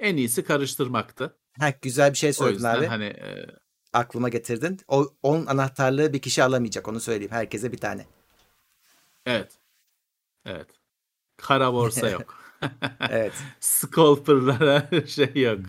En 0.00 0.16
iyisi 0.16 0.44
karıştırmaktı. 0.44 1.36
Ha, 1.58 1.70
güzel 1.82 2.12
bir 2.12 2.18
şey 2.18 2.32
söyledin 2.32 2.64
abi. 2.64 2.86
hani 2.86 3.04
e, 3.04 3.46
Aklıma 3.92 4.28
getirdin. 4.28 4.80
O 4.88 5.06
10 5.22 5.46
anahtarlığı 5.46 6.12
bir 6.12 6.18
kişi 6.18 6.44
alamayacak 6.44 6.88
onu 6.88 7.00
söyleyeyim. 7.00 7.32
Herkese 7.32 7.72
bir 7.72 7.78
tane. 7.78 8.06
evet. 9.26 9.58
Evet. 10.44 10.66
Kara 11.36 11.72
borsa 11.72 12.08
yok. 12.18 12.44
Evet. 13.10 13.32
Scalper'lara 13.60 14.88
şey 15.06 15.34
yok. 15.34 15.60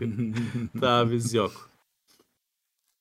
Taviz 0.82 1.34
yok. 1.34 1.70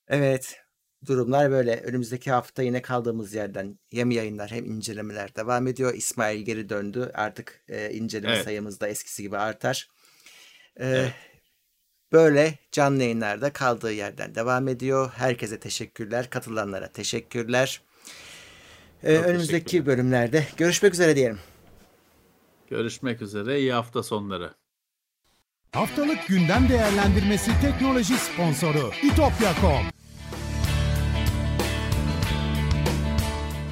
Evet. 0.09 0.61
Durumlar 1.07 1.51
böyle. 1.51 1.81
Önümüzdeki 1.81 2.31
hafta 2.31 2.63
yine 2.63 2.83
kaldığımız 2.83 3.35
yerden 3.35 3.79
hem 3.91 4.11
yayınlar 4.11 4.51
hem 4.51 4.65
incelemeler 4.65 5.35
devam 5.37 5.67
ediyor. 5.67 5.95
İsmail 5.95 6.41
geri 6.43 6.69
döndü. 6.69 7.11
Artık 7.15 7.65
e, 7.69 7.91
inceleme 7.91 8.33
Evet. 8.35 8.45
sayımız 8.45 8.81
da 8.81 8.89
eskisi 8.89 9.23
gibi 9.23 9.37
artar. 9.39 9.89
E, 10.77 10.87
Evet. 10.89 11.13
Böyle 12.13 12.55
canlı 12.73 13.03
yayınlarda 13.03 13.53
kaldığı 13.53 13.93
yerden 13.93 14.35
devam 14.35 14.69
ediyor. 14.69 15.13
Herkese 15.17 15.61
teşekkürler. 15.61 16.31
Katılanlara 16.31 16.89
teşekkürler. 16.93 17.83
E, 19.03 19.17
önümüzdeki 19.17 19.87
bölümlerde 19.87 20.47
görüşmek 20.57 20.95
üzere 20.95 21.17
diyelim. 21.17 21.39
Görüşmek 22.71 23.23
üzere. 23.23 23.61
İyi 23.61 23.73
hafta 23.73 24.03
sonları. 24.03 24.55
Haftalık 25.73 26.27
gündem 26.27 26.69
değerlendirmesi 26.69 27.51
teknoloji 27.63 28.15
sponsoru 28.19 28.91
itopya.com. 29.03 29.98